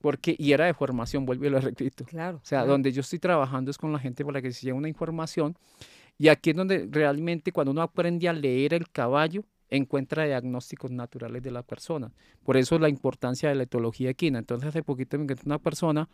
Porque, 0.00 0.34
y 0.38 0.52
era 0.52 0.64
de 0.64 0.72
formación, 0.72 1.26
vuelvo 1.26 1.44
y 1.44 1.50
lo 1.50 1.60
repito. 1.60 2.06
Claro. 2.06 2.38
O 2.38 2.44
sea, 2.46 2.64
donde 2.64 2.90
yo 2.90 3.02
estoy 3.02 3.18
trabajando 3.18 3.70
es 3.70 3.76
con 3.76 3.92
la 3.92 3.98
gente 3.98 4.24
para 4.24 4.40
que 4.40 4.50
se 4.50 4.64
lleve 4.64 4.78
una 4.78 4.88
información. 4.88 5.56
Y 6.16 6.28
aquí 6.28 6.50
es 6.50 6.56
donde 6.56 6.88
realmente 6.90 7.52
cuando 7.52 7.70
uno 7.72 7.82
aprende 7.82 8.30
a 8.30 8.32
leer 8.32 8.72
el 8.72 8.88
caballo, 8.90 9.44
encuentra 9.70 10.24
diagnósticos 10.24 10.90
naturales 10.90 11.42
de 11.42 11.50
la 11.50 11.62
persona. 11.62 12.12
Por 12.44 12.56
eso 12.56 12.78
la 12.78 12.88
importancia 12.88 13.48
de 13.48 13.54
la 13.54 13.64
etología 13.64 14.10
equina. 14.10 14.38
Entonces 14.38 14.68
hace 14.68 14.82
poquito 14.82 15.16
me 15.18 15.24
encontré 15.24 15.44
una 15.46 15.58
persona 15.58 16.08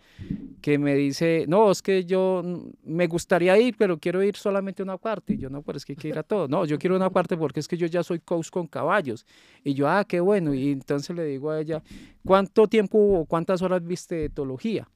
que 0.60 0.78
me 0.78 0.94
dice, 0.94 1.44
no, 1.48 1.70
es 1.70 1.82
que 1.82 2.04
yo 2.04 2.42
me 2.84 3.06
gustaría 3.06 3.58
ir, 3.58 3.76
pero 3.76 3.98
quiero 3.98 4.22
ir 4.22 4.36
solamente 4.36 4.82
una 4.82 4.96
parte. 4.96 5.34
Y 5.34 5.38
yo, 5.38 5.50
no, 5.50 5.62
pero 5.62 5.78
es 5.78 5.84
que 5.84 5.92
hay 5.92 5.96
que 5.96 6.08
ir 6.08 6.18
a 6.18 6.22
todo. 6.22 6.48
No, 6.48 6.64
yo 6.64 6.78
quiero 6.78 6.96
una 6.96 7.10
parte 7.10 7.36
porque 7.36 7.60
es 7.60 7.68
que 7.68 7.76
yo 7.76 7.86
ya 7.86 8.02
soy 8.02 8.20
coach 8.20 8.50
con 8.50 8.66
caballos. 8.66 9.26
Y 9.64 9.74
yo, 9.74 9.88
ah, 9.88 10.04
qué 10.04 10.20
bueno. 10.20 10.54
Y 10.54 10.70
entonces 10.70 11.14
le 11.14 11.24
digo 11.24 11.50
a 11.50 11.60
ella, 11.60 11.82
¿cuánto 12.24 12.66
tiempo 12.68 12.98
o 12.98 13.24
cuántas 13.24 13.62
horas 13.62 13.84
viste 13.84 14.14
de 14.14 14.24
etología? 14.26 14.88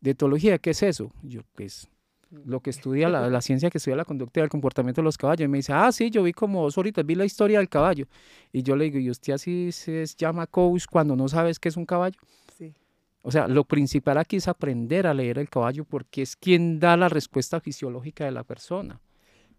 ¿De 0.00 0.12
etología 0.12 0.58
qué 0.58 0.70
es 0.70 0.82
eso? 0.82 1.12
yo, 1.22 1.42
pues 1.54 1.88
lo 2.44 2.60
que 2.60 2.70
estudia 2.70 3.08
la, 3.08 3.28
la, 3.28 3.40
ciencia 3.42 3.70
que 3.70 3.78
estudia 3.78 3.96
la 3.96 4.04
conducta 4.04 4.40
y 4.40 4.42
el 4.42 4.48
comportamiento 4.48 5.00
de 5.00 5.04
los 5.04 5.18
caballos. 5.18 5.44
Y 5.44 5.48
me 5.48 5.58
dice, 5.58 5.72
ah, 5.72 5.92
sí, 5.92 6.10
yo 6.10 6.22
vi 6.22 6.32
como 6.32 6.62
dos 6.62 6.78
horitas, 6.78 7.04
vi 7.04 7.14
la 7.14 7.24
historia 7.24 7.58
del 7.58 7.68
caballo. 7.68 8.06
Y 8.52 8.62
yo 8.62 8.74
le 8.74 8.84
digo, 8.84 8.98
¿y 8.98 9.10
usted 9.10 9.34
así 9.34 9.70
se 9.72 10.04
llama 10.16 10.46
coach 10.46 10.86
cuando 10.90 11.14
no 11.14 11.28
sabes 11.28 11.58
qué 11.58 11.68
es 11.68 11.76
un 11.76 11.86
caballo? 11.86 12.18
Sí. 12.56 12.74
O 13.22 13.30
sea, 13.30 13.48
lo 13.48 13.64
principal 13.64 14.18
aquí 14.18 14.36
es 14.36 14.48
aprender 14.48 15.06
a 15.06 15.14
leer 15.14 15.38
el 15.38 15.48
caballo 15.48 15.84
porque 15.84 16.22
es 16.22 16.34
quien 16.34 16.80
da 16.80 16.96
la 16.96 17.08
respuesta 17.08 17.60
fisiológica 17.60 18.24
de 18.24 18.32
la 18.32 18.44
persona. 18.44 19.00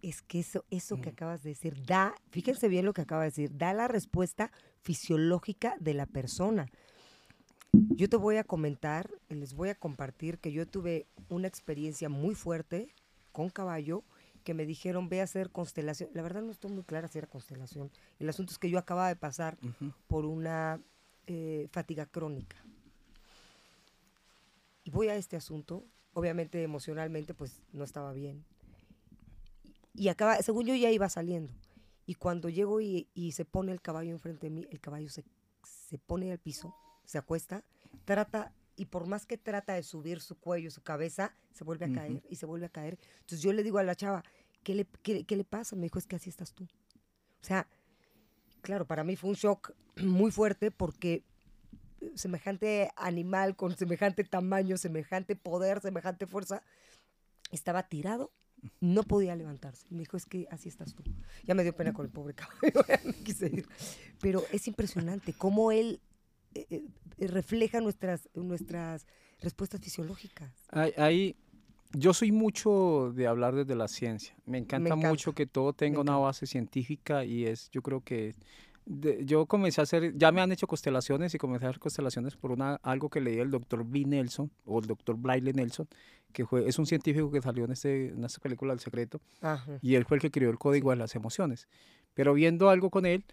Es 0.02 0.22
que 0.22 0.40
eso, 0.40 0.66
eso 0.70 1.00
que 1.00 1.10
acabas 1.10 1.44
de 1.44 1.52
decir, 1.52 1.86
da, 1.86 2.14
fíjense 2.30 2.68
bien 2.68 2.86
lo 2.86 2.94
que 2.94 3.02
acaba 3.02 3.22
de 3.22 3.30
decir, 3.30 3.52
da 3.54 3.74
la 3.74 3.88
respuesta 3.88 4.52
fisiológica 4.82 5.76
de 5.80 5.94
la 5.94 6.06
persona. 6.06 6.68
Yo 7.74 8.08
te 8.08 8.18
voy 8.18 8.38
a 8.38 8.44
comentar, 8.44 9.10
les 9.30 9.56
voy 9.56 9.70
a 9.70 9.76
compartir 9.76 10.38
que 10.38 10.52
yo 10.52 10.68
tuve 10.68 11.08
una 11.30 11.48
experiencia 11.48 12.08
muy 12.08 12.36
fuerte 12.36 12.94
con 13.32 13.50
caballo 13.50 14.04
que 14.44 14.54
me 14.54 14.68
dijeron 14.68 15.10
ve 15.10 15.22
a 15.22 15.24
hacer 15.24 15.50
constelación. 15.50 16.12
La 16.14 16.22
verdad 16.22 16.44
no 16.44 16.52
estoy 16.52 16.70
muy 16.70 16.84
clara 16.84 17.08
si 17.08 17.18
era 17.18 17.26
constelación. 17.26 17.90
El 18.20 18.30
asunto 18.30 18.52
es 18.52 18.60
que 18.60 18.70
yo 18.70 18.78
acababa 18.78 19.08
de 19.08 19.16
pasar 19.16 19.58
por 20.06 20.26
una 20.26 20.80
eh, 21.26 21.68
fatiga 21.72 22.06
crónica. 22.06 22.58
Y 24.84 24.92
voy 24.92 25.08
a 25.08 25.16
este 25.16 25.36
asunto, 25.36 25.84
obviamente 26.14 26.62
emocionalmente 26.62 27.34
pues 27.34 27.60
no 27.72 27.84
estaba 27.84 28.14
bien. 28.14 28.46
Y 29.96 30.10
acaba, 30.10 30.38
según 30.44 30.68
yo 30.68 30.76
ya 30.76 30.92
iba 30.92 31.10
saliendo. 31.10 31.52
Y 32.06 32.16
cuando 32.16 32.50
llego 32.50 32.82
y, 32.82 33.08
se 33.32 33.46
pone 33.46 33.72
el 33.72 33.82
caballo 33.82 34.12
enfrente 34.12 34.48
de 34.48 34.52
mí, 34.52 34.68
el 34.70 34.80
caballo 34.80 35.10
se, 35.10 35.24
se 35.64 35.98
pone 35.98 36.32
al 36.32 36.38
piso 36.38 36.76
se 37.06 37.18
acuesta, 37.18 37.64
trata, 38.06 38.54
y 38.76 38.86
por 38.86 39.08
más 39.08 39.26
que 39.26 39.38
trata 39.38 39.74
de 39.74 39.84
subir 39.84 40.22
su 40.22 40.36
cuello, 40.36 40.72
su 40.72 40.82
cabeza, 40.82 41.36
se 41.54 41.64
vuelve 41.64 41.86
a 41.86 41.94
caer 41.94 42.24
y 42.30 42.36
se 42.36 42.46
vuelve 42.46 42.66
a 42.66 42.70
caer. 42.70 42.98
Entonces 43.22 43.42
yo 43.42 43.54
le 43.54 43.64
digo 43.64 43.78
a 43.78 43.84
la 43.84 43.96
chava, 43.96 44.24
¿qué 44.64 44.76
le, 44.76 44.86
qué, 45.04 45.36
le 45.36 45.44
pasa? 45.44 45.76
Me 45.76 45.84
dijo, 45.84 46.00
es 46.00 46.08
que 46.08 46.16
así 46.16 46.30
estás 46.30 46.54
tú. 46.54 46.64
O 46.64 47.46
sea, 47.46 47.68
claro, 48.62 48.86
para 48.86 49.04
mí 49.04 49.16
fue 49.16 49.30
un 49.30 49.36
shock 49.36 49.74
muy 50.02 50.32
fuerte 50.32 50.72
porque 50.72 51.24
semejante 52.16 52.92
animal 52.96 53.56
con 53.56 53.76
semejante 53.78 54.24
tamaño, 54.24 54.78
semejante 54.78 55.36
poder, 55.36 55.82
semejante 55.82 56.26
fuerza, 56.26 56.64
estaba 57.52 57.84
tirado, 57.84 58.32
no 58.80 59.04
podía 59.04 59.36
levantarse. 59.36 59.86
Me 59.90 60.00
dijo, 60.00 60.18
es 60.18 60.26
que 60.26 60.48
así 60.50 60.70
estás 60.70 60.94
tú. 60.94 61.04
Ya 61.44 61.54
me 61.54 61.64
dio 61.64 61.76
pena 61.76 61.94
con 61.94 62.06
el 62.06 62.12
pobre 62.12 62.34
caballo, 62.34 62.86
me 63.06 63.14
quise 63.24 63.48
ir. 63.48 63.68
Pero 64.20 64.44
es 64.52 64.68
impresionante 64.68 65.34
cómo 65.34 65.72
él 65.72 66.02
eh, 66.56 66.66
eh, 66.70 67.28
refleja 67.28 67.82
nuestras, 67.82 68.30
nuestras 68.34 69.06
respuestas 69.42 69.82
fisiológicas. 69.82 70.52
Ahí, 70.98 71.36
yo 71.94 72.14
soy 72.14 72.32
mucho 72.32 73.12
de 73.16 73.28
hablar 73.28 73.56
desde 73.56 73.76
la 73.76 73.88
ciencia. 73.88 74.36
Me 74.46 74.58
encanta, 74.58 74.96
mucho 74.96 75.34
que 75.34 75.46
todo 75.46 75.74
tenga 75.74 76.00
una 76.02 76.18
base 76.18 76.46
científica 76.48 77.24
y 77.24 77.46
es, 77.46 77.70
yo 77.72 77.82
creo 77.82 78.02
que 78.02 78.36
yo 78.86 79.46
comencé 79.46 79.80
a 79.80 79.84
hacer, 79.84 80.18
ya 80.18 80.32
me 80.32 80.42
han 80.42 80.52
hecho 80.52 80.68
constelaciones 80.68 81.34
y 81.34 81.38
comencé 81.38 81.66
a 81.66 81.70
hacer 81.70 81.80
constelaciones 81.80 82.36
por 82.36 82.52
una, 82.52 82.76
algo 82.84 83.10
que 83.10 83.22
leí 83.22 83.40
el 83.40 83.50
doctor 83.50 83.86
B. 83.86 84.04
Nelson 84.06 84.52
o 84.66 84.80
el 84.80 84.88
doctor 84.88 85.16
Bliley 85.18 85.54
Nelson, 85.54 85.88
que 86.34 86.46
fue, 86.46 86.68
es 86.68 86.78
un 86.80 86.86
científico 86.86 87.32
que 87.32 87.42
salió 87.42 87.64
en, 87.64 87.72
este, 87.72 88.10
en 88.10 88.24
esta 88.26 88.42
película 88.42 88.74
El 88.74 88.80
Secreto 88.80 89.22
y 89.82 89.96
él 89.96 90.06
fue 90.06 90.18
el 90.18 90.22
que 90.22 90.32
creó 90.32 90.50
el 90.50 90.58
código 90.58 90.90
de 90.90 90.98
las 90.98 91.16
emociones. 91.16 91.68
Pero 92.14 92.34
viendo 92.34 92.70
algo 92.70 92.90
con 92.90 93.06
él, 93.06 93.24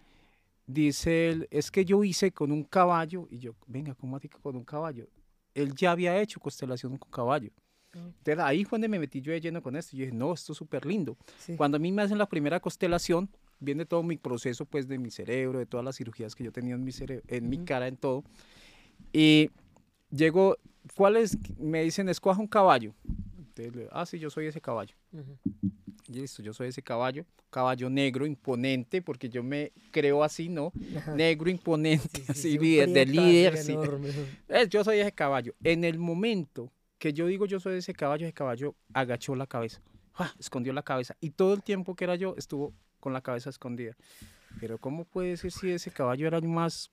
dice 0.72 1.30
él, 1.30 1.48
es 1.50 1.70
que 1.70 1.84
yo 1.84 2.02
hice 2.04 2.32
con 2.32 2.52
un 2.52 2.64
caballo, 2.64 3.26
y 3.30 3.38
yo, 3.38 3.54
venga, 3.66 3.94
¿cómo 3.94 4.16
así 4.16 4.28
con 4.28 4.56
un 4.56 4.64
caballo? 4.64 5.08
Él 5.54 5.74
ya 5.74 5.92
había 5.92 6.20
hecho 6.20 6.40
constelación 6.40 6.96
con 6.96 7.10
caballo. 7.10 7.50
Entonces 7.92 8.38
ahí 8.38 8.64
fue 8.64 8.76
donde 8.76 8.88
me 8.88 9.00
metí 9.00 9.20
yo 9.20 9.32
de 9.32 9.40
lleno 9.40 9.60
con 9.62 9.74
esto. 9.74 9.96
Y 9.96 10.00
dije, 10.00 10.12
no, 10.12 10.32
esto 10.32 10.52
es 10.52 10.58
súper 10.58 10.86
lindo. 10.86 11.16
Cuando 11.56 11.76
a 11.76 11.80
mí 11.80 11.90
me 11.90 12.02
hacen 12.02 12.18
la 12.18 12.26
primera 12.26 12.60
constelación, 12.60 13.28
viene 13.58 13.84
todo 13.84 14.02
mi 14.04 14.16
proceso 14.16 14.64
pues 14.64 14.86
de 14.86 14.96
mi 14.96 15.10
cerebro, 15.10 15.58
de 15.58 15.66
todas 15.66 15.84
las 15.84 15.96
cirugías 15.96 16.36
que 16.36 16.44
yo 16.44 16.52
tenía 16.52 16.76
en 16.76 16.84
mi, 16.84 16.92
en 17.26 17.48
mi 17.48 17.64
cara, 17.64 17.88
en 17.88 17.96
todo. 17.96 18.22
Y 19.12 19.50
llego, 20.10 20.56
¿cuáles? 20.94 21.36
Me 21.58 21.82
dicen, 21.82 22.08
escoja 22.08 22.40
un 22.40 22.46
caballo. 22.46 22.94
Entonces, 23.36 23.88
ah, 23.90 24.06
sí, 24.06 24.20
yo 24.20 24.30
soy 24.30 24.46
ese 24.46 24.60
caballo 24.60 24.94
listo, 26.10 26.42
yo 26.42 26.52
soy 26.52 26.68
ese 26.68 26.82
caballo, 26.82 27.24
caballo 27.50 27.88
negro, 27.88 28.26
imponente, 28.26 29.02
porque 29.02 29.28
yo 29.28 29.42
me 29.42 29.72
creo 29.90 30.22
así, 30.22 30.48
¿no? 30.48 30.72
Negro, 31.14 31.50
imponente, 31.50 32.22
así, 32.28 32.58
de 32.58 33.06
líder. 33.06 33.58
yo 34.68 34.84
soy 34.84 34.98
ese 34.98 35.12
caballo. 35.12 35.54
En 35.62 35.84
el 35.84 35.98
momento 35.98 36.70
que 36.98 37.12
yo 37.12 37.26
digo 37.26 37.46
yo 37.46 37.58
soy 37.60 37.78
ese 37.78 37.94
caballo, 37.94 38.26
ese 38.26 38.34
caballo 38.34 38.74
agachó 38.92 39.34
la 39.34 39.46
cabeza, 39.46 39.80
escondió 40.38 40.72
la 40.72 40.82
cabeza, 40.82 41.16
y 41.20 41.30
todo 41.30 41.54
el 41.54 41.62
tiempo 41.62 41.94
que 41.94 42.04
era 42.04 42.14
yo 42.14 42.34
estuvo 42.36 42.74
con 43.00 43.12
la 43.12 43.22
cabeza 43.22 43.50
escondida. 43.50 43.96
Pero 44.60 44.78
¿cómo 44.78 45.04
puede 45.04 45.36
ser 45.36 45.52
si 45.52 45.70
ese 45.70 45.90
caballo 45.90 46.26
era 46.26 46.38
el 46.38 46.48
más 46.48 46.90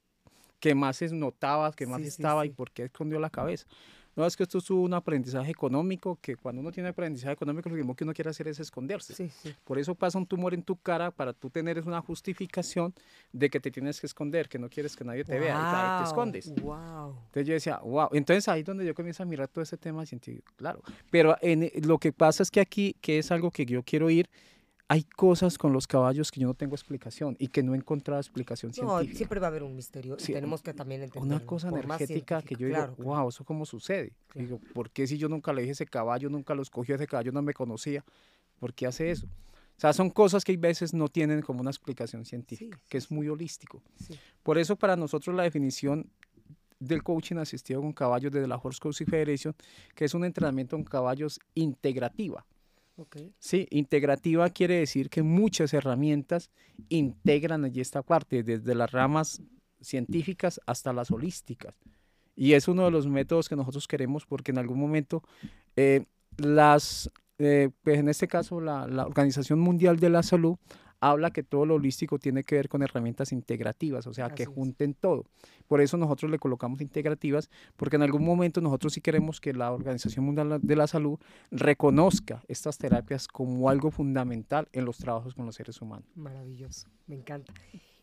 que 0.59 0.73
más 0.73 0.97
se 0.97 1.09
notaba, 1.09 1.71
que 1.73 1.85
más 1.85 2.01
estaba 2.01 2.45
y 2.45 2.49
por 2.49 2.71
qué 2.71 2.83
escondió 2.83 3.19
la 3.19 3.29
cabeza? 3.29 3.67
No, 4.17 4.25
es 4.25 4.35
que 4.35 4.41
esto 4.41 4.57
es 4.57 4.67
un 4.71 4.95
aprendizaje 4.95 5.51
económico, 5.51 6.17
que 6.19 6.35
cuando 6.35 6.59
uno 6.59 6.71
tiene 6.71 6.89
aprendizaje 6.89 7.33
económico, 7.33 7.69
lo 7.69 7.75
último 7.75 7.95
que 7.95 8.03
uno 8.03 8.13
quiere 8.15 8.31
hacer 8.31 8.47
es 8.47 8.59
esconderse. 8.59 9.13
Sí, 9.13 9.29
sí. 9.29 9.53
Por 9.63 9.77
eso 9.77 9.93
pasa 9.93 10.17
un 10.17 10.25
tumor 10.25 10.55
en 10.55 10.63
tu 10.63 10.75
cara 10.75 11.11
para 11.11 11.33
tú 11.33 11.51
tener 11.51 11.79
una 11.87 12.01
justificación 12.01 12.95
de 13.31 13.47
que 13.51 13.59
te 13.59 13.69
tienes 13.69 14.01
que 14.01 14.07
esconder, 14.07 14.49
que 14.49 14.57
no 14.57 14.69
quieres 14.69 14.95
que 14.95 15.03
nadie 15.03 15.23
te 15.23 15.37
vea 15.37 15.99
y 15.99 16.03
te 16.03 16.09
escondes. 16.09 16.51
Wow. 16.61 17.15
Entonces 17.27 17.45
yo 17.45 17.53
decía, 17.53 17.77
wow. 17.77 18.09
Entonces 18.11 18.47
ahí 18.47 18.61
es 18.61 18.65
donde 18.65 18.87
yo 18.87 18.95
comienzo 18.95 19.21
a 19.21 19.27
mirar 19.27 19.49
todo 19.49 19.61
ese 19.61 19.77
tema 19.77 20.03
científico, 20.03 20.51
claro. 20.55 20.81
Pero 21.11 21.37
en, 21.39 21.69
lo 21.87 21.99
que 21.99 22.11
pasa 22.11 22.41
es 22.41 22.49
que 22.49 22.59
aquí, 22.59 22.95
que 22.99 23.19
es 23.19 23.29
algo 23.29 23.51
que 23.51 23.67
yo 23.67 23.83
quiero 23.83 24.09
ir, 24.09 24.31
hay 24.89 25.03
cosas 25.03 25.57
con 25.57 25.73
los 25.73 25.85
caballos 25.85 26.31
que 26.31 26.39
yo 26.39 26.47
no 26.47 26.53
tengo 26.53 26.73
explicación 26.75 27.35
y 27.39 27.49
que 27.49 27.61
no 27.61 27.73
he 27.73 27.77
encontrado 27.77 28.21
explicación 28.21 28.71
No, 28.77 28.89
científica. 28.97 29.17
siempre 29.17 29.39
va 29.41 29.47
a 29.47 29.49
haber 29.49 29.63
un 29.63 29.75
misterio 29.75 30.15
y 30.19 30.23
tenemos 30.31 30.61
que 30.61 30.73
también 30.73 31.01
entender. 31.03 31.27
Una 31.29 31.45
cosa 31.45 31.69
energética 31.69 32.41
que 32.41 32.55
yo 32.55 32.67
digo, 32.67 32.95
wow, 32.99 33.27
¿eso 33.29 33.43
cómo 33.43 33.65
sucede? 33.65 34.13
Claro. 34.27 34.45
Digo, 34.47 34.61
¿por 34.73 34.89
qué 34.89 35.05
si 35.05 35.17
yo 35.17 35.27
nunca 35.27 35.51
le 35.51 35.61
dije 35.61 35.73
ese 35.73 35.85
caballo, 35.85 36.29
nunca 36.29 36.55
lo 36.55 36.61
escogió 36.61 36.95
ese 36.95 37.05
caballo, 37.05 37.31
no 37.33 37.41
me 37.41 37.53
conocía? 37.53 38.05
¿Por 38.59 38.73
qué 38.73 38.87
hace 38.87 39.11
eso? 39.11 39.27
O 39.27 39.79
sea, 39.79 39.93
son 39.93 40.09
cosas 40.09 40.43
que 40.43 40.53
hay 40.53 40.57
veces 40.57 40.93
no 40.93 41.07
tienen 41.09 41.41
como 41.41 41.59
una 41.61 41.69
explicación 41.69 42.25
científica, 42.25 42.77
Sí, 42.77 42.83
que 42.89 42.97
es 42.97 43.11
muy 43.11 43.27
holístico. 43.27 43.83
Sí. 43.95 44.17
Por 44.41 44.57
eso 44.57 44.75
para 44.75 44.95
nosotros 44.95 45.35
la 45.35 45.43
definición 45.43 46.09
del 46.79 47.03
coaching 47.03 47.35
asistido 47.37 47.81
con 47.81 47.91
caballos 47.91 48.31
desde 48.31 48.47
la 48.47 48.55
Horse 48.55 48.79
Coaching 48.79 49.05
Federation, 49.05 49.53
que 49.93 50.05
es 50.05 50.13
un 50.13 50.23
entrenamiento 50.23 50.75
con 50.75 50.83
caballos 50.85 51.39
integrativa. 51.55 52.45
Ok. 52.97 53.17
Sí, 53.39 53.67
integrativa 53.69 54.49
quiere 54.49 54.79
decir 54.79 55.09
que 55.09 55.21
muchas 55.23 55.73
herramientas 55.73 56.49
integran 56.89 57.63
allí 57.63 57.79
esta 57.79 58.01
parte, 58.01 58.43
desde 58.43 58.75
las 58.75 58.91
ramas 58.91 59.41
científicas 59.81 60.59
hasta 60.65 60.93
las 60.93 61.11
holísticas. 61.11 61.75
Y 62.35 62.53
es 62.53 62.67
uno 62.67 62.85
de 62.85 62.91
los 62.91 63.07
métodos 63.07 63.49
que 63.49 63.55
nosotros 63.55 63.87
queremos 63.87 64.25
porque 64.25 64.51
en 64.51 64.57
algún 64.57 64.79
momento 64.79 65.23
eh, 65.75 66.05
las, 66.37 67.11
eh, 67.37 67.69
pues 67.83 67.99
en 67.99 68.09
este 68.09 68.27
caso 68.27 68.59
la 68.59 69.05
Organización 69.05 69.59
Mundial 69.59 69.99
de 69.99 70.09
la 70.09 70.23
Salud 70.23 70.57
habla 70.99 71.31
que 71.31 71.43
todo 71.43 71.65
lo 71.65 71.75
holístico 71.75 72.19
tiene 72.19 72.43
que 72.43 72.55
ver 72.55 72.69
con 72.69 72.81
herramientas 72.81 73.31
integrativas, 73.31 74.07
o 74.07 74.13
sea, 74.13 74.29
que 74.29 74.43
es. 74.43 74.49
junten 74.49 74.93
todo. 74.93 75.25
Por 75.67 75.81
eso 75.81 75.97
nosotros 75.97 76.31
le 76.31 76.39
colocamos 76.39 76.81
integrativas, 76.81 77.49
porque 77.75 77.97
en 77.97 78.03
algún 78.03 78.25
momento 78.25 78.61
nosotros 78.61 78.93
sí 78.93 79.01
queremos 79.01 79.39
que 79.39 79.53
la 79.53 79.71
Organización 79.71 80.25
Mundial 80.25 80.59
de 80.61 80.75
la 80.75 80.87
Salud 80.87 81.19
reconozca 81.51 82.43
estas 82.47 82.77
terapias 82.77 83.27
como 83.27 83.69
algo 83.69 83.91
fundamental 83.91 84.67
en 84.73 84.85
los 84.85 84.97
trabajos 84.97 85.35
con 85.35 85.45
los 85.45 85.55
seres 85.55 85.81
humanos. 85.81 86.07
Maravilloso, 86.15 86.87
me 87.07 87.15
encanta. 87.15 87.53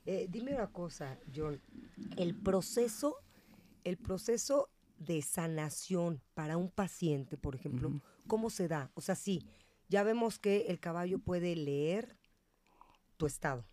Eh, 0.06 0.26
dime 0.30 0.54
una 0.54 0.66
cosa, 0.66 1.18
John, 1.34 1.60
el 2.16 2.34
proceso, 2.34 3.16
el 3.84 3.96
proceso 3.96 4.68
de 4.98 5.22
sanación 5.22 6.20
para 6.34 6.56
un 6.56 6.70
paciente, 6.70 7.36
por 7.36 7.54
ejemplo. 7.54 7.90
¿cómo 8.26 8.50
se 8.50 8.68
da? 8.68 8.90
O 8.94 9.00
sea, 9.00 9.14
sí, 9.14 9.46
ya 9.88 10.02
vemos 10.02 10.38
que 10.38 10.66
el 10.68 10.80
caballo 10.80 11.18
puede 11.18 11.56
leer 11.56 12.16
tu 13.16 13.26
estado, 13.26 13.64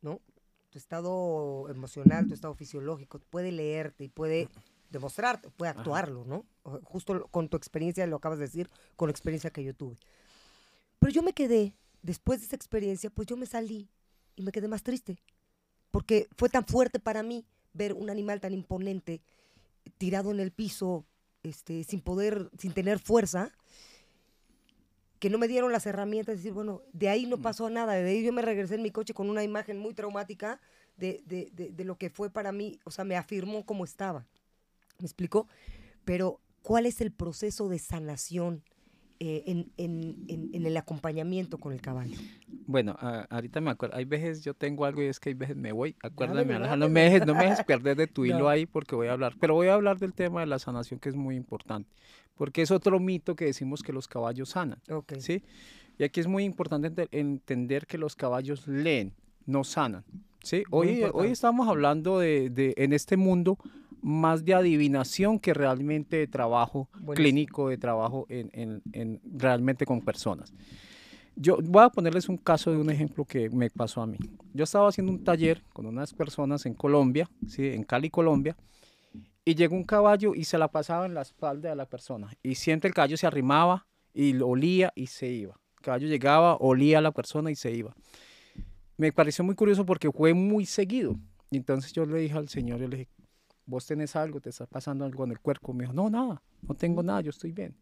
¿no? 0.00 0.20
Tu 0.70 0.78
estado 0.78 1.68
emocional, 1.68 2.26
tu 2.26 2.34
estado 2.34 2.54
fisiológico, 2.54 3.18
puede 3.30 3.52
leerte 3.52 4.04
y 4.04 4.08
puede 4.08 4.48
demostrarte, 4.90 5.50
puede 5.50 5.70
actuarlo, 5.70 6.24
¿no? 6.24 6.44
Justo 6.82 7.28
con 7.28 7.48
tu 7.48 7.56
experiencia, 7.56 8.06
lo 8.06 8.16
acabas 8.16 8.38
de 8.38 8.46
decir, 8.46 8.70
con 8.96 9.08
la 9.08 9.12
experiencia 9.12 9.50
que 9.50 9.64
yo 9.64 9.74
tuve. 9.74 9.96
Pero 10.98 11.12
yo 11.12 11.22
me 11.22 11.32
quedé, 11.32 11.76
después 12.02 12.40
de 12.40 12.46
esa 12.46 12.56
experiencia, 12.56 13.10
pues 13.10 13.26
yo 13.26 13.36
me 13.36 13.46
salí 13.46 13.90
y 14.36 14.42
me 14.42 14.52
quedé 14.52 14.68
más 14.68 14.82
triste. 14.82 15.18
Porque 15.90 16.28
fue 16.36 16.48
tan 16.48 16.64
fuerte 16.64 16.98
para 16.98 17.22
mí 17.22 17.46
ver 17.72 17.92
un 17.92 18.10
animal 18.10 18.40
tan 18.40 18.52
imponente 18.52 19.22
tirado 19.98 20.30
en 20.30 20.40
el 20.40 20.50
piso, 20.50 21.04
este, 21.42 21.84
sin 21.84 22.00
poder, 22.00 22.50
sin 22.58 22.72
tener 22.72 22.98
fuerza, 22.98 23.52
que 25.18 25.30
no 25.30 25.38
me 25.38 25.48
dieron 25.48 25.72
las 25.72 25.86
herramientas 25.86 26.34
de 26.34 26.36
decir, 26.38 26.52
bueno, 26.52 26.82
de 26.92 27.08
ahí 27.08 27.26
no 27.26 27.38
pasó 27.38 27.70
nada, 27.70 27.94
de 27.94 28.08
ahí 28.10 28.22
yo 28.24 28.32
me 28.32 28.42
regresé 28.42 28.74
en 28.74 28.82
mi 28.82 28.90
coche 28.90 29.14
con 29.14 29.30
una 29.30 29.42
imagen 29.42 29.78
muy 29.78 29.94
traumática 29.94 30.60
de, 30.96 31.22
de- 31.26 31.50
de- 31.54 31.70
de 31.70 31.84
lo 31.84 31.96
que 31.96 32.10
fue 32.10 32.30
para 32.30 32.52
mí, 32.52 32.78
o 32.84 32.90
sea, 32.90 33.04
me 33.04 33.16
afirmó 33.16 33.64
como 33.64 33.84
estaba. 33.84 34.26
¿Me 34.98 35.06
explicó? 35.06 35.48
Pero, 36.04 36.40
¿cuál 36.62 36.86
es 36.86 37.00
el 37.00 37.10
proceso 37.12 37.68
de 37.68 37.78
sanación 37.78 38.62
eh, 39.20 39.44
en, 39.46 39.70
en- 39.76 40.24
en- 40.28 40.50
en 40.52 40.66
el 40.66 40.76
acompañamiento 40.76 41.58
con 41.58 41.72
el 41.72 41.80
caballo? 41.80 42.18
Bueno, 42.66 42.96
a- 42.98 43.26
ahorita 43.30 43.60
me 43.60 43.70
acuerdo, 43.70 43.96
hay 43.96 44.04
veces 44.04 44.42
yo 44.42 44.54
tengo 44.54 44.84
algo 44.84 45.02
y 45.02 45.06
es 45.06 45.20
que 45.20 45.30
hay 45.30 45.34
veces 45.34 45.56
me 45.56 45.72
voy, 45.72 45.94
acuérdame, 46.02 46.40
Dámelo, 46.42 46.58
Alejandro, 46.60 46.88
no 46.88 46.92
me 46.94 47.00
dejes, 47.02 47.26
no 47.26 47.34
me 47.34 47.44
dejes 47.44 47.64
perder 47.64 47.96
de 47.96 48.06
tu 48.08 48.24
hilo 48.26 48.38
No. 48.40 48.48
ahí 48.48 48.66
porque 48.66 48.94
voy 48.94 49.06
a 49.08 49.12
hablar, 49.12 49.34
pero 49.40 49.54
voy 49.54 49.68
a 49.68 49.74
hablar 49.74 49.98
del 49.98 50.12
tema 50.14 50.40
de 50.40 50.46
la 50.46 50.58
sanación 50.58 50.98
que 51.00 51.08
es 51.08 51.14
muy 51.14 51.36
importante, 51.36 51.88
porque 52.36 52.62
es 52.62 52.70
otro 52.70 52.98
mito 53.00 53.36
que 53.36 53.46
decimos 53.46 53.82
que 53.82 53.92
los 53.92 54.08
caballos 54.08 54.50
sanan, 54.50 54.78
Ok. 54.90 55.14
¿sí? 55.18 55.42
Y 55.98 56.04
aquí 56.04 56.20
es 56.20 56.26
muy 56.26 56.44
importante 56.44 56.88
ente- 56.90 57.08
entender 57.12 57.86
que 57.86 57.98
los 57.98 58.16
caballos 58.16 58.66
leen, 58.66 59.12
no 59.46 59.62
sanan, 59.62 60.04
¿sí? 60.42 60.64
Hoy, 60.70 60.88
hoy 60.88 60.94
importante. 60.94 61.30
estamos 61.32 61.68
hablando 61.68 62.18
de, 62.18 62.50
de, 62.50 62.74
en 62.76 62.92
este 62.92 63.16
mundo, 63.16 63.58
más 64.02 64.44
de 64.44 64.54
adivinación 64.54 65.38
que 65.38 65.54
realmente 65.54 66.16
de 66.16 66.26
trabajo 66.26 66.88
Buenísimo. 66.92 67.14
clínico, 67.14 67.68
de 67.68 67.78
trabajo 67.78 68.26
en, 68.28 68.50
en- 68.52 68.82
en 68.92 69.20
realmente 69.38 69.86
con 69.86 70.00
personas. 70.00 70.52
Yo 71.36 71.58
voy 71.62 71.82
a 71.82 71.88
ponerles 71.88 72.28
un 72.28 72.36
caso 72.36 72.70
de 72.70 72.76
un 72.78 72.90
ejemplo 72.90 73.24
que 73.24 73.50
me 73.50 73.68
pasó 73.70 74.02
a 74.02 74.06
mí. 74.06 74.18
Yo 74.52 74.62
estaba 74.64 74.88
haciendo 74.88 75.10
un 75.12 75.24
taller 75.24 75.62
con 75.72 75.84
unas 75.86 76.12
personas 76.14 76.64
en 76.66 76.74
Colombia, 76.74 77.28
¿sí? 77.48 77.66
en 77.68 77.82
Cali, 77.82 78.08
Colombia, 78.10 78.56
y 79.44 79.54
llegó 79.54 79.76
un 79.76 79.84
caballo 79.84 80.34
y 80.34 80.44
se 80.44 80.58
la 80.58 80.68
pasaba 80.68 81.06
en 81.06 81.14
la 81.14 81.22
espalda 81.22 81.68
de 81.68 81.76
la 81.76 81.86
persona. 81.86 82.30
Y 82.42 82.54
siempre 82.54 82.88
el 82.88 82.94
caballo 82.94 83.16
se 83.16 83.26
arrimaba 83.26 83.86
y 84.12 84.40
olía 84.40 84.92
y 84.94 85.08
se 85.08 85.28
iba. 85.28 85.60
El 85.76 85.82
caballo 85.82 86.08
llegaba, 86.08 86.56
olía 86.56 86.98
a 86.98 87.02
la 87.02 87.12
persona 87.12 87.50
y 87.50 87.54
se 87.54 87.72
iba. 87.72 87.94
Me 88.96 89.12
pareció 89.12 89.44
muy 89.44 89.54
curioso 89.54 89.84
porque 89.84 90.10
fue 90.10 90.32
muy 90.32 90.64
seguido. 90.66 91.16
Y 91.50 91.58
entonces 91.58 91.92
yo 91.92 92.06
le 92.06 92.18
dije 92.18 92.36
al 92.36 92.48
señor, 92.48 92.80
yo 92.80 92.88
le 92.88 92.96
dije, 92.96 93.10
vos 93.66 93.86
tenés 93.86 94.16
algo, 94.16 94.40
te 94.40 94.50
está 94.50 94.66
pasando 94.66 95.04
algo 95.04 95.24
en 95.24 95.32
el 95.32 95.40
cuerpo. 95.40 95.74
Me 95.74 95.84
dijo, 95.84 95.92
no, 95.92 96.08
nada, 96.08 96.42
no 96.62 96.74
tengo 96.74 97.02
nada, 97.02 97.20
yo 97.20 97.30
estoy 97.30 97.52
bien. 97.52 97.76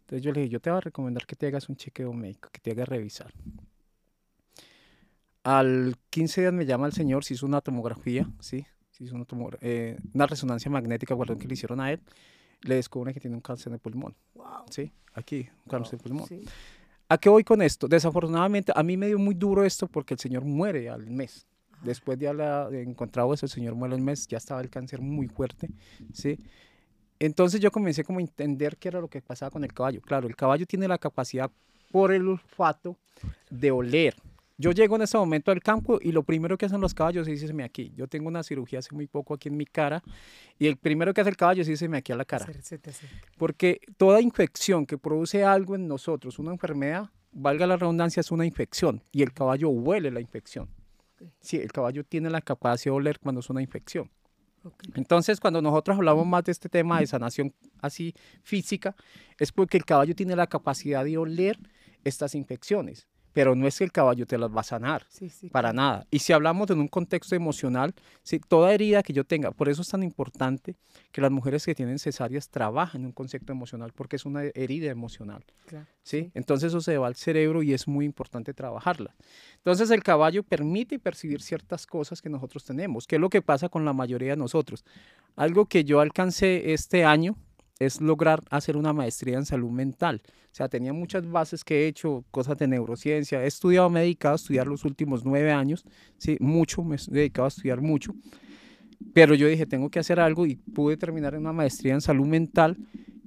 Entonces 0.00 0.22
yo 0.22 0.32
le 0.32 0.40
dije, 0.40 0.52
yo 0.52 0.60
te 0.60 0.70
voy 0.70 0.78
a 0.78 0.80
recomendar 0.80 1.26
que 1.26 1.36
te 1.36 1.46
hagas 1.46 1.68
un 1.68 1.76
chequeo 1.76 2.12
médico, 2.12 2.48
que 2.50 2.60
te 2.60 2.72
hagas 2.72 2.88
revisar. 2.88 3.32
Al 5.44 5.96
15 6.10 6.40
días 6.40 6.52
me 6.52 6.66
llama 6.66 6.86
el 6.86 6.92
señor, 6.92 7.24
se 7.24 7.34
hizo 7.34 7.46
una 7.46 7.60
tomografía, 7.60 8.28
¿sí? 8.40 8.66
Se 8.96 9.04
hizo 9.04 9.14
una, 9.14 9.24
tomogra- 9.26 9.58
eh, 9.60 9.98
una 10.14 10.26
resonancia 10.26 10.70
magnética, 10.70 11.16
perdón, 11.16 11.38
que 11.38 11.46
le 11.46 11.54
hicieron 11.54 11.80
a 11.80 11.92
él. 11.92 12.00
Le 12.62 12.76
descubren 12.76 13.12
que 13.12 13.20
tiene 13.20 13.36
un 13.36 13.42
cáncer 13.42 13.70
de 13.72 13.78
pulmón, 13.78 14.14
Wow. 14.34 14.46
¿sí? 14.70 14.90
Aquí, 15.14 15.48
un 15.64 15.70
cáncer 15.70 15.98
de 15.98 16.02
pulmón. 16.02 16.26
Sí. 16.26 16.44
¿A 17.08 17.18
qué 17.18 17.28
voy 17.28 17.44
con 17.44 17.60
esto? 17.60 17.86
Desafortunadamente, 17.88 18.72
a 18.74 18.82
mí 18.82 18.96
me 18.96 19.06
dio 19.08 19.18
muy 19.18 19.34
duro 19.34 19.64
esto 19.64 19.86
porque 19.86 20.14
el 20.14 20.20
señor 20.20 20.44
muere 20.44 20.88
al 20.88 21.10
mes. 21.10 21.46
Ajá. 21.72 21.82
Después 21.84 22.18
de 22.18 22.28
haber 22.28 22.74
encontrado 22.88 23.34
eso, 23.34 23.44
el 23.46 23.50
señor 23.52 23.74
muere 23.74 23.94
al 23.94 24.00
mes, 24.00 24.26
ya 24.26 24.38
estaba 24.38 24.60
el 24.62 24.70
cáncer 24.70 25.00
muy 25.02 25.28
fuerte, 25.28 25.68
¿sí? 26.14 26.38
Entonces 27.18 27.60
yo 27.60 27.70
comencé 27.70 28.02
como 28.02 28.18
a 28.18 28.22
entender 28.22 28.76
qué 28.78 28.88
era 28.88 29.00
lo 29.00 29.08
que 29.08 29.20
pasaba 29.22 29.50
con 29.50 29.62
el 29.64 29.72
caballo. 29.72 30.00
Claro, 30.00 30.26
el 30.26 30.36
caballo 30.36 30.66
tiene 30.66 30.88
la 30.88 30.98
capacidad 30.98 31.50
por 31.92 32.12
el 32.12 32.26
olfato 32.28 32.96
de 33.50 33.70
oler. 33.70 34.16
Yo 34.58 34.72
llego 34.72 34.96
en 34.96 35.02
ese 35.02 35.18
momento 35.18 35.50
al 35.50 35.60
campo 35.60 35.98
y 36.00 36.12
lo 36.12 36.22
primero 36.22 36.56
que 36.56 36.64
hacen 36.66 36.80
los 36.80 36.94
caballos 36.94 37.28
es 37.28 37.42
irse 37.42 37.62
aquí. 37.62 37.92
Yo 37.94 38.08
tengo 38.08 38.28
una 38.28 38.42
cirugía 38.42 38.78
hace 38.78 38.94
muy 38.94 39.06
poco 39.06 39.34
aquí 39.34 39.48
en 39.48 39.56
mi 39.56 39.66
cara 39.66 40.02
y 40.58 40.66
el 40.66 40.76
primero 40.76 41.12
que 41.12 41.20
hace 41.20 41.30
el 41.30 41.36
caballo 41.36 41.62
es 41.62 41.68
irse 41.68 41.88
aquí 41.94 42.12
a 42.12 42.16
la 42.16 42.24
cara. 42.24 42.46
Porque 43.36 43.80
toda 43.96 44.20
infección 44.20 44.86
que 44.86 44.96
produce 44.96 45.44
algo 45.44 45.74
en 45.74 45.86
nosotros, 45.86 46.38
una 46.38 46.52
enfermedad, 46.52 47.10
valga 47.32 47.66
la 47.66 47.76
redundancia, 47.76 48.20
es 48.20 48.30
una 48.30 48.46
infección 48.46 49.02
y 49.12 49.22
el 49.22 49.32
caballo 49.32 49.68
huele 49.68 50.10
la 50.10 50.20
infección. 50.20 50.68
Sí, 51.40 51.58
el 51.58 51.72
caballo 51.72 52.04
tiene 52.04 52.30
la 52.30 52.40
capacidad 52.40 52.92
de 52.92 52.96
oler 52.96 53.18
cuando 53.18 53.40
es 53.40 53.50
una 53.50 53.62
infección. 53.62 54.10
Entonces, 54.94 55.38
cuando 55.38 55.62
nosotros 55.62 55.96
hablamos 55.96 56.26
más 56.26 56.44
de 56.44 56.52
este 56.52 56.68
tema 56.68 57.00
de 57.00 57.06
sanación 57.06 57.54
así 57.80 58.14
física, 58.42 58.96
es 59.38 59.52
porque 59.52 59.76
el 59.76 59.84
caballo 59.84 60.14
tiene 60.14 60.34
la 60.34 60.46
capacidad 60.46 61.04
de 61.04 61.18
oler 61.18 61.58
estas 62.04 62.34
infecciones, 62.34 63.06
pero 63.36 63.54
no 63.54 63.66
es 63.66 63.76
que 63.76 63.84
el 63.84 63.92
caballo 63.92 64.24
te 64.24 64.38
las 64.38 64.50
va 64.50 64.62
a 64.62 64.64
sanar. 64.64 65.04
Sí, 65.10 65.28
sí. 65.28 65.50
Para 65.50 65.70
claro. 65.70 65.76
nada. 65.76 66.06
Y 66.10 66.20
si 66.20 66.32
hablamos 66.32 66.70
en 66.70 66.80
un 66.80 66.88
contexto 66.88 67.34
emocional, 67.34 67.94
sí, 68.22 68.40
toda 68.40 68.72
herida 68.72 69.02
que 69.02 69.12
yo 69.12 69.24
tenga, 69.24 69.50
por 69.50 69.68
eso 69.68 69.82
es 69.82 69.88
tan 69.90 70.02
importante 70.02 70.74
que 71.12 71.20
las 71.20 71.30
mujeres 71.30 71.66
que 71.66 71.74
tienen 71.74 71.98
cesáreas 71.98 72.48
trabajen 72.48 73.02
en 73.02 73.08
un 73.08 73.12
concepto 73.12 73.52
emocional, 73.52 73.92
porque 73.94 74.16
es 74.16 74.24
una 74.24 74.44
herida 74.54 74.90
emocional. 74.90 75.44
Claro. 75.66 75.84
¿sí? 76.02 76.30
Entonces 76.32 76.68
eso 76.68 76.80
se 76.80 76.96
va 76.96 77.08
al 77.08 77.14
cerebro 77.14 77.62
y 77.62 77.74
es 77.74 77.86
muy 77.86 78.06
importante 78.06 78.54
trabajarla. 78.54 79.14
Entonces 79.56 79.90
el 79.90 80.02
caballo 80.02 80.42
permite 80.42 80.98
percibir 80.98 81.42
ciertas 81.42 81.86
cosas 81.86 82.22
que 82.22 82.30
nosotros 82.30 82.64
tenemos, 82.64 83.06
que 83.06 83.16
es 83.16 83.20
lo 83.20 83.28
que 83.28 83.42
pasa 83.42 83.68
con 83.68 83.84
la 83.84 83.92
mayoría 83.92 84.30
de 84.30 84.38
nosotros. 84.38 84.82
Algo 85.34 85.66
que 85.66 85.84
yo 85.84 86.00
alcancé 86.00 86.72
este 86.72 87.04
año 87.04 87.36
es 87.78 88.00
lograr 88.00 88.42
hacer 88.50 88.76
una 88.76 88.92
maestría 88.92 89.36
en 89.36 89.44
salud 89.44 89.70
mental. 89.70 90.22
O 90.24 90.54
sea, 90.56 90.68
tenía 90.68 90.92
muchas 90.92 91.30
bases 91.30 91.64
que 91.64 91.84
he 91.84 91.88
hecho, 91.88 92.24
cosas 92.30 92.56
de 92.56 92.66
neurociencia. 92.66 93.42
He 93.42 93.46
estudiado, 93.46 93.90
me 93.90 94.00
he 94.00 94.02
dedicado 94.04 94.32
a 94.32 94.36
estudiar 94.36 94.66
los 94.66 94.84
últimos 94.84 95.24
nueve 95.24 95.52
años, 95.52 95.84
sí, 96.16 96.36
mucho, 96.40 96.82
me 96.82 96.96
he 96.96 96.98
dedicado 97.10 97.44
a 97.44 97.48
estudiar 97.48 97.80
mucho. 97.80 98.14
Pero 99.12 99.34
yo 99.34 99.46
dije, 99.46 99.66
tengo 99.66 99.90
que 99.90 99.98
hacer 99.98 100.18
algo 100.20 100.46
y 100.46 100.56
pude 100.56 100.96
terminar 100.96 101.34
en 101.34 101.40
una 101.40 101.52
maestría 101.52 101.94
en 101.94 102.00
salud 102.00 102.26
mental 102.26 102.76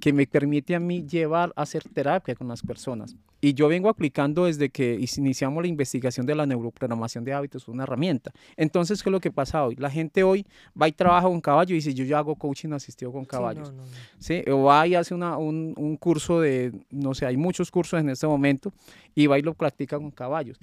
que 0.00 0.12
me 0.12 0.26
permite 0.26 0.74
a 0.74 0.80
mí 0.80 1.06
llevar 1.06 1.52
a 1.54 1.62
hacer 1.62 1.82
terapia 1.84 2.34
con 2.34 2.48
las 2.48 2.62
personas. 2.62 3.16
Y 3.42 3.54
yo 3.54 3.68
vengo 3.68 3.88
aplicando 3.88 4.44
desde 4.44 4.68
que 4.68 4.98
iniciamos 5.16 5.62
la 5.62 5.68
investigación 5.68 6.26
de 6.26 6.34
la 6.34 6.44
neuroprogramación 6.44 7.24
de 7.24 7.32
hábitos, 7.32 7.68
una 7.68 7.84
herramienta. 7.84 8.32
Entonces, 8.56 9.02
¿qué 9.02 9.08
es 9.08 9.12
lo 9.12 9.20
que 9.20 9.30
pasa 9.30 9.64
hoy? 9.64 9.76
La 9.76 9.90
gente 9.90 10.22
hoy 10.22 10.44
va 10.80 10.88
y 10.88 10.92
trabaja 10.92 11.26
con 11.26 11.40
caballo 11.40 11.72
y 11.72 11.76
dice, 11.76 11.94
yo 11.94 12.04
ya 12.04 12.18
hago 12.18 12.34
coaching 12.34 12.72
asistido 12.72 13.12
con 13.12 13.24
caballos. 13.24 13.72
Sí, 14.18 14.42
O 14.50 14.64
va 14.64 14.86
y 14.86 14.94
hace 14.94 15.14
una, 15.14 15.38
un, 15.38 15.74
un, 15.76 15.96
curso 15.96 16.40
de, 16.40 16.72
no 16.90 17.14
sé, 17.14 17.24
hay 17.24 17.38
muchos 17.38 17.70
cursos 17.70 17.98
en 18.00 18.10
este 18.10 18.26
momento, 18.26 18.72
y 19.14 19.26
va 19.26 19.38
y 19.38 19.42
lo 19.42 19.54
practica 19.54 19.96
con 19.96 20.10
caballos 20.10 20.58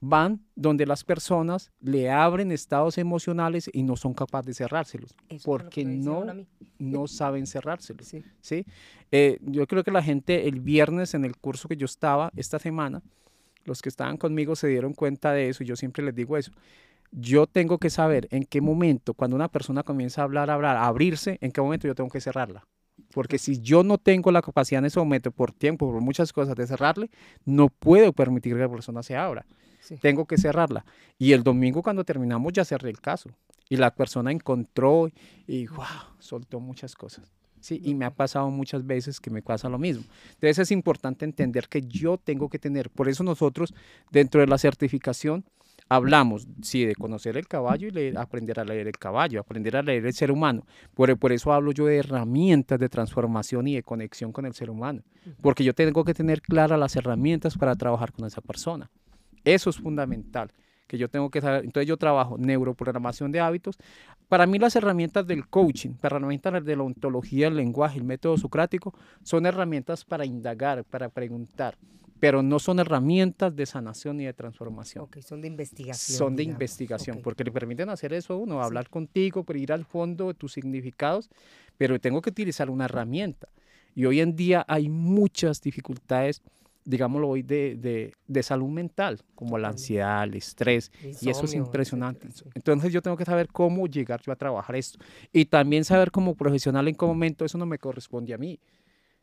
van 0.00 0.40
donde 0.56 0.86
las 0.86 1.04
personas 1.04 1.70
le 1.80 2.10
abren 2.10 2.52
estados 2.52 2.96
emocionales 2.96 3.70
y 3.72 3.82
no 3.82 3.96
son 3.96 4.14
capaces 4.14 4.46
de 4.46 4.54
cerrárselos, 4.54 5.14
porque 5.44 5.84
no, 5.84 6.24
no 6.78 7.06
saben 7.06 7.46
cerrárselos. 7.46 8.14
Sí. 8.40 8.66
Eh, 9.12 9.38
yo 9.42 9.66
creo 9.66 9.84
que 9.84 9.90
la 9.90 10.02
gente 10.02 10.48
el 10.48 10.60
viernes 10.60 11.14
en 11.14 11.24
el 11.24 11.36
curso 11.36 11.68
que 11.68 11.76
yo 11.76 11.84
estaba 11.84 12.30
esta 12.34 12.58
semana, 12.58 13.02
los 13.64 13.82
que 13.82 13.90
estaban 13.90 14.16
conmigo 14.16 14.56
se 14.56 14.68
dieron 14.68 14.94
cuenta 14.94 15.32
de 15.32 15.50
eso, 15.50 15.62
y 15.62 15.66
yo 15.66 15.76
siempre 15.76 16.02
les 16.02 16.14
digo 16.14 16.36
eso. 16.36 16.50
Yo 17.12 17.46
tengo 17.46 17.78
que 17.78 17.90
saber 17.90 18.26
en 18.30 18.44
qué 18.44 18.60
momento, 18.60 19.14
cuando 19.14 19.36
una 19.36 19.48
persona 19.48 19.82
comienza 19.82 20.22
a 20.22 20.24
hablar, 20.24 20.48
a 20.48 20.54
hablar, 20.54 20.76
a 20.76 20.86
abrirse, 20.86 21.38
en 21.40 21.50
qué 21.50 21.60
momento 21.60 21.86
yo 21.86 21.94
tengo 21.94 22.08
que 22.08 22.20
cerrarla. 22.20 22.64
Porque 23.12 23.38
si 23.38 23.60
yo 23.60 23.82
no 23.82 23.98
tengo 23.98 24.30
la 24.30 24.40
capacidad 24.40 24.78
en 24.78 24.86
ese 24.86 25.00
momento, 25.00 25.30
por 25.32 25.52
tiempo, 25.52 25.90
por 25.90 26.00
muchas 26.00 26.32
cosas, 26.32 26.54
de 26.54 26.66
cerrarle, 26.66 27.10
no 27.44 27.68
puedo 27.68 28.12
permitir 28.12 28.54
que 28.54 28.60
la 28.60 28.68
persona 28.68 29.02
se 29.02 29.16
abra. 29.16 29.44
Tengo 30.00 30.24
que 30.26 30.38
cerrarla. 30.38 30.84
Y 31.18 31.32
el 31.32 31.42
domingo 31.42 31.82
cuando 31.82 32.04
terminamos 32.04 32.52
ya 32.52 32.64
cerré 32.64 32.90
el 32.90 33.00
caso. 33.00 33.30
Y 33.68 33.76
la 33.76 33.94
persona 33.94 34.32
encontró 34.32 35.10
y 35.46 35.66
wow, 35.68 35.86
soltó 36.18 36.60
muchas 36.60 36.94
cosas. 36.94 37.30
Sí, 37.60 37.80
y 37.84 37.94
me 37.94 38.06
ha 38.06 38.10
pasado 38.10 38.50
muchas 38.50 38.86
veces 38.86 39.20
que 39.20 39.30
me 39.30 39.42
pasa 39.42 39.68
lo 39.68 39.78
mismo. 39.78 40.04
Entonces 40.30 40.58
es 40.58 40.70
importante 40.70 41.24
entender 41.24 41.68
que 41.68 41.82
yo 41.82 42.16
tengo 42.16 42.48
que 42.48 42.58
tener, 42.58 42.90
por 42.90 43.08
eso 43.08 43.22
nosotros 43.22 43.74
dentro 44.10 44.40
de 44.40 44.46
la 44.46 44.58
certificación 44.58 45.44
hablamos, 45.90 46.46
sí, 46.62 46.84
de 46.84 46.94
conocer 46.94 47.36
el 47.36 47.48
caballo 47.48 47.88
y 47.88 47.90
leer, 47.90 48.16
aprender 48.16 48.60
a 48.60 48.64
leer 48.64 48.86
el 48.86 48.96
caballo, 48.96 49.40
aprender 49.40 49.76
a 49.76 49.82
leer 49.82 50.06
el 50.06 50.14
ser 50.14 50.30
humano. 50.30 50.64
Por, 50.94 51.16
por 51.18 51.32
eso 51.32 51.52
hablo 51.52 51.72
yo 51.72 51.84
de 51.86 51.98
herramientas 51.98 52.78
de 52.78 52.88
transformación 52.88 53.66
y 53.68 53.74
de 53.74 53.82
conexión 53.82 54.32
con 54.32 54.46
el 54.46 54.54
ser 54.54 54.70
humano, 54.70 55.02
porque 55.42 55.64
yo 55.64 55.74
tengo 55.74 56.04
que 56.04 56.14
tener 56.14 56.40
claras 56.40 56.78
las 56.78 56.96
herramientas 56.96 57.58
para 57.58 57.74
trabajar 57.74 58.12
con 58.12 58.24
esa 58.24 58.40
persona. 58.40 58.90
Eso 59.44 59.70
es 59.70 59.76
fundamental, 59.76 60.50
que 60.86 60.98
yo 60.98 61.08
tengo 61.08 61.30
que 61.30 61.40
saber. 61.40 61.64
Entonces 61.64 61.88
yo 61.88 61.96
trabajo 61.96 62.36
neuroprogramación 62.38 63.32
de 63.32 63.40
hábitos. 63.40 63.78
Para 64.28 64.46
mí 64.46 64.58
las 64.58 64.76
herramientas 64.76 65.26
del 65.26 65.48
coaching, 65.48 65.90
las 66.02 66.12
herramientas 66.12 66.64
de 66.64 66.76
la 66.76 66.82
ontología, 66.82 67.48
el 67.48 67.56
lenguaje, 67.56 67.98
el 67.98 68.04
método 68.04 68.36
socrático, 68.36 68.94
son 69.22 69.46
herramientas 69.46 70.04
para 70.04 70.24
indagar, 70.24 70.84
para 70.84 71.08
preguntar 71.08 71.76
pero 72.20 72.42
no 72.42 72.58
son 72.58 72.78
herramientas 72.78 73.56
de 73.56 73.64
sanación 73.64 74.18
ni 74.18 74.26
de 74.26 74.34
transformación. 74.34 75.08
Son 75.22 75.40
de 75.40 75.48
investigación. 75.48 76.18
Son 76.18 76.36
de 76.36 76.42
investigación, 76.42 77.20
porque 77.22 77.42
le 77.42 77.50
permiten 77.50 77.88
hacer 77.88 78.12
eso 78.12 78.34
a 78.34 78.36
uno, 78.36 78.62
hablar 78.62 78.90
contigo, 78.90 79.42
pero 79.42 79.58
ir 79.58 79.72
al 79.72 79.86
fondo 79.86 80.28
de 80.28 80.34
tus 80.34 80.52
significados, 80.52 81.30
pero 81.78 81.98
tengo 81.98 82.20
que 82.20 82.28
utilizar 82.28 82.68
una 82.68 82.84
herramienta. 82.84 83.48
Y 83.94 84.04
hoy 84.04 84.20
en 84.20 84.36
día 84.36 84.64
hay 84.68 84.90
muchas 84.90 85.62
dificultades 85.62 86.42
digámoslo 86.84 87.28
hoy, 87.28 87.42
de, 87.42 88.12
de, 88.26 88.42
salud 88.42 88.68
mental, 88.68 89.20
como 89.34 89.58
la 89.58 89.68
ansiedad, 89.68 90.24
el 90.24 90.34
estrés, 90.34 90.90
y 91.20 91.28
eso 91.28 91.44
es 91.44 91.54
impresionante. 91.54 92.28
Entonces 92.54 92.92
yo 92.92 93.02
tengo 93.02 93.16
que 93.16 93.24
saber 93.24 93.48
cómo 93.48 93.86
llegar 93.86 94.20
yo 94.22 94.32
a 94.32 94.36
trabajar 94.36 94.76
esto. 94.76 94.98
Y 95.32 95.44
también 95.44 95.84
saber 95.84 96.10
como 96.10 96.34
profesional 96.34 96.88
en 96.88 96.94
qué 96.94 97.06
momento 97.06 97.44
eso 97.44 97.58
no 97.58 97.66
me 97.66 97.78
corresponde 97.78 98.34
a 98.34 98.38
mí, 98.38 98.58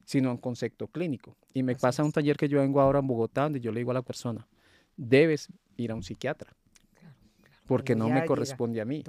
sino 0.06 0.32
en 0.32 0.38
concepto 0.38 0.88
clínico. 0.88 1.36
Y 1.54 1.64
me 1.64 1.76
pasa 1.76 2.04
un 2.04 2.12
taller 2.12 2.38
que 2.38 2.48
yo 2.48 2.60
vengo 2.60 2.80
ahora 2.80 3.00
en 3.00 3.08
Bogotá, 3.08 3.44
donde 3.44 3.60
yo 3.60 3.72
le 3.72 3.80
digo 3.80 3.92
a 3.92 3.96
la 3.96 4.04
persona, 4.04 4.48
debes 4.96 5.50
ir 5.76 5.92
a 5.92 5.96
un 5.96 6.04
psiquiatra, 6.04 6.56
porque 7.66 7.96
no 7.96 8.10
me 8.10 8.26
corresponde 8.26 8.82
a 8.82 8.86
mí. 8.86 9.04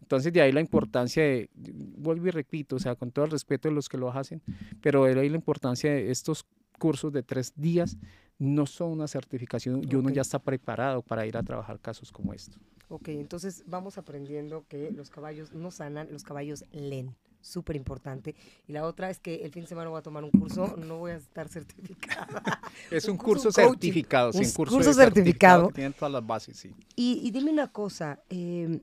Entonces, 0.00 0.32
de 0.32 0.42
ahí 0.42 0.52
la 0.52 0.60
importancia 0.60 1.22
de, 1.22 1.48
vuelvo 1.54 2.26
y 2.26 2.30
repito, 2.30 2.76
o 2.76 2.78
sea, 2.78 2.96
con 2.96 3.12
todo 3.12 3.24
el 3.24 3.30
respeto 3.30 3.68
de 3.68 3.74
los 3.74 3.88
que 3.88 3.96
lo 3.96 4.12
hacen, 4.12 4.42
pero 4.82 5.04
de 5.04 5.18
ahí 5.18 5.30
la 5.30 5.36
importancia 5.36 5.90
de 5.90 6.10
estos 6.10 6.44
cursos 6.82 7.12
de 7.12 7.22
tres 7.22 7.52
días 7.54 7.96
no 8.40 8.66
son 8.66 8.90
una 8.90 9.06
certificación 9.06 9.82
y 9.88 9.94
uno 9.94 10.10
ya 10.10 10.22
está 10.22 10.40
preparado 10.40 11.00
para 11.00 11.24
ir 11.24 11.36
a 11.36 11.44
trabajar 11.44 11.78
casos 11.78 12.10
como 12.10 12.34
estos. 12.34 12.58
Ok, 12.88 13.10
entonces 13.10 13.62
vamos 13.68 13.98
aprendiendo 13.98 14.64
que 14.68 14.90
los 14.90 15.08
caballos 15.08 15.52
no 15.52 15.70
sanan, 15.70 16.08
los 16.10 16.24
caballos 16.24 16.64
leen 16.72 17.14
súper 17.40 17.76
importante. 17.76 18.34
Y 18.66 18.72
la 18.72 18.84
otra 18.84 19.10
es 19.10 19.20
que 19.20 19.44
el 19.44 19.52
fin 19.52 19.62
de 19.62 19.68
semana 19.68 19.90
voy 19.90 19.98
a 20.00 20.02
tomar 20.02 20.24
un 20.24 20.32
curso, 20.32 20.76
no 20.76 20.98
voy 20.98 21.12
a 21.12 21.16
estar 21.16 21.48
certificada. 21.48 22.42
Es 22.90 23.06
un, 23.08 23.16
curso, 23.16 23.52
certificado, 23.52 24.32
un 24.32 24.50
curso, 24.50 24.92
certificado. 24.92 25.68
Tiene 25.68 25.92
todas 25.92 26.12
las 26.12 26.26
bases, 26.26 26.56
sí. 26.56 26.74
Y, 26.96 27.30
dime 27.30 27.52
una 27.52 27.68
cosa, 27.68 28.22
em, 28.28 28.80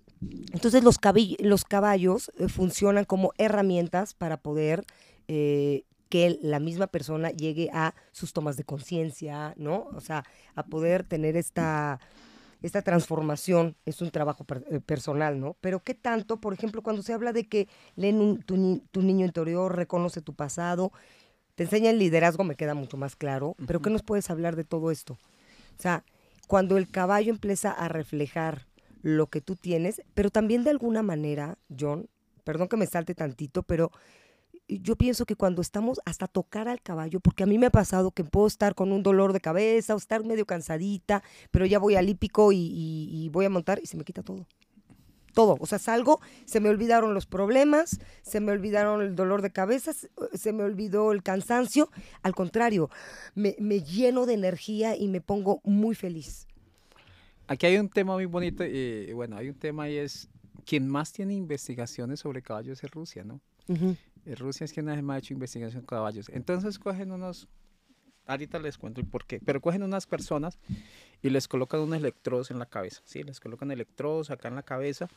entonces 0.54 0.84
los, 0.86 0.98
los 1.40 1.64
caballos 1.66 2.32
eh, 2.38 2.48
funcionan 2.48 3.04
como 3.04 3.34
herramientas 3.38 4.14
para 4.14 4.38
poder 4.38 4.86
eh, 5.28 5.84
que 6.10 6.40
la 6.42 6.60
misma 6.60 6.88
persona 6.88 7.30
llegue 7.30 7.70
a 7.72 7.94
sus 8.12 8.34
tomas 8.34 8.58
de 8.58 8.64
conciencia, 8.64 9.54
¿no? 9.58 9.88
O 9.94 10.02
sea, 10.02 10.26
a 10.56 10.66
poder 10.66 11.04
tener 11.04 11.38
esta, 11.38 12.00
esta 12.62 12.82
transformación, 12.82 13.78
es 13.86 14.02
un 14.02 14.10
trabajo 14.10 14.46
eh, 14.72 14.80
personal, 14.82 15.40
¿no? 15.40 15.56
Pero 15.62 15.82
¿qué 15.84 15.94
tanto, 15.94 16.42
por 16.42 16.54
ejemplo, 16.54 16.82
cuando 16.82 17.04
se 17.04 17.14
habla 17.14 17.32
de 17.32 17.48
que 17.48 17.68
leen 17.96 18.42
tu, 18.44 18.58
niño 19.02 19.26
interior, 19.26 19.76
reconoce 19.76 20.22
tu 20.22 20.34
pasado, 20.34 20.92
te 21.56 21.64
enseña 21.64 21.92
el 21.92 22.00
liderazgo, 22.00 22.44
me 22.44 22.56
queda 22.56 22.74
mucho 22.74 22.98
más 22.98 23.16
claro, 23.16 23.56
pero 23.68 23.82
¿qué 23.82 23.90
nos 23.90 24.04
puedes 24.04 24.30
hablar 24.30 24.56
de 24.56 24.64
todo 24.64 24.92
esto? 24.92 25.14
O 25.14 25.82
sea, 25.82 26.04
cuando 26.48 26.78
el 26.78 26.90
caballo 26.90 27.32
empieza 27.32 27.72
a 27.72 27.88
reflejar 27.88 28.68
lo 29.02 29.28
que 29.28 29.42
tú 29.42 29.56
tienes, 29.56 30.02
pero 30.14 30.32
también 30.32 30.64
de 30.64 30.72
alguna 30.72 31.04
manera, 31.04 31.58
John, 31.78 32.10
perdón 32.44 32.68
que 32.68 32.78
me 32.78 32.88
salte 32.88 33.14
tantito, 33.14 33.64
pero 33.64 33.92
yo 34.70 34.96
pienso 34.96 35.26
que 35.26 35.36
cuando 35.36 35.62
estamos 35.62 36.00
hasta 36.06 36.28
tocar 36.28 36.68
al 36.68 36.82
caballo, 36.82 37.20
porque 37.20 37.44
a 37.44 37.46
mí 37.48 37.58
me 37.58 37.66
ha 37.66 37.72
pasado 37.72 38.12
que 38.12 38.24
puedo 38.24 38.48
estar 38.48 38.76
con 38.76 38.92
un 38.92 39.02
dolor 39.02 39.34
de 39.34 39.42
cabeza 39.42 39.96
o 39.96 39.98
estar 39.98 40.24
medio 40.24 40.46
cansadita, 40.46 41.24
pero 41.52 41.66
ya 41.66 41.80
voy 41.80 41.96
al 41.96 42.08
hípico 42.08 42.52
y, 42.54 43.30
voy 43.32 43.46
a 43.46 43.50
montar 43.50 43.80
y 43.82 43.88
se 43.88 43.98
me 43.98 44.04
quita 44.04 44.24
todo. 44.24 44.46
Todo, 45.34 45.58
o 45.60 45.66
sea, 45.68 45.78
salgo, 45.78 46.20
se 46.46 46.60
me 46.60 46.70
olvidaron 46.70 47.14
los 47.14 47.26
problemas, 47.26 48.00
se 48.24 48.40
me 48.40 48.52
olvidaron 48.52 49.02
el 49.02 49.16
dolor 49.16 49.42
de 49.42 49.52
cabeza, 49.52 49.92
se 50.34 50.54
me 50.54 50.64
olvidó 50.64 51.12
el 51.12 51.22
cansancio. 51.22 51.90
Al 52.24 52.34
contrario, 52.34 52.90
me, 53.36 53.54
lleno 53.82 54.26
de 54.26 54.34
energía 54.34 54.96
y 54.96 55.08
me 55.08 55.22
pongo 55.22 55.62
muy 55.64 55.96
feliz. 55.96 56.48
Aquí 57.48 57.68
hay 57.68 57.78
un 57.78 57.90
tema 57.90 58.14
muy 58.14 58.26
bonito, 58.26 58.66
y 58.66 59.14
bueno, 59.14 59.38
hay 59.38 59.50
un 59.50 59.56
tema 59.56 59.90
y 59.90 59.98
es, 59.98 60.30
quien 60.66 60.88
más 60.88 61.12
tiene 61.12 61.36
investigaciones 61.36 62.20
sobre 62.20 62.42
caballos 62.42 62.84
es 62.84 62.92
Rusia, 62.92 63.24
¿no? 63.24 63.40
Eh, 63.70 63.96
Rusia 64.26 64.66
es 64.66 64.74
quien 64.74 64.90
ha 64.90 65.18
hecho 65.18 65.34
investigación 65.34 65.84
con 65.84 65.98
caballos. 65.98 66.30
Entonces 66.30 66.80
cogen 66.80 67.12
unos, 67.12 67.48
ahorita 68.26 68.60
les 68.60 68.78
cuento 68.78 69.02
el 69.02 69.08
por 69.08 69.26
qué, 69.26 69.40
pero 69.40 69.62
cogen 69.62 69.84
unas 69.84 70.08
personas 70.08 70.60
y 71.22 71.30
les 71.30 71.48
colocan 71.48 71.82
unos 71.82 71.98
electrodos 71.98 72.52
en 72.52 72.60
la 72.60 72.66
cabeza, 72.66 73.02
¿sí? 73.06 73.24
Les 73.24 73.40
colocan 73.40 73.72
electrodos 73.72 74.30
acá 74.30 74.48
en 74.48 74.56
la 74.56 74.64
cabeza 74.64 75.08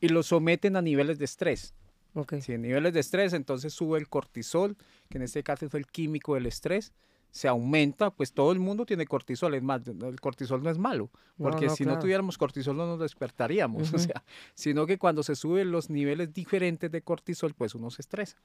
y 0.00 0.08
los 0.08 0.26
someten 0.26 0.76
a 0.76 0.82
niveles 0.82 1.18
de 1.18 1.24
estrés. 1.24 1.74
Okay. 2.14 2.40
Si 2.40 2.56
niveles 2.56 2.94
de 2.94 3.00
estrés, 3.00 3.34
entonces 3.34 3.74
sube 3.74 3.98
el 3.98 4.08
cortisol, 4.08 4.76
que 5.10 5.18
en 5.18 5.22
este 5.22 5.42
caso 5.42 5.66
es 5.66 5.74
el 5.74 5.86
químico 5.86 6.34
del 6.34 6.46
estrés, 6.46 6.94
se 7.36 7.48
aumenta, 7.48 8.10
pues 8.10 8.32
todo 8.32 8.50
el 8.50 8.60
mundo 8.60 8.86
tiene 8.86 9.04
cortisol, 9.04 9.52
es 9.52 9.62
más, 9.62 9.82
el 9.86 10.18
cortisol 10.22 10.62
no 10.62 10.70
es 10.70 10.78
malo, 10.78 11.10
porque 11.36 11.68
si 11.68 11.84
no 11.84 11.98
tuviéramos 11.98 12.38
cortisol 12.38 12.78
no 12.78 12.86
nos 12.86 12.98
despertaríamos, 12.98 13.92
o 13.92 13.98
sea, 13.98 14.24
sino 14.54 14.86
que 14.86 14.96
cuando 14.96 15.22
se 15.22 15.36
suben 15.36 15.70
los 15.70 15.90
niveles 15.90 16.32
diferentes 16.32 16.90
de 16.90 17.02
cortisol, 17.02 17.52
pues 17.52 17.74
uno 17.74 17.90
se 17.90 18.00
estresa. 18.00 18.38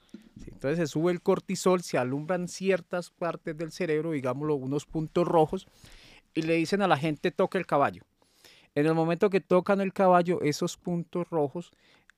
Entonces 0.45 0.77
se 0.77 0.87
sube 0.87 1.13
el 1.13 1.21
cortisol, 1.21 1.81
se 1.83 1.97
alumbran 1.97 2.49
ciertas 2.49 3.11
partes 3.11 3.57
del 3.57 3.71
cerebro, 3.71 4.11
digámoslo, 4.11 4.55
unos 4.55 4.85
puntos 4.85 5.25
rojos, 5.25 5.69
y 6.33 6.41
le 6.41 6.55
dicen 6.55 6.81
a 6.81 6.87
la 6.89 6.97
gente 6.97 7.31
toque 7.31 7.57
el 7.57 7.65
caballo. 7.65 8.03
En 8.75 8.87
el 8.87 8.93
momento 8.93 9.29
que 9.29 9.39
tocan 9.39 9.79
el 9.79 9.93
caballo, 9.93 10.41
esos 10.41 10.75
puntos 10.75 11.29
rojos 11.29 11.71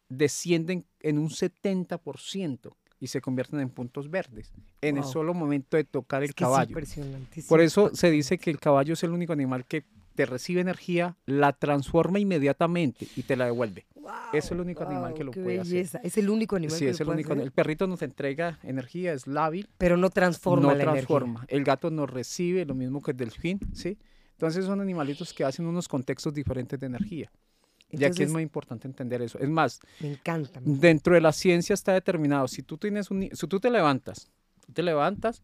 descienden 0.10 0.88
en 1.02 1.20
un 1.20 1.30
70% 1.30 2.74
y 3.04 3.08
se 3.08 3.20
convierten 3.20 3.60
en 3.60 3.70
puntos 3.70 4.10
verdes 4.10 4.54
en 4.80 4.96
el 4.96 5.04
solo 5.04 5.34
momento 5.34 5.76
de 5.76 5.84
tocar 5.84 6.24
el 6.24 6.34
caballo. 6.34 6.74
Por 7.50 7.60
eso 7.60 7.92
se 7.94 8.10
dice 8.10 8.38
que 8.38 8.50
el 8.50 8.62
caballo 8.62 8.94
es 8.94 9.04
el 9.04 9.12
único 9.12 9.34
animal 9.34 9.66
que 9.66 9.84
te 10.16 10.26
recibe 10.26 10.62
energía, 10.62 11.18
la 11.26 11.52
transforma 11.52 12.20
inmediatamente 12.20 13.06
y 13.18 13.24
te 13.24 13.36
la 13.36 13.44
devuelve. 13.46 13.86
Wow, 13.96 14.12
es 14.32 14.50
el 14.52 14.62
único 14.62 14.86
animal 14.86 15.14
que 15.14 15.26
lo 15.26 15.32
puede 15.32 15.60
hacer. 15.60 15.74
belleza. 15.74 16.00
Es 16.02 16.18
el 16.18 16.30
único 16.30 16.56
animal 16.56 16.78
Sí, 16.78 16.86
que 16.86 16.92
es 16.92 17.00
lo 17.02 17.08
el 17.08 17.12
único. 17.12 17.34
hacer, 17.34 17.44
El 17.44 17.52
perrito 17.52 17.88
nos 17.88 18.02
entrega 18.02 18.58
energía, 18.64 19.12
es 19.12 19.28
lábil, 19.28 19.68
pero 19.78 19.98
no 19.98 20.10
transforma 20.10 20.70
no 20.70 20.76
la 20.76 20.84
transforma. 20.92 21.46
El 21.50 21.66
gato 21.66 21.92
nos 21.92 22.10
recibe, 22.10 22.64
lo 22.64 22.74
mismo 22.74 23.02
que 23.02 23.12
el 23.12 23.18
delfín, 23.18 23.60
¿sí? 23.74 23.98
Entonces 24.32 24.64
son 24.64 24.80
animalitos 24.80 25.34
que 25.34 25.44
hacen 25.44 25.66
unos 25.66 25.90
contextos 25.90 26.34
diferentes 26.34 26.80
de 26.80 26.86
energía. 26.86 27.30
Y 27.94 27.98
aquí 27.98 28.06
es 28.06 28.12
Entonces- 28.12 28.32
muy 28.34 28.42
importante 28.44 28.88
entender 28.88 29.22
eso. 29.22 29.40
Es 29.40 29.50
más. 29.50 29.80
Me 30.00 30.12
encanta. 30.12 30.60
dentro 30.64 31.14
de 31.16 31.22
la 31.22 31.32
ciencia 31.32 31.74
está 31.74 31.94
determinado, 31.94 32.48
si 32.48 32.64
tú 32.64 32.78
tienes 32.78 33.12
un, 33.12 33.30
si 33.32 33.48
tú 33.48 33.60
te 33.60 33.70
levantas, 33.70 34.30
tú 34.66 34.74
te 34.74 34.84
levantas, 34.84 35.42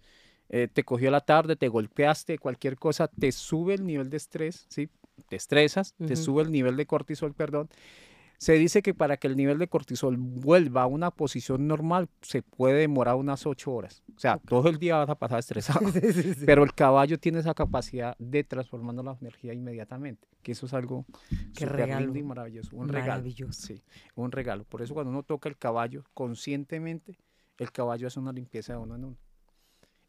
eh, 0.50 0.68
te 0.72 0.84
cogió 0.84 1.12
la 1.12 1.22
tarde, 1.22 1.56
te 1.56 1.68
golpeaste, 1.68 2.38
cualquier 2.40 2.76
cosa, 2.78 3.08
te 3.08 3.32
sube 3.32 3.76
el 3.76 3.86
nivel 3.86 4.10
de 4.10 4.18
estrés, 4.18 4.66
¿sí? 4.70 4.90
Te 5.30 5.36
estresas, 5.36 5.94
te 5.96 6.14
Ujú. 6.14 6.16
sube 6.16 6.44
el 6.44 6.52
nivel 6.52 6.76
de 6.78 6.86
cortisol, 6.86 7.34
perdón. 7.34 7.70
Se 8.40 8.54
dice 8.54 8.82
que 8.82 8.94
para 8.94 9.18
que 9.18 9.28
el 9.28 9.36
nivel 9.36 9.60
de 9.60 9.68
cortisol 9.68 10.16
vuelva 10.18 10.84
a 10.84 10.86
una 10.86 11.12
posición 11.12 11.68
normal, 11.68 12.08
se 12.22 12.42
puede 12.42 12.80
demorar 12.80 13.16
unas 13.16 13.46
ocho 13.46 13.74
horas. 13.74 14.02
O 14.16 14.20
sea, 14.20 14.38
todo 14.38 14.70
el 14.70 14.80
día 14.80 14.96
vas 14.96 15.10
a 15.10 15.16
pasar 15.16 15.40
estresado. 15.40 15.82
Sí, 15.92 16.14
sí, 16.14 16.34
sí. 16.34 16.46
Pero 16.46 16.64
el 16.64 16.74
caballo 16.74 17.20
tiene 17.20 17.40
esa 17.40 17.54
capacidad 17.54 18.16
de 18.18 18.46
transformando 18.46 19.04
la 19.04 19.18
energía 19.20 19.54
inmediatamente, 19.54 20.28
que 20.42 20.54
eso 20.54 20.68
es 20.68 20.74
algo 20.74 21.06
regalo. 21.60 22.06
lindo 22.06 22.20
y 22.20 22.24
maravilloso. 22.24 22.76
Un 22.78 22.88
regalo. 22.88 23.12
Maravilloso. 23.12 23.74
Un 24.16 24.32
regalo. 24.32 24.64
Por 24.64 24.82
eso 24.82 24.94
cuando 24.94 25.12
uno 25.12 25.24
toca 25.24 25.50
el 25.50 25.58
caballo 25.58 26.06
conscientemente, 26.14 27.20
el 27.58 27.72
caballo 27.74 28.08
hace 28.08 28.20
una 28.20 28.32
limpieza 28.32 28.74
de 28.74 28.80
uno 28.80 28.96
en 28.96 29.04
uno. 29.04 29.18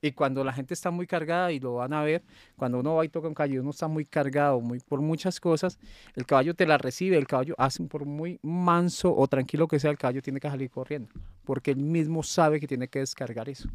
Y 0.03 0.13
cuando 0.13 0.43
la 0.45 0.53
gente 0.53 0.73
está 0.73 0.91
muy 0.91 1.07
cargada, 1.07 1.53
y 1.53 1.61
lo 1.61 1.75
van 1.75 1.93
a 1.93 2.03
ver, 2.03 2.23
cuando 2.57 2.81
uno 2.81 2.95
va 2.95 3.05
y 3.05 3.09
toca 3.11 3.29
un 3.29 3.35
caballo, 3.35 3.61
uno 3.61 3.71
está 3.71 3.87
muy 3.87 4.07
cargado 4.07 4.61
muy, 4.61 4.81
por 4.81 5.01
muchas 5.01 5.41
cosas, 5.41 5.79
el 6.15 6.25
caballo 6.25 6.55
te 6.55 6.67
la 6.67 6.79
recibe, 6.79 7.19
el 7.19 7.27
caballo 7.27 7.55
hace 7.59 7.83
por 7.85 8.07
muy 8.07 8.39
manso 8.43 9.15
o 9.15 9.27
tranquilo 9.29 9.69
que 9.69 9.79
sea, 9.79 9.91
el 9.91 9.99
caballo 9.99 10.23
tiene 10.23 10.41
que 10.41 10.49
salir 10.49 10.71
corriendo, 10.71 11.11
porque 11.45 11.73
él 11.73 11.79
mismo 11.79 12.23
sabe 12.23 12.61
que 12.61 12.67
tiene 12.67 12.89
que 12.89 13.01
descargar 13.01 13.49
eso. 13.49 13.69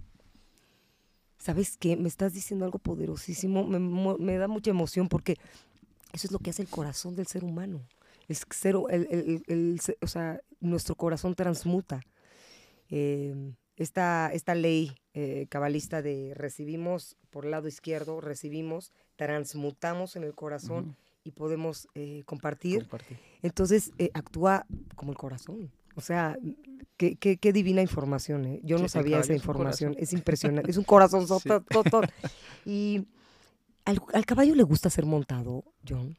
¿Sabes 1.37 1.77
qué? 1.77 1.95
Me 1.95 2.07
estás 2.07 2.33
diciendo 2.33 2.65
algo 2.65 2.79
poderosísimo. 2.79 3.67
Me, 3.67 4.37
da 4.37 4.47
mucha 4.47 4.71
emoción 4.71 5.07
porque 5.07 5.33
eso 6.11 6.25
es 6.25 6.31
lo 6.31 6.39
que 6.39 6.49
hace 6.49 6.63
el 6.63 6.69
corazón 6.69 7.15
del 7.15 7.27
ser 7.27 7.43
humano. 7.43 7.81
El, 8.27 9.79
o 10.01 10.07
sea, 10.07 10.39
nuestro 10.59 10.95
corazón 10.95 11.35
transmuta. 11.35 12.01
Eh, 12.89 13.53
esta, 13.77 14.29
esta 14.33 14.55
ley 14.55 14.91
eh, 15.13 15.47
cabalista 15.49 16.01
de 16.01 16.33
recibimos 16.35 17.17
por 17.29 17.45
el 17.45 17.51
lado 17.51 17.67
izquierdo, 17.67 18.21
recibimos, 18.21 18.91
transmutamos 19.15 20.15
en 20.15 20.23
el 20.23 20.33
corazón 20.33 20.95
y 21.23 21.31
podemos 21.31 21.87
eh, 21.95 22.23
compartir. 22.25 22.81
Compartir. 22.81 23.17
Entonces 23.41 23.91
eh, 23.97 24.11
actúa 24.13 24.65
como 24.95 25.11
el 25.11 25.17
corazón. 25.17 25.71
O 25.97 26.01
sea, 26.01 26.37
qué, 26.97 27.15
qué- 27.15 27.37
qué 27.37 27.53
divina 27.53 27.81
información. 27.81 28.45
¿eh? 28.45 28.59
Yo 28.63 28.77
Sí, 28.77 28.83
no 28.83 28.89
sabía 28.89 29.19
esa 29.19 29.33
información. 29.33 29.91
corazón. 29.93 30.03
Es 30.03 30.13
impresionante. 30.13 30.69
Es 30.71 30.77
un 30.77 30.83
corazón. 30.83 31.25
Sí. 31.41 31.49
Y 32.65 33.07
¿al, 33.85 33.99
al 34.13 34.25
caballo 34.25 34.55
le 34.55 34.63
gusta 34.63 34.89
ser 34.89 35.05
montado, 35.05 35.63
John. 35.87 36.17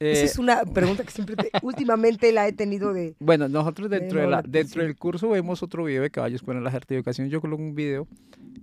Esa 0.00 0.22
Eh, 0.22 0.24
es 0.24 0.38
una 0.38 0.64
pregunta 0.64 1.04
que 1.04 1.10
siempre, 1.10 1.36
te- 1.36 1.50
últimamente 1.62 2.32
la 2.32 2.48
he 2.48 2.52
tenido 2.54 2.94
de... 2.94 3.14
Bueno, 3.20 3.48
nosotros 3.48 3.90
dentro, 3.90 4.18
de 4.18 4.24
llamó 4.24 4.30
la, 4.30 4.42
dentro 4.42 4.82
del 4.82 4.96
curso 4.96 5.28
vemos 5.28 5.62
otro 5.62 5.84
video 5.84 6.02
de 6.02 6.10
caballos. 6.10 6.42
Bueno, 6.42 6.58
en 6.58 6.64
la 6.64 6.70
certificación 6.70 7.28
yo 7.28 7.42
coloco 7.42 7.62
un 7.62 7.74
video 7.74 8.08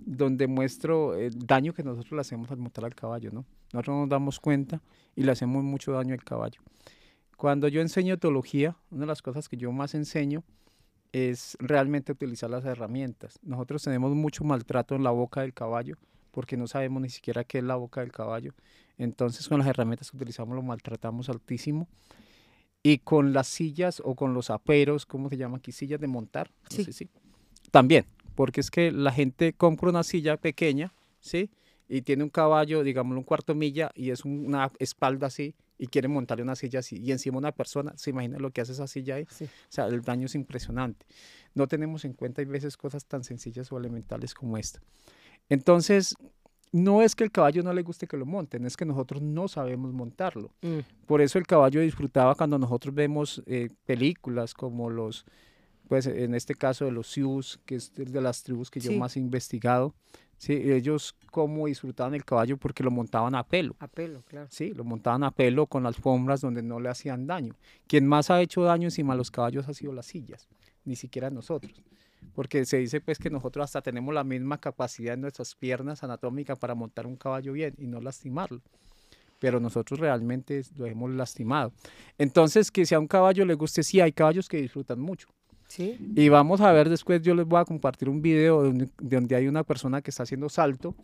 donde 0.04 0.48
muestro 0.48 1.14
el 1.14 1.38
daño 1.38 1.72
que 1.72 1.84
nosotros 1.84 2.12
le 2.12 2.20
hacemos 2.22 2.50
al 2.50 2.58
montar 2.58 2.84
al 2.84 2.94
caballo, 2.96 3.30
¿no? 3.32 3.44
Nosotros 3.72 3.94
no 3.94 4.00
nos 4.00 4.08
damos 4.08 4.40
cuenta 4.40 4.82
y 5.14 5.22
le 5.22 5.30
hacemos 5.30 5.62
mucho 5.62 5.92
daño 5.92 6.12
al 6.12 6.24
caballo. 6.24 6.60
Cuando 7.36 7.68
yo 7.68 7.80
enseño 7.80 8.14
etología, 8.14 8.76
una 8.90 9.02
de 9.02 9.06
las 9.06 9.22
cosas 9.22 9.48
que 9.48 9.56
yo 9.56 9.70
más 9.70 9.94
enseño 9.94 10.42
es 11.12 11.56
realmente 11.60 12.10
utilizar 12.10 12.50
las 12.50 12.64
herramientas. 12.64 13.38
Nosotros 13.42 13.84
tenemos 13.84 14.12
mucho 14.12 14.42
maltrato 14.42 14.96
en 14.96 15.04
la 15.04 15.10
boca 15.12 15.42
del 15.42 15.54
caballo 15.54 15.96
porque 16.32 16.56
no 16.56 16.66
sabemos 16.66 17.00
ni 17.00 17.10
siquiera 17.10 17.44
qué 17.44 17.58
es 17.58 17.64
la 17.64 17.76
boca 17.76 18.00
del 18.00 18.10
caballo. 18.10 18.54
Entonces 18.98 19.48
con 19.48 19.58
las 19.58 19.68
herramientas 19.68 20.10
que 20.10 20.16
utilizamos 20.16 20.54
lo 20.54 20.62
maltratamos 20.62 21.28
altísimo. 21.28 21.88
Y 22.82 22.98
con 22.98 23.32
las 23.32 23.46
sillas 23.48 24.00
o 24.04 24.14
con 24.14 24.34
los 24.34 24.50
aperos, 24.50 25.04
¿cómo 25.06 25.28
se 25.28 25.36
llama 25.36 25.56
aquí? 25.58 25.72
Sillas 25.72 26.00
de 26.00 26.06
montar. 26.06 26.50
No 26.70 26.76
Sí. 26.76 26.84
sé 26.84 26.92
si- 26.92 27.08
También, 27.70 28.06
porque 28.34 28.60
es 28.60 28.70
que 28.70 28.92
la 28.92 29.12
gente 29.12 29.52
compra 29.52 29.90
una 29.90 30.02
silla 30.04 30.36
pequeña, 30.36 30.94
¿sí? 31.20 31.50
Y 31.88 32.02
tiene 32.02 32.22
un 32.22 32.30
caballo, 32.30 32.82
digámoslo, 32.82 33.18
un 33.18 33.24
cuarto 33.24 33.54
milla 33.54 33.90
y 33.94 34.10
es 34.10 34.24
un- 34.24 34.46
una 34.46 34.70
espalda 34.78 35.26
así 35.26 35.54
y 35.76 35.86
quiere 35.88 36.06
montarle 36.08 36.42
una 36.44 36.54
silla 36.56 36.78
así 36.80 36.96
y 36.98 37.12
encima 37.12 37.38
una 37.38 37.52
persona, 37.52 37.92
¿se 37.96 38.10
imagina 38.10 38.38
lo 38.38 38.50
que 38.52 38.60
hace 38.60 38.72
esa 38.72 38.86
silla 38.86 39.16
ahí? 39.16 39.26
Sí. 39.30 39.44
O 39.44 39.48
sea, 39.68 39.86
el 39.86 40.02
daño 40.02 40.26
es 40.26 40.34
impresionante. 40.34 41.04
No 41.54 41.66
tenemos 41.66 42.04
en 42.04 42.12
cuenta, 42.12 42.40
hay 42.42 42.46
veces, 42.46 42.76
cosas 42.76 43.04
tan 43.06 43.24
sencillas 43.24 43.70
o 43.72 43.78
elementales 43.78 44.34
como 44.34 44.56
esta. 44.56 44.80
Entonces, 45.48 46.14
no 46.72 47.02
es 47.02 47.14
que 47.14 47.24
el 47.24 47.30
caballo 47.30 47.62
no 47.62 47.72
le 47.72 47.82
guste 47.82 48.06
que 48.06 48.16
lo 48.16 48.26
monten, 48.26 48.64
es 48.66 48.76
que 48.76 48.84
nosotros 48.84 49.22
no 49.22 49.48
sabemos 49.48 49.92
montarlo. 49.92 50.50
Mm, 50.62 50.78
Por 51.06 51.20
eso 51.20 51.38
el 51.38 51.46
caballo 51.46 51.80
disfrutaba 51.80 52.34
cuando 52.34 52.58
nosotros 52.58 52.94
vemos 52.94 53.42
eh, 53.46 53.68
películas 53.86 54.54
como 54.54 54.90
los, 54.90 55.24
pues 55.88 56.06
en 56.06 56.34
este 56.34 56.54
caso 56.54 56.84
de 56.84 56.92
los 56.92 57.06
Sioux, 57.08 57.58
que 57.64 57.76
es 57.76 57.92
de 57.94 58.20
las 58.20 58.42
tribus 58.42 58.70
que 58.70 58.80
yo 58.80 58.92
más 58.92 59.16
he 59.16 59.20
investigado. 59.20 59.94
Sí, 60.36 60.52
ellos 60.52 61.16
cómo 61.32 61.66
disfrutaban 61.66 62.14
el 62.14 62.24
caballo 62.24 62.56
porque 62.58 62.84
lo 62.84 62.92
montaban 62.92 63.34
a 63.34 63.42
pelo. 63.42 63.74
a 63.80 63.88
pelo, 63.88 64.22
claro. 64.22 64.46
Sí, 64.50 64.72
lo 64.72 64.84
montaban 64.84 65.24
a 65.24 65.32
pelo 65.32 65.66
con 65.66 65.84
alfombras 65.84 66.40
donde 66.40 66.62
no 66.62 66.78
le 66.78 66.88
hacían 66.88 67.26
daño. 67.26 67.56
Quien 67.88 68.06
más 68.06 68.30
ha 68.30 68.40
hecho 68.40 68.62
daño 68.62 68.84
encima 68.86 69.14
de 69.14 69.18
los 69.18 69.32
caballos 69.32 69.68
ha 69.68 69.74
sido 69.74 69.92
las 69.92 70.06
sillas, 70.06 70.46
ni 70.84 70.94
siquiera 70.94 71.28
nosotros. 71.30 71.82
Porque 72.34 72.64
se 72.64 72.78
dice 72.78 73.00
pues 73.00 73.18
que 73.18 73.30
nosotros 73.30 73.64
hasta 73.64 73.82
tenemos 73.82 74.14
la 74.14 74.24
misma 74.24 74.58
capacidad 74.58 75.14
en 75.14 75.22
nuestras 75.22 75.54
piernas 75.54 76.02
anatómicas 76.02 76.58
para 76.58 76.74
montar 76.74 77.06
un 77.06 77.16
caballo 77.16 77.52
bien 77.52 77.74
y 77.78 77.86
no 77.86 78.00
lastimarlo. 78.00 78.60
Pero 79.38 79.60
nosotros 79.60 80.00
realmente 80.00 80.62
lo 80.76 80.86
hemos 80.86 81.10
lastimado. 81.10 81.72
Entonces, 82.18 82.70
que 82.70 82.84
si 82.84 82.94
a 82.94 82.98
un 82.98 83.06
caballo 83.06 83.44
le 83.44 83.54
guste, 83.54 83.82
sí, 83.82 84.00
hay 84.00 84.12
caballos 84.12 84.48
que 84.48 84.60
disfrutan 84.60 85.00
mucho. 85.00 85.28
Sí. 85.68 85.96
Y 86.16 86.28
vamos 86.28 86.60
a 86.60 86.72
ver 86.72 86.88
después, 86.88 87.22
yo 87.22 87.34
les 87.34 87.46
voy 87.46 87.60
a 87.60 87.64
compartir 87.64 88.08
un 88.08 88.20
video 88.20 88.62
donde, 88.62 88.88
donde 88.98 89.36
hay 89.36 89.46
una 89.46 89.62
persona 89.62 90.02
que 90.02 90.10
está 90.10 90.24
haciendo 90.24 90.48
salto. 90.48 90.94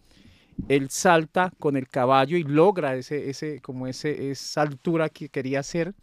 Él 0.68 0.88
salta 0.90 1.52
con 1.58 1.76
el 1.76 1.88
caballo 1.88 2.36
y 2.36 2.44
logra 2.44 2.96
ese, 2.96 3.28
ese, 3.30 3.60
como 3.60 3.86
ese, 3.86 4.30
esa 4.30 4.62
altura 4.62 5.08
que 5.08 5.28
quería 5.28 5.60
hacer. 5.60 5.94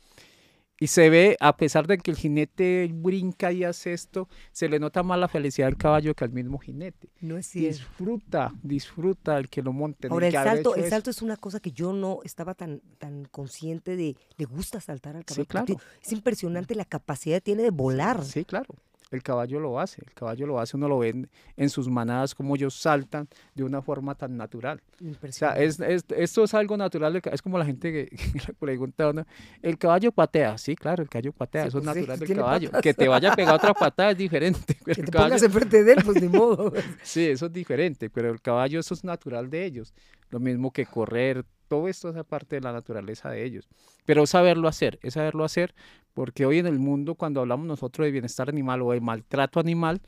Y 0.81 0.87
se 0.87 1.11
ve, 1.11 1.37
a 1.39 1.55
pesar 1.57 1.85
de 1.85 1.99
que 1.99 2.09
el 2.09 2.17
jinete 2.17 2.89
brinca 2.91 3.51
y 3.51 3.63
hace 3.63 3.93
esto, 3.93 4.27
se 4.51 4.67
le 4.67 4.79
nota 4.79 5.03
más 5.03 5.19
la 5.19 5.27
felicidad 5.27 5.67
del 5.67 5.77
caballo 5.77 6.15
que 6.15 6.23
al 6.23 6.31
mismo 6.31 6.57
jinete. 6.57 7.07
No 7.21 7.37
es 7.37 7.45
cierto. 7.45 7.77
Disfruta, 7.77 8.51
disfruta 8.63 9.37
el 9.37 9.47
que 9.47 9.61
lo 9.61 9.73
monte. 9.73 10.07
Ahora, 10.09 10.25
el 10.25 10.33
salto, 10.33 10.75
el 10.75 10.89
salto 10.89 11.11
es 11.11 11.21
una 11.21 11.37
cosa 11.37 11.59
que 11.59 11.71
yo 11.71 11.93
no 11.93 12.21
estaba 12.23 12.55
tan, 12.55 12.81
tan 12.97 13.25
consciente 13.25 13.95
de. 13.95 14.17
Le 14.37 14.45
gusta 14.45 14.81
saltar 14.81 15.15
al 15.15 15.21
Sí, 15.27 15.45
caballo. 15.45 15.47
porque 15.47 15.73
claro. 15.75 15.99
Es 16.03 16.11
impresionante 16.13 16.73
la 16.73 16.85
capacidad 16.85 17.37
que 17.37 17.41
tiene 17.41 17.61
de 17.61 17.69
volar. 17.69 18.25
Sí, 18.25 18.43
claro. 18.43 18.73
El 19.11 19.21
caballo 19.23 19.59
lo 19.59 19.79
hace, 19.79 20.01
el 20.05 20.13
caballo 20.13 20.47
lo 20.47 20.59
hace, 20.59 20.77
uno 20.77 20.87
lo 20.87 20.97
ve 20.99 21.09
en, 21.09 21.29
en 21.57 21.69
sus 21.69 21.89
manadas, 21.89 22.33
como 22.33 22.55
ellos 22.55 22.73
saltan 22.73 23.27
de 23.53 23.63
una 23.63 23.81
forma 23.81 24.15
tan 24.15 24.37
natural. 24.37 24.81
O 25.21 25.31
sea, 25.31 25.51
es, 25.51 25.79
es- 25.81 26.05
esto 26.15 26.43
es 26.45 26.53
algo 26.53 26.77
natural, 26.77 27.11
del 27.13 27.21
es 27.31 27.41
como 27.41 27.57
la 27.57 27.65
gente 27.65 27.91
que, 27.91 28.15
que 28.15 28.39
le 28.47 28.53
pregunta, 28.53 29.03
a 29.03 29.09
uno, 29.09 29.25
el 29.61 29.77
caballo 29.77 30.11
patea, 30.13 30.57
sí, 30.57 30.75
claro, 30.75 31.03
el 31.03 31.09
caballo 31.09 31.33
patea, 31.33 31.63
Sí, 31.63 31.67
eso 31.67 31.77
es 31.79 31.83
pues 31.83 31.93
sí, 31.93 31.99
natural 31.99 32.19
del 32.19 32.25
tiene 32.27 32.41
caballo. 32.41 32.69
patas. 32.69 32.81
Que 32.83 32.93
te 32.93 33.07
vaya 33.07 33.33
a 33.33 33.35
pegar 33.35 33.55
otra 33.55 33.73
patada 33.73 34.11
es 34.11 34.17
diferente. 34.17 34.75
que 34.85 34.95
te 34.95 35.03
caballo- 35.03 35.27
pongas 35.29 35.43
enfrente 35.43 35.83
de 35.83 35.91
él, 35.93 35.99
pues 36.05 36.21
ni 36.21 36.29
modo. 36.29 36.71
Sí, 37.03 37.25
eso 37.27 37.47
es 37.47 37.53
diferente, 37.53 38.09
pero 38.09 38.31
el 38.31 38.41
caballo 38.41 38.79
eso 38.79 38.93
es 38.93 39.03
natural 39.03 39.49
de 39.49 39.65
ellos. 39.65 39.93
Lo 40.29 40.39
mismo 40.39 40.71
que 40.71 40.85
correr, 40.85 41.43
todo 41.67 41.87
esto 41.89 42.09
es 42.17 42.25
parte 42.25 42.55
de 42.57 42.61
la 42.61 42.71
naturaleza 42.71 43.29
de 43.29 43.43
ellos. 43.43 43.67
Pero 44.05 44.25
saberlo 44.25 44.67
hacer, 44.67 44.99
es 45.01 45.15
saberlo 45.15 45.43
hacer, 45.43 45.73
porque 46.13 46.45
hoy 46.45 46.59
en 46.59 46.67
el 46.67 46.79
mundo 46.79 47.15
cuando 47.15 47.41
hablamos 47.41 47.65
nosotros 47.67 48.05
de 48.05 48.11
bienestar 48.11 48.49
animal 48.49 48.81
o 48.81 48.91
de 48.91 49.01
maltrato 49.01 49.59
animal, 49.59 50.01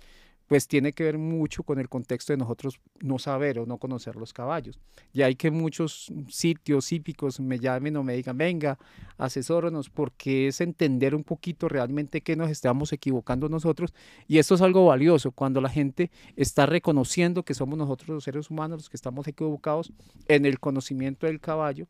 pues 0.53 0.67
tiene 0.67 0.93
que 0.93 1.03
ver 1.03 1.17
mucho 1.17 1.63
con 1.63 1.79
el 1.79 1.89
contexto 1.89 2.31
de 2.31 2.37
nosotros 2.37 2.79
no 2.99 3.17
saber 3.17 3.57
o 3.57 3.65
no 3.65 3.79
conocer 3.79 4.15
los 4.17 4.33
caballos. 4.33 4.79
Y 5.11 5.23
hay 5.23 5.33
que 5.33 5.49
muchos 5.49 6.13
sitios 6.29 6.91
hípicos 6.91 7.39
me 7.39 7.57
llamen 7.57 7.97
o 7.97 8.03
me 8.03 8.13
digan, 8.13 8.37
venga, 8.37 8.77
asesóranos, 9.17 9.89
porque 9.89 10.49
es 10.49 10.61
entender 10.61 11.15
un 11.15 11.23
poquito 11.23 11.67
realmente 11.69 12.21
que 12.21 12.35
nos 12.35 12.51
estamos 12.51 12.93
equivocando 12.93 13.49
nosotros. 13.49 13.95
Y 14.27 14.37
esto 14.37 14.53
es 14.53 14.61
algo 14.61 14.85
valioso, 14.85 15.31
cuando 15.31 15.59
la 15.59 15.69
gente 15.69 16.11
está 16.35 16.67
reconociendo 16.67 17.41
que 17.41 17.55
somos 17.55 17.75
nosotros 17.75 18.09
los 18.09 18.23
seres 18.23 18.51
humanos 18.51 18.77
los 18.77 18.89
que 18.91 18.97
estamos 18.97 19.27
equivocados 19.27 19.91
en 20.27 20.45
el 20.45 20.59
conocimiento 20.59 21.25
del 21.25 21.39
caballo 21.39 21.87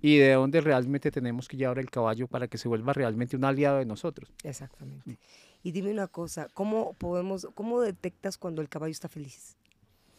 y 0.00 0.16
de 0.16 0.32
dónde 0.32 0.62
realmente 0.62 1.10
tenemos 1.10 1.48
que 1.48 1.58
llevar 1.58 1.78
el 1.78 1.90
caballo 1.90 2.28
para 2.28 2.48
que 2.48 2.56
se 2.56 2.66
vuelva 2.66 2.94
realmente 2.94 3.36
un 3.36 3.44
aliado 3.44 3.76
de 3.76 3.84
nosotros. 3.84 4.32
Exactamente. 4.42 5.18
Y 5.66 5.72
dime 5.72 5.90
una 5.90 6.06
cosa, 6.06 6.46
¿cómo 6.54 6.92
podemos, 6.92 7.48
cómo 7.56 7.80
detectas 7.80 8.38
cuando 8.38 8.62
el 8.62 8.68
caballo 8.68 8.92
está 8.92 9.08
feliz? 9.08 9.56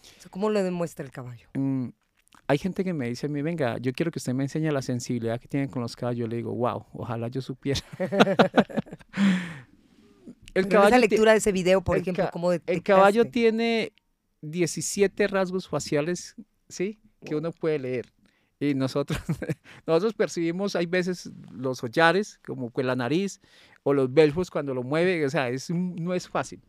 O 0.01 0.21
sea, 0.21 0.29
¿Cómo 0.29 0.49
lo 0.49 0.61
demuestra 0.61 1.05
el 1.05 1.11
caballo? 1.13 1.47
Mm, 1.53 1.87
hay 2.47 2.57
gente 2.57 2.83
que 2.83 2.91
me 2.91 3.07
dice 3.07 3.27
a 3.27 3.29
mí, 3.29 3.41
venga, 3.41 3.77
yo 3.77 3.93
quiero 3.93 4.11
que 4.11 4.19
usted 4.19 4.33
me 4.33 4.43
enseñe 4.43 4.69
la 4.73 4.81
sensibilidad 4.81 5.39
que 5.39 5.47
tienen 5.47 5.69
con 5.69 5.81
los 5.81 5.95
caballos. 5.95 6.19
Yo 6.19 6.27
le 6.27 6.35
digo, 6.35 6.53
wow, 6.53 6.87
ojalá 6.91 7.29
yo 7.29 7.39
supiera. 7.39 7.79
el 10.53 10.67
caballo 10.67 10.89
esa 10.89 10.99
lectura 10.99 11.31
de 11.31 11.37
ese 11.37 11.53
video, 11.53 11.81
por 11.81 11.97
ejemplo, 11.97 12.29
¿cómo 12.33 12.51
El 12.51 12.83
caballo 12.83 13.23
tiene 13.23 13.93
17 14.41 15.29
rasgos 15.29 15.69
faciales, 15.69 16.35
¿sí? 16.67 16.99
Que 17.23 17.37
uno 17.37 17.53
puede 17.53 17.79
leer. 17.79 18.11
Y 18.59 18.73
nosotros, 18.73 19.19
nosotros 19.85 20.13
percibimos, 20.13 20.75
hay 20.75 20.85
veces 20.85 21.31
los 21.51 21.83
hollares, 21.83 22.39
como 22.45 22.71
con 22.71 22.87
la 22.87 22.95
nariz, 22.95 23.39
o 23.83 23.93
los 23.93 24.11
belfos 24.11 24.49
cuando 24.49 24.73
lo 24.73 24.83
mueve, 24.83 25.25
o 25.25 25.29
sea, 25.29 25.49
es, 25.49 25.69
no 25.69 26.13
es 26.13 26.27
fácil. 26.27 26.61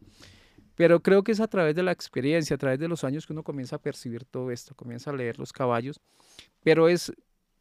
Pero 0.74 1.02
creo 1.02 1.24
que 1.24 1.32
es 1.32 1.40
a 1.40 1.48
través 1.48 1.74
de 1.74 1.82
la 1.82 1.90
experiencia, 1.90 2.54
a 2.54 2.58
través 2.58 2.78
de 2.78 2.86
los 2.86 3.02
años 3.02 3.26
que 3.26 3.32
uno 3.32 3.42
comienza 3.42 3.76
a 3.76 3.78
percibir 3.80 4.24
todo 4.24 4.50
esto, 4.52 4.74
comienza 4.76 5.10
a 5.10 5.12
leer 5.12 5.38
los 5.38 5.52
caballos. 5.52 6.00
Pero 6.62 6.88
es, 6.88 7.12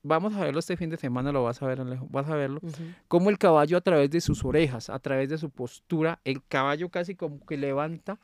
vamos 0.03 0.35
a 0.35 0.41
verlo 0.41 0.59
este 0.59 0.77
fin 0.77 0.89
de 0.89 0.97
semana, 0.97 1.31
lo 1.31 1.43
vas 1.43 1.61
a 1.61 1.65
ver, 1.65 1.79
vas 2.09 2.29
a 2.29 2.35
verlo, 2.35 2.61
como 3.07 3.29
el 3.29 3.37
caballo 3.37 3.77
a 3.77 3.81
través 3.81 4.11
de 4.11 4.21
sus 4.21 4.45
orejas, 4.45 4.89
a 4.91 4.99
través 4.99 5.29
de 5.29 5.37
su 5.37 5.49
postura, 5.49 6.19
el 6.25 6.45
caballo 6.45 6.89
casi 6.89 7.15
como 7.15 7.43
que 7.45 7.57
levanta, 7.57 8.19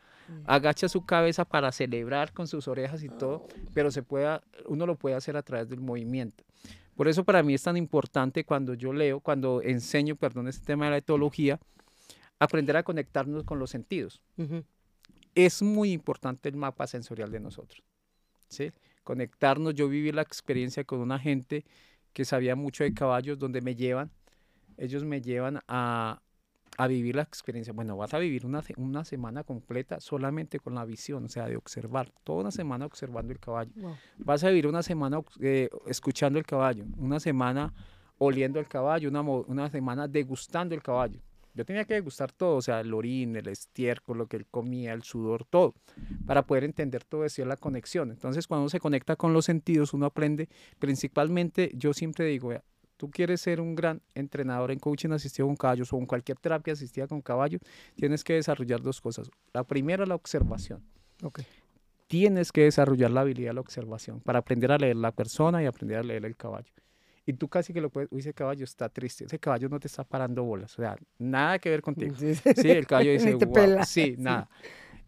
agacha 0.45 0.89
su 0.89 1.05
cabeza 1.05 1.45
para 1.45 1.71
celebrar 1.71 2.33
con 2.33 2.47
sus 2.47 2.67
orejas 2.67 3.03
y 3.03 3.09
todo, 3.09 3.47
pero 3.73 3.91
se 3.91 4.03
puede, 4.03 4.39
uno 4.65 4.85
lo 4.85 4.95
puede 4.95 5.15
hacer 5.15 5.37
a 5.37 5.43
través 5.43 5.69
del 5.69 5.81
movimiento. 5.81 6.43
Por 6.95 7.07
eso 7.07 7.23
para 7.23 7.41
mí 7.43 7.53
es 7.53 7.63
tan 7.63 7.77
importante 7.77 8.45
cuando 8.45 8.73
yo 8.75 8.93
leo, 8.93 9.19
cuando 9.19 9.61
enseño, 9.61 10.15
perdón, 10.15 10.47
este 10.47 10.65
tema 10.65 10.85
de 10.85 10.91
la 10.91 10.97
etología, 10.97 11.59
aprender 12.39 12.77
a 12.77 12.83
conectarnos 12.83 13.43
con 13.43 13.59
los 13.59 13.69
sentidos 13.69 14.21
es 15.35 15.61
muy 15.61 15.91
importante 15.91 16.49
el 16.49 16.55
mapa 16.55 16.87
sensorial 16.87 17.31
de 17.31 17.39
nosotros. 17.39 17.83
¿sí? 18.47 18.71
Conectarnos, 19.03 19.73
yo 19.73 19.87
viví 19.89 20.11
la 20.11 20.21
experiencia 20.21 20.83
con 20.83 20.99
una 20.99 21.19
gente 21.19 21.65
que 22.13 22.25
sabía 22.25 22.55
mucho 22.55 22.83
de 22.83 22.93
caballos, 22.93 23.39
donde 23.39 23.61
me 23.61 23.75
llevan, 23.75 24.11
ellos 24.77 25.03
me 25.03 25.21
llevan 25.21 25.59
a, 25.67 26.21
a 26.77 26.87
vivir 26.87 27.15
la 27.15 27.21
experiencia. 27.23 27.73
Bueno, 27.73 27.97
vas 27.97 28.13
a 28.13 28.19
vivir 28.19 28.45
una, 28.45 28.63
una, 28.77 29.05
semana 29.05 29.43
completa 29.43 29.99
solamente 29.99 30.59
con 30.59 30.75
la 30.75 30.85
visión, 30.85 31.25
o 31.25 31.29
sea, 31.29 31.47
de 31.47 31.55
observar, 31.55 32.09
toda 32.23 32.41
una 32.41 32.51
semana 32.51 32.85
observando 32.85 33.31
el 33.31 33.39
caballo. 33.39 33.71
Vas 34.17 34.43
a 34.43 34.49
vivir 34.49 34.67
una 34.67 34.83
semana 34.83 35.21
eh, 35.39 35.69
escuchando 35.87 36.39
el 36.39 36.45
caballo, 36.45 36.85
una 36.97 37.19
semana 37.19 37.73
oliendo 38.17 38.59
el 38.59 38.67
caballo, 38.67 39.09
una, 39.09 39.21
una 39.21 39.69
semana 39.69 40.07
degustando 40.07 40.73
el 40.73 40.81
caballo. 40.81 41.19
Yo 41.55 41.65
tenía 41.65 41.85
que 41.85 41.93
degustar 41.93 42.31
todo, 42.31 42.55
o 42.55 42.61
sea, 42.63 42.79
el 42.79 42.91
orín, 42.93 43.35
el 43.35 43.47
estiércol, 43.47 44.17
lo 44.17 44.27
que 44.27 44.37
él 44.37 44.47
comía, 44.47 44.93
el 44.93 45.03
sudor, 45.03 45.45
todo, 45.45 45.75
para 46.25 46.47
poder 46.47 46.63
entender 46.63 47.03
todo 47.03 47.25
eso 47.25 47.43
y 47.43 47.45
la 47.45 47.57
conexión. 47.57 48.09
Entonces, 48.09 48.47
cuando 48.47 48.63
uno 48.63 48.69
se 48.69 48.79
conecta 48.79 49.15
con 49.15 49.33
los 49.33 49.45
sentidos, 49.45 49.93
uno 49.93 50.07
aprende, 50.07 50.49
principalmente, 50.79 51.69
yo 51.75 51.93
siempre 51.93 52.25
digo, 52.25 52.51
tú 53.03 53.11
quieres 53.11 53.41
ser 53.41 53.59
un 53.59 53.75
gran 53.75 54.01
entrenador 54.15 54.71
en 54.71 54.79
coaching 54.79 55.09
asistido 55.09 55.45
con 55.45 55.57
caballos 55.57 55.91
o 55.91 55.97
en 55.97 56.05
cualquier 56.05 56.37
terapia 56.37 56.71
asistida 56.71 57.05
con 57.05 57.21
caballos, 57.21 57.59
tienes 57.95 58.23
que 58.23 58.35
desarrollar 58.35 58.81
dos 58.81 59.01
cosas. 59.01 59.29
La 59.51 59.65
primera, 59.65 60.05
la 60.05 60.15
observación. 60.15 60.81
Okay. 61.21 61.45
Tienes 62.07 62.53
que 62.53 62.61
desarrollar 62.61 63.11
la 63.11 63.19
habilidad 63.19 63.49
de 63.49 63.55
la 63.55 63.59
observación 63.59 64.21
para 64.21 64.39
aprender 64.39 64.71
a 64.71 64.77
leer 64.77 64.95
la 64.95 65.11
persona 65.11 65.61
y 65.61 65.65
aprender 65.65 65.97
a 65.97 66.03
leer 66.03 66.23
el 66.23 66.37
caballo. 66.37 66.71
Y 67.25 67.33
tú 67.33 67.49
casi 67.49 67.73
que 67.73 67.81
lo 67.81 67.89
puedes, 67.89 68.09
uy, 68.09 68.21
ese 68.21 68.33
caballo 68.33 68.63
está 68.63 68.87
triste, 68.87 69.25
ese 69.25 69.37
caballo 69.37 69.67
no 69.67 69.81
te 69.81 69.87
está 69.87 70.05
parando 70.05 70.45
bolas, 70.45 70.71
o 70.79 70.81
sea, 70.81 70.95
nada 71.17 71.59
que 71.59 71.71
ver 71.71 71.81
contigo. 71.81 72.15
Sí, 72.15 72.71
el 72.71 72.87
caballo 72.87 73.11
dice, 73.11 73.33
wow, 73.33 73.79
sí, 73.85 74.15
nada. 74.17 74.49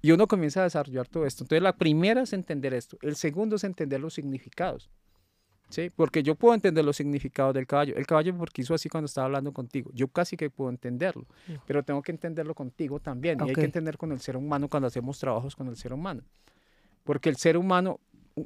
Y 0.01 0.11
uno 0.11 0.27
comienza 0.27 0.59
a 0.59 0.63
desarrollar 0.63 1.07
todo 1.07 1.25
esto. 1.25 1.45
Entonces, 1.45 1.63
la 1.63 1.77
primera 1.77 2.23
es 2.23 2.33
entender 2.33 2.73
esto. 2.73 2.97
El 3.01 3.15
segundo 3.15 3.55
es 3.55 3.63
entender 3.63 4.01
los 4.01 4.13
significados. 4.13 4.89
¿Sí? 5.69 5.89
Porque 5.95 6.23
yo 6.23 6.35
puedo 6.35 6.53
entender 6.53 6.85
los 6.85 6.97
significados 6.97 7.53
del 7.53 7.67
caballo. 7.67 7.95
El 7.95 8.05
caballo 8.05 8.35
porque 8.37 8.61
hizo 8.61 8.73
así 8.73 8.89
cuando 8.89 9.05
estaba 9.05 9.25
hablando 9.25 9.51
contigo. 9.51 9.91
Yo 9.93 10.07
casi 10.07 10.37
que 10.37 10.49
puedo 10.49 10.69
entenderlo, 10.69 11.25
pero 11.65 11.83
tengo 11.83 12.01
que 12.01 12.11
entenderlo 12.11 12.53
contigo 12.53 12.99
también. 12.99 13.39
Y 13.45 13.49
hay 13.49 13.55
que 13.55 13.65
entender 13.65 13.97
con 13.97 14.11
el 14.11 14.19
ser 14.19 14.37
humano 14.37 14.69
cuando 14.69 14.87
hacemos 14.87 15.19
trabajos 15.19 15.55
con 15.55 15.67
el 15.67 15.75
ser 15.75 15.93
humano. 15.93 16.21
Porque 17.03 17.29
el 17.29 17.35
ser 17.37 17.57
humano, 17.57 17.99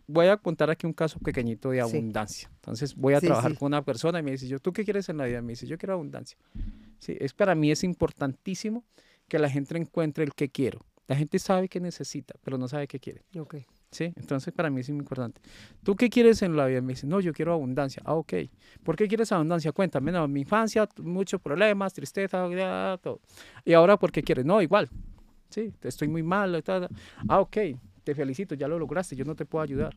voy 0.07 0.27
a 0.27 0.37
contar 0.37 0.69
aquí 0.69 0.85
un 0.85 0.93
caso 0.93 1.19
pequeñito 1.19 1.69
de 1.71 1.81
abundancia. 1.81 2.49
Entonces 2.55 2.95
voy 2.95 3.13
a 3.13 3.21
trabajar 3.21 3.57
con 3.57 3.67
una 3.67 3.83
persona 3.83 4.19
y 4.19 4.23
me 4.23 4.31
dice, 4.31 4.47
yo, 4.47 4.59
¿tú 4.59 4.73
qué 4.73 4.83
quieres 4.83 5.09
en 5.09 5.17
la 5.17 5.25
vida? 5.25 5.41
Me 5.41 5.53
dice, 5.53 5.65
yo 5.65 5.77
quiero 5.77 5.93
abundancia. 5.93 6.37
Sí, 6.99 7.15
es 7.19 7.33
para 7.33 7.55
mí 7.55 7.71
es 7.71 7.83
importantísimo 7.83 8.83
que 9.27 9.39
la 9.39 9.49
gente 9.49 9.77
encuentre 9.77 10.23
el 10.23 10.33
que 10.33 10.49
quiero. 10.49 10.85
La 11.07 11.15
gente 11.15 11.39
sabe 11.39 11.69
que 11.69 11.79
necesita, 11.79 12.35
pero 12.43 12.57
no 12.57 12.67
sabe 12.67 12.87
qué 12.87 12.99
quiere. 12.99 13.23
Okay. 13.35 13.65
Sí, 13.91 14.13
entonces 14.15 14.53
para 14.53 14.69
mí 14.69 14.81
es 14.81 14.89
muy 14.89 14.99
importante. 14.99 15.41
¿Tú 15.83 15.95
qué 15.95 16.09
quieres 16.09 16.41
en 16.43 16.55
la 16.55 16.67
vida? 16.67 16.79
Me 16.81 16.93
dice, 16.93 17.07
no, 17.07 17.19
yo 17.19 17.33
quiero 17.33 17.53
abundancia. 17.53 18.03
Ah, 18.05 18.13
ok. 18.13 18.33
¿Por 18.83 18.95
qué 18.95 19.07
quieres 19.07 19.31
abundancia? 19.31 19.71
Cuéntame, 19.71 20.11
no, 20.11 20.27
mi 20.27 20.41
infancia, 20.41 20.87
muchos 21.01 21.41
problemas, 21.41 21.93
tristeza, 21.93 22.47
todo. 23.01 23.19
Y 23.65 23.73
ahora, 23.73 23.97
¿por 23.97 24.11
qué 24.11 24.21
quieres? 24.21 24.45
No, 24.45 24.61
igual. 24.61 24.89
Sí, 25.49 25.73
estoy 25.81 26.07
muy 26.07 26.21
mal. 26.21 26.63
Ah, 27.27 27.39
ok 27.39 27.57
te 28.09 28.15
felicito, 28.15 28.55
ya 28.55 28.67
lo 28.67 28.79
lograste, 28.79 29.15
yo 29.15 29.23
no 29.23 29.35
te 29.35 29.45
puedo 29.45 29.61
ayudar. 29.61 29.95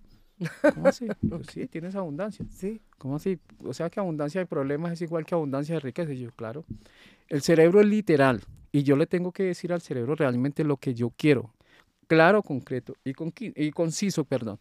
¿Cómo 0.74 0.88
así? 0.88 1.06
Pues 1.30 1.46
sí, 1.46 1.66
tienes 1.66 1.94
abundancia. 1.94 2.44
Sí. 2.50 2.82
¿Cómo 2.98 3.16
así? 3.16 3.38
O 3.64 3.72
sea 3.72 3.88
que 3.88 4.00
abundancia 4.00 4.38
de 4.38 4.46
problemas 4.46 4.92
es 4.92 5.00
igual 5.00 5.24
que 5.24 5.34
abundancia 5.34 5.76
de 5.76 5.80
riqueza. 5.80 6.12
Y 6.12 6.18
yo, 6.18 6.30
claro. 6.32 6.64
El 7.28 7.40
cerebro 7.40 7.80
es 7.80 7.86
literal 7.86 8.42
y 8.70 8.82
yo 8.82 8.96
le 8.96 9.06
tengo 9.06 9.32
que 9.32 9.44
decir 9.44 9.72
al 9.72 9.80
cerebro 9.80 10.14
realmente 10.14 10.62
lo 10.62 10.76
que 10.76 10.92
yo 10.92 11.10
quiero. 11.16 11.54
Claro, 12.12 12.42
concreto 12.42 12.94
y, 13.04 13.14
con, 13.14 13.32
y 13.38 13.70
conciso, 13.70 14.24
perdón. 14.24 14.58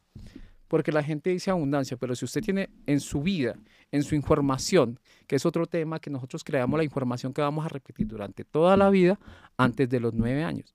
Porque 0.70 0.94
la 0.94 1.04
gente 1.04 1.32
dice 1.32 1.52
abundancia, 1.52 1.98
pero 1.98 2.16
si 2.16 2.24
usted 2.24 2.42
tiene 2.42 2.70
en 2.86 3.02
su 3.02 3.22
vida, 3.22 3.60
en 3.92 4.04
su 4.04 4.16
información, 4.16 4.98
que 5.28 5.36
es 5.36 5.46
otro 5.46 5.66
tema 5.66 6.00
que 6.00 6.10
nosotros 6.10 6.46
creamos 6.46 6.78
la 6.78 6.86
información 6.86 7.34
que 7.34 7.42
vamos 7.42 7.66
a 7.66 7.68
repetir 7.68 8.08
durante 8.08 8.46
toda 8.46 8.78
la 8.78 8.90
vida 8.90 9.20
antes 9.58 9.90
de 9.90 10.00
los 10.00 10.14
nueve 10.14 10.46
años. 10.46 10.74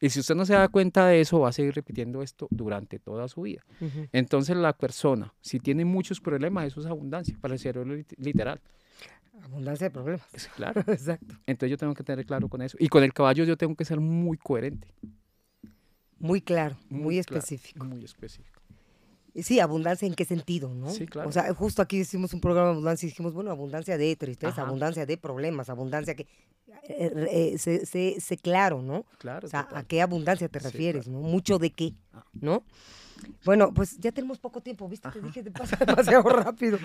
Y 0.00 0.08
si 0.08 0.20
usted 0.20 0.34
no 0.34 0.46
se 0.46 0.54
da 0.54 0.68
cuenta 0.68 1.06
de 1.06 1.20
eso, 1.20 1.38
va 1.38 1.50
a 1.50 1.52
seguir 1.52 1.74
repitiendo 1.74 2.22
esto 2.22 2.48
durante 2.50 2.98
toda 2.98 3.28
su 3.28 3.42
vida. 3.42 3.66
Entonces 4.10 4.56
la 4.56 4.72
persona, 4.72 5.34
si 5.42 5.60
tiene 5.60 5.84
muchos 5.84 6.18
problemas, 6.22 6.66
eso 6.66 6.80
es 6.80 6.86
abundancia 6.86 7.36
para 7.38 7.52
el 7.52 7.60
cerebro 7.60 7.94
literal. 8.16 8.62
Abundancia 9.42 9.88
de 9.88 9.90
problemas. 9.90 10.26
Es 10.32 10.48
claro. 10.48 10.80
Exacto. 10.86 11.34
Entonces 11.46 11.72
yo 11.72 11.76
tengo 11.76 11.92
que 11.92 12.02
tener 12.02 12.24
claro 12.24 12.48
con 12.48 12.62
eso. 12.62 12.78
Y 12.80 12.88
con 12.88 13.04
el 13.04 13.12
caballo 13.12 13.44
yo 13.44 13.58
tengo 13.58 13.74
que 13.74 13.84
ser 13.84 14.00
muy 14.00 14.38
coherente. 14.38 14.88
Muy 16.18 16.40
claro, 16.40 16.76
muy, 16.88 17.18
específico. 17.18 17.84
muy 17.84 18.04
específico. 18.04 18.60
Sí, 19.42 19.60
abundancia 19.60 20.06
en 20.06 20.14
qué 20.14 20.24
sentido, 20.24 20.72
¿no? 20.72 20.90
Sí, 20.90 21.06
claro. 21.06 21.28
O 21.28 21.32
sea, 21.32 21.52
justo 21.54 21.82
aquí 21.82 21.98
hicimos 21.98 22.32
un 22.32 22.40
programa 22.40 22.68
de 22.68 22.72
abundancia 22.72 23.06
y 23.06 23.10
dijimos, 23.10 23.34
bueno, 23.34 23.50
abundancia 23.50 23.98
de 23.98 24.16
tristeza, 24.16 24.62
abundancia 24.62 25.04
de 25.04 25.18
problemas, 25.18 25.68
abundancia 25.68 26.14
que... 26.14 26.26
Eh, 26.88 27.56
eh, 27.58 28.18
sé, 28.20 28.36
claro, 28.38 28.80
¿no? 28.80 29.04
Claro. 29.18 29.46
O 29.46 29.50
sea, 29.50 29.68
¿a 29.72 29.82
qué 29.82 30.00
abundancia 30.00 30.48
te 30.48 30.60
refieres, 30.60 31.08
no? 31.08 31.20
Mucho 31.20 31.58
de 31.58 31.70
qué, 31.70 31.94
ah. 32.12 32.24
¿no? 32.32 32.62
Bueno, 33.44 33.72
pues 33.72 33.98
ya 33.98 34.12
tenemos 34.12 34.38
poco 34.38 34.60
tiempo, 34.60 34.88
¿viste? 34.88 35.10
Te 35.10 35.20
dije, 35.20 35.42
te 35.42 35.50
pasa 35.50 35.76
demasiado 35.84 36.28
rápido. 36.28 36.78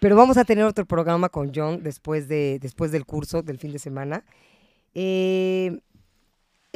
Pero 0.00 0.16
vamos 0.16 0.36
a 0.36 0.44
tener 0.44 0.64
otro 0.64 0.86
programa 0.86 1.28
con 1.28 1.52
John 1.54 1.82
después, 1.82 2.28
de, 2.28 2.58
después 2.60 2.92
del 2.92 3.04
curso 3.04 3.42
del 3.42 3.58
fin 3.58 3.72
de 3.72 3.78
semana. 3.78 4.24
Eh, 4.94 5.78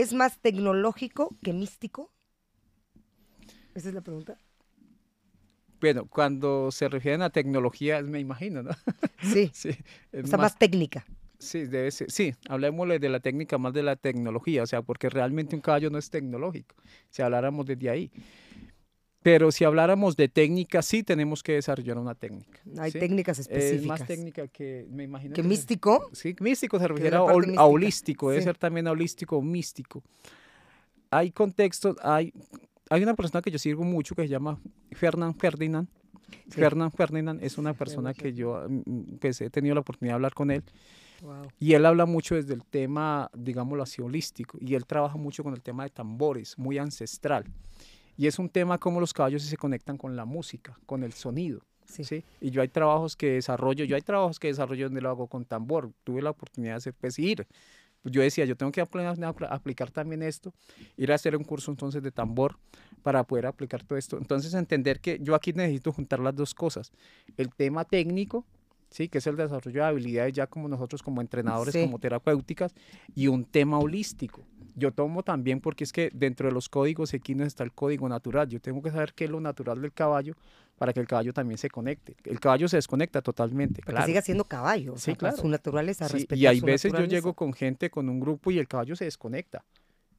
¿Es 0.01 0.15
más 0.15 0.39
tecnológico 0.39 1.37
que 1.43 1.53
místico? 1.53 2.11
Esa 3.75 3.91
es 3.91 3.95
la 3.95 4.01
pregunta. 4.01 4.39
Bueno, 5.79 6.07
cuando 6.07 6.71
se 6.73 6.89
refieren 6.89 7.21
a 7.21 7.29
tecnología, 7.29 8.01
me 8.01 8.19
imagino, 8.19 8.63
¿no? 8.63 8.71
Sí. 9.23 9.51
sí 9.53 9.77
o 10.15 10.27
sea, 10.27 10.39
más, 10.39 10.59
técnica. 10.59 11.05
Sí, 11.39 11.67
debe 11.67 11.91
ser. 11.91 12.11
Sí, 12.11 12.33
hablemosle 12.49 12.99
de 12.99 13.11
la 13.11 13.21
técnica 13.21 13.59
más 13.59 13.75
de 13.75 13.83
la 13.83 13.95
tecnología, 13.97 14.63
o 14.63 14.67
sea, 14.67 14.81
porque 14.81 15.11
realmente 15.11 15.55
un 15.55 15.61
caballo 15.61 15.91
no 15.91 15.99
es 15.99 16.09
tecnológico, 16.09 16.77
si 17.11 17.21
habláramos 17.21 17.67
desde 17.67 17.91
ahí. 17.91 18.11
Pero 19.23 19.53
si 19.53 19.65
habláramos 19.65 20.17
de 20.17 20.29
técnica, 20.29 20.81
sí 20.81 21.03
tenemos 21.03 21.43
que 21.43 21.53
desarrollar 21.53 21.99
una 21.99 22.15
técnica. 22.15 22.61
Hay 22.79 22.91
técnicas 22.91 23.39
específicas. 23.39 23.83
Es 23.83 23.87
más 23.87 24.07
técnica 24.07 24.49
que, 24.49 24.87
me 24.91 25.05
imagino. 25.05 25.35
¿Que, 25.35 25.43
místico? 25.43 26.09
sí, 26.13 26.35
místico 26.41 26.79
se 26.79 26.89
refiere 26.89 27.17
a, 27.17 27.23
holístico, 27.23 28.31
debe 28.31 28.43
ser 28.43 28.57
también 28.57 28.87
holístico 28.87 29.37
o 29.37 29.43
místico. 29.43 30.03
Hay 31.11 31.33
contextos, 31.33 31.97
hay 32.03 32.33
hay 32.91 33.05
una 33.05 33.15
persona 33.15 33.41
que 33.41 33.53
yo 33.53 33.59
sigo 33.59 33.85
mucho 33.85 34.17
que 34.17 34.23
se 34.23 34.29
llama 34.29 34.61
Fernand 34.91 35.37
Ferdinand. 35.39 35.89
Fernand 36.49 36.93
Ferdinand 36.93 37.43
es 37.43 37.57
una 37.57 37.73
persona 37.73 38.13
que 38.13 38.33
yo 38.35 38.67
pues, 39.21 39.41
he 39.41 39.49
tenido 39.49 39.77
la 39.77 39.81
oportunidad 39.83 40.15
de 40.15 40.17
hablar 40.17 40.35
con 40.35 40.51
él. 40.51 40.65
Y 41.61 41.75
él 41.75 41.87
habla 41.87 42.05
mucho 42.05 42.35
desde 42.35 42.55
el 42.55 42.65
tema, 42.65 43.31
digámoslo 43.33 43.85
así, 43.85 44.03
holístico. 44.03 44.59
Y 44.61 44.75
él 44.75 44.87
trabaja 44.87 45.17
mucho 45.17 45.45
con 45.45 45.55
el 45.55 45.63
tema 45.63 45.85
de 45.85 45.91
tambores, 45.91 46.59
muy 46.59 46.79
ancestral. 46.79 47.45
Y 48.21 48.27
es 48.27 48.39
un 48.39 48.51
tema 48.51 48.77
como 48.77 49.01
los 49.01 49.15
caballos 49.15 49.43
se 49.43 49.57
conectan 49.57 49.97
con 49.97 50.15
la 50.15 50.27
música, 50.27 50.79
con 50.85 51.05
el 51.05 51.15
sonido. 51.15 51.63
Sí. 51.87 52.23
Y 52.43 52.51
yo 52.51 52.61
hay 52.61 52.69
trabajos 52.69 53.17
que 53.17 53.31
desarrollo, 53.31 53.87
yo 53.87 53.97
hay 53.97 54.03
trabajos 54.03 54.39
que 54.39 54.49
desarrollo 54.49 54.85
donde 54.85 55.01
lo 55.01 55.09
hago 55.09 55.27
con 55.27 55.47
tambor. 55.47 55.91
Tuve 56.05 56.21
la 56.21 56.29
oportunidad 56.29 56.75
de 56.75 56.77
hacer, 56.77 56.93
pues, 56.93 57.19
ir 57.19 57.47
pues 58.03 58.15
yo 58.15 58.21
decía, 58.21 58.45
yo 58.45 58.57
tengo 58.57 58.73
que 58.73 58.83
aplicar 58.83 59.91
también 59.91 60.23
esto, 60.23 60.53
ir 60.99 61.13
a 61.13 61.15
hacer 61.15 61.35
un 61.35 61.45
curso 61.45 61.71
entonces 61.71 62.03
de 62.03 62.11
tambor 62.11 62.59
para 63.03 63.25
poder 63.25 63.47
aplicar 63.47 63.85
todo 63.85 63.99
esto. 63.99 64.19
Entonces, 64.19 64.53
entender 64.53 65.01
que 65.01 65.19
yo 65.23 65.35
aquí 65.35 65.55
necesito 65.55 65.91
juntar 65.91 66.21
las 66.21 66.37
dos 66.37 66.53
cosas, 66.53 66.93
el 67.39 67.49
tema 67.55 67.87
técnico, 67.87 68.45
¿sí? 68.91 69.09
que 69.09 69.17
es 69.17 69.27
el 69.27 69.37
desarrollo 69.37 69.81
de 69.81 69.87
habilidades 69.87 70.35
ya 70.35 70.47
como 70.47 70.69
nosotros 70.69 71.03
como 71.03 71.23
entrenadores, 71.23 71.75
como 71.75 71.99
terapéuticas, 71.99 72.75
y 73.15 73.29
un 73.29 73.47
tema 73.47 73.79
holístico. 73.79 74.45
Yo 74.81 74.91
tomo 74.93 75.23
también 75.23 75.61
porque 75.61 75.85
es 75.85 75.93
que 75.93 76.11
dentro 76.13 76.49
de 76.49 76.53
los 76.53 76.69
códigos 76.69 77.15
equinos 77.15 77.47
está 77.47 77.63
el 77.63 77.73
código 77.73 78.09
natural. 78.09 78.49
Yo 78.49 78.61
tengo 78.61 78.83
que 78.83 78.91
saber 78.91 79.15
qué 79.15 79.25
es 79.25 79.31
lo 79.31 79.41
natural 79.41 79.81
del 79.81 79.93
caballo 79.93 80.35
para 80.77 80.93
que 80.93 80.99
el 80.99 81.07
caballo 81.07 81.33
también 81.33 81.59
se 81.59 81.71
conecte. 81.71 82.17
El 82.25 82.41
caballo 82.41 82.67
se 82.67 82.77
desconecta 82.79 83.23
totalmente. 83.23 83.83
Para 83.83 84.01
que 84.01 84.07
siga 84.07 84.23
siendo 84.23 84.45
caballo. 84.45 84.95
Sí, 84.97 85.15
claro. 85.15 85.37
Su 85.37 85.49
naturaleza, 85.49 86.09
sí, 86.09 86.27
Y 86.31 86.47
hay 86.47 86.61
veces 86.61 86.93
yo 86.93 87.05
llego 87.05 87.35
con 87.35 87.53
gente, 87.53 87.91
con 87.91 88.09
un 88.09 88.19
grupo 88.19 88.51
y 88.51 88.59
el 88.59 88.67
caballo 88.67 88.97
se 88.97 89.05
desconecta 89.05 89.65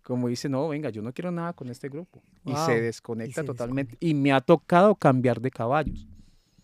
como 0.04 0.28
dice, 0.28 0.50
no, 0.50 0.68
venga, 0.68 0.90
yo 0.90 1.02
no 1.02 1.14
quiero 1.14 1.32
nada 1.32 1.54
con 1.54 1.70
este 1.70 1.90
grupo. 1.90 2.22
Y 2.46 2.54
se 2.66 2.82
desconecta 2.82 3.44
totalmente. 3.44 3.98
Y 4.00 4.14
me 4.14 4.32
ha 4.32 4.42
tocado 4.42 4.96
cambiar 4.96 5.40
de 5.40 5.52
caballos. 5.52 6.08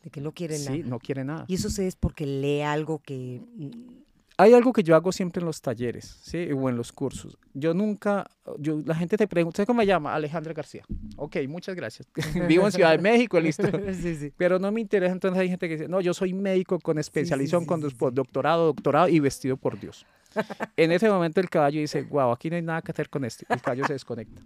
De 0.03 0.09
que 0.09 0.21
no 0.21 0.31
quiere 0.31 0.57
nada. 0.57 0.71
Sí, 0.71 0.83
no 0.83 0.99
quiere 0.99 1.23
nada. 1.23 1.45
Y 1.47 1.55
eso 1.55 1.69
es 1.81 1.95
porque 1.95 2.25
lee 2.25 2.61
algo 2.61 2.99
que... 2.99 3.41
Hay 4.39 4.53
algo 4.53 4.71
que 4.71 4.83
yo 4.83 4.95
hago 4.95 5.11
siempre 5.11 5.39
en 5.39 5.47
los 5.47 5.61
talleres, 5.61 6.19
¿sí? 6.21 6.49
O 6.53 6.69
en 6.69 6.77
los 6.77 6.91
cursos. 6.91 7.39
Yo 7.55 7.73
nunca, 7.73 8.29
yo, 8.59 8.79
la 8.85 8.93
gente 8.93 9.17
te 9.17 9.27
pregunta, 9.27 9.65
¿cómo 9.65 9.79
me 9.79 9.85
llama? 9.87 10.13
Alejandra 10.13 10.53
García. 10.53 10.83
Ok, 11.15 11.37
muchas 11.47 11.75
gracias. 11.75 12.07
Vivo 12.47 12.65
en 12.67 12.71
Ciudad 12.71 12.91
de 12.91 12.99
México, 12.99 13.39
listo. 13.41 13.63
sí, 13.93 14.15
sí. 14.15 14.31
Pero 14.37 14.59
no 14.59 14.71
me 14.71 14.79
interesa, 14.79 15.11
entonces 15.11 15.41
hay 15.41 15.49
gente 15.49 15.67
que 15.67 15.77
dice, 15.77 15.87
no, 15.87 16.01
yo 16.01 16.13
soy 16.13 16.33
médico 16.33 16.79
con 16.79 16.99
especialización, 16.99 17.65
con 17.65 17.81
doctorado, 17.81 18.67
doctorado 18.67 19.07
y 19.09 19.19
vestido 19.19 19.57
por 19.57 19.79
Dios. 19.79 20.05
En 20.77 20.91
ese 20.91 21.09
momento 21.09 21.39
el 21.41 21.49
caballo 21.49 21.79
dice, 21.79 22.03
wow, 22.03 22.31
aquí 22.31 22.49
no 22.51 22.57
hay 22.57 22.61
nada 22.61 22.83
que 22.83 22.91
hacer 22.91 23.09
con 23.09 23.25
esto. 23.25 23.45
El 23.49 23.59
caballo 23.59 23.85
se 23.87 23.93
desconecta. 23.93 24.41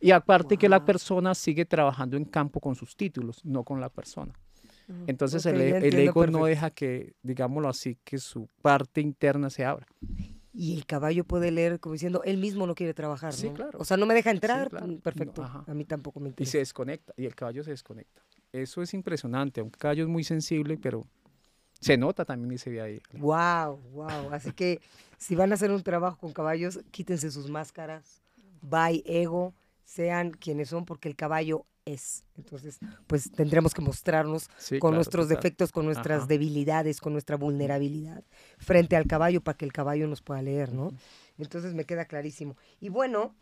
Y 0.00 0.10
aparte 0.10 0.56
que 0.56 0.68
la 0.68 0.84
persona 0.84 1.34
sigue 1.34 1.64
trabajando 1.64 2.16
en 2.16 2.24
campo 2.24 2.58
con 2.58 2.74
sus 2.74 2.96
títulos, 2.96 3.44
no 3.44 3.62
con 3.62 3.80
la 3.80 3.88
persona. 3.88 4.32
Entonces 5.06 5.44
el, 5.46 5.60
e, 5.60 6.04
ego 6.04 6.26
no 6.26 6.44
deja 6.44 6.70
que, 6.70 7.14
digámoslo 7.22 7.68
así, 7.68 7.98
que 8.04 8.18
su 8.18 8.48
parte 8.62 9.00
interna 9.00 9.50
se 9.50 9.64
abra. 9.64 9.86
Y 10.52 10.74
el 10.74 10.86
caballo 10.86 11.24
puede 11.24 11.50
leer 11.50 11.80
como 11.80 11.92
diciendo, 11.92 12.22
él 12.24 12.38
mismo 12.38 12.66
no 12.66 12.74
quiere 12.74 12.94
trabajar, 12.94 13.32
sí, 13.34 13.50
Claro. 13.50 13.78
O 13.78 13.84
sea, 13.84 13.96
no 13.96 14.06
me 14.06 14.14
deja 14.14 14.30
entrar, 14.30 14.72
mm, 14.72 15.00
perfecto. 15.00 15.42
a 15.44 15.74
mí 15.74 15.84
tampoco 15.84 16.18
me 16.18 16.28
interesa. 16.28 16.48
Y 16.48 16.52
se 16.52 16.58
desconecta, 16.58 17.12
y 17.16 17.26
el 17.26 17.34
caballo 17.34 17.62
se 17.62 17.70
desconecta. 17.70 18.22
Eso 18.52 18.80
es 18.80 18.94
impresionante, 18.94 19.60
aunque 19.60 19.76
el 19.76 19.80
caballo 19.80 20.04
es 20.04 20.08
muy 20.08 20.24
sensible, 20.24 20.78
pero 20.78 21.06
se 21.80 21.98
nota 21.98 22.24
también 22.24 22.52
y 22.52 22.58
se 22.58 22.70
ve 22.70 22.80
ahí. 22.80 23.02
Wow, 23.12 23.78
wow. 23.92 24.32
Así 24.32 24.52
que 24.52 24.80
si 25.18 25.34
van 25.34 25.50
a 25.52 25.56
hacer 25.56 25.70
un 25.70 25.82
trabajo 25.82 26.16
con 26.18 26.32
caballos, 26.32 26.80
quítense 26.90 27.30
sus 27.30 27.50
máscaras, 27.50 28.22
bye 28.62 29.02
ego, 29.04 29.52
sean 29.84 30.30
quienes 30.30 30.70
son, 30.70 30.84
porque 30.84 31.08
el 31.08 31.16
caballo 31.16 31.66
es. 31.86 32.24
Entonces, 32.36 32.78
pues 33.06 33.30
tendremos 33.32 33.72
que 33.72 33.80
mostrarnos 33.80 34.50
con 34.80 34.94
nuestros 34.94 35.28
defectos, 35.28 35.72
con 35.72 35.86
nuestras 35.86 36.28
debilidades, 36.28 37.00
con 37.00 37.12
nuestra 37.12 37.36
vulnerabilidad 37.36 38.24
frente 38.58 38.96
al 38.96 39.06
caballo 39.06 39.40
para 39.40 39.56
que 39.56 39.64
el 39.64 39.72
caballo 39.72 40.06
nos 40.06 40.20
pueda 40.20 40.42
leer, 40.42 40.72
¿no? 40.72 40.92
Entonces 41.38 41.74
me 41.74 41.84
queda 41.84 42.04
clarísimo. 42.04 42.56
Y 42.80 42.90
bueno, 42.90 43.34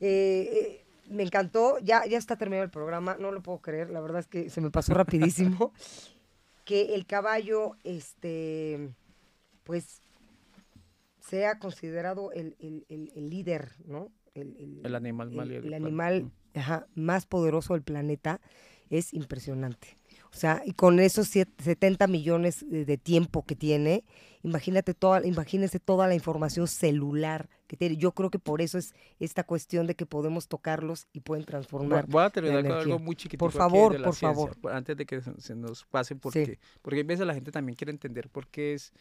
eh, 0.00 0.48
eh, 0.52 0.84
me 1.10 1.24
encantó, 1.24 1.78
ya, 1.80 2.06
ya 2.06 2.16
está 2.16 2.36
terminado 2.36 2.64
el 2.64 2.70
programa, 2.70 3.16
no 3.18 3.32
lo 3.32 3.42
puedo 3.42 3.58
creer, 3.58 3.90
la 3.90 4.00
verdad 4.00 4.20
es 4.20 4.28
que 4.28 4.48
se 4.48 4.60
me 4.60 4.70
pasó 4.70 4.94
rapidísimo. 4.94 5.72
que 6.64 6.94
el 6.94 7.06
caballo, 7.06 7.76
este, 7.82 8.94
pues, 9.64 10.00
sea 11.20 11.58
considerado 11.58 12.30
el, 12.32 12.54
líder, 13.16 13.72
¿no? 13.84 14.12
El, 14.34 14.94
animal, 14.94 15.32
el, 15.50 15.74
animal 15.74 16.30
más 16.94 17.26
poderoso 17.26 17.74
del 17.74 17.82
planeta 17.82 18.40
es 18.90 19.14
impresionante. 19.14 19.96
O 20.32 20.34
sea, 20.34 20.62
y 20.64 20.72
con 20.72 20.98
esos 20.98 21.28
70 21.28 22.06
millones 22.06 22.64
de 22.68 22.96
tiempo 22.96 23.44
que 23.44 23.54
tiene, 23.54 24.02
imagínate 24.42 24.94
toda, 24.94 25.26
imagínense 25.26 25.78
toda 25.78 26.08
la 26.08 26.14
información 26.14 26.66
celular 26.68 27.50
que 27.66 27.76
tiene. 27.76 27.98
Yo 27.98 28.12
creo 28.12 28.30
que 28.30 28.38
por 28.38 28.62
eso 28.62 28.78
es 28.78 28.94
esta 29.18 29.44
cuestión 29.44 29.86
de 29.86 29.94
que 29.94 30.06
podemos 30.06 30.48
tocarlos 30.48 31.06
y 31.12 31.20
pueden 31.20 31.44
transformar. 31.44 32.06
Voy 32.06 32.22
a 32.22 32.30
terminar 32.30 32.62
con 32.62 32.72
algo 32.72 32.98
muy 32.98 33.14
chiquito. 33.14 33.38
Por 33.38 33.52
favor, 33.52 34.02
por 34.02 34.14
favor. 34.14 34.56
Antes 34.70 34.96
de 34.96 35.04
que 35.04 35.20
se 35.20 35.54
nos 35.54 35.84
pase, 35.84 36.16
porque, 36.16 36.58
porque 36.80 37.00
a 37.00 37.04
veces 37.04 37.26
la 37.26 37.34
gente 37.34 37.50
también 37.50 37.76
quiere 37.76 37.92
entender 37.92 38.30
por 38.30 38.46
qué 38.46 38.72
es, 38.72 38.94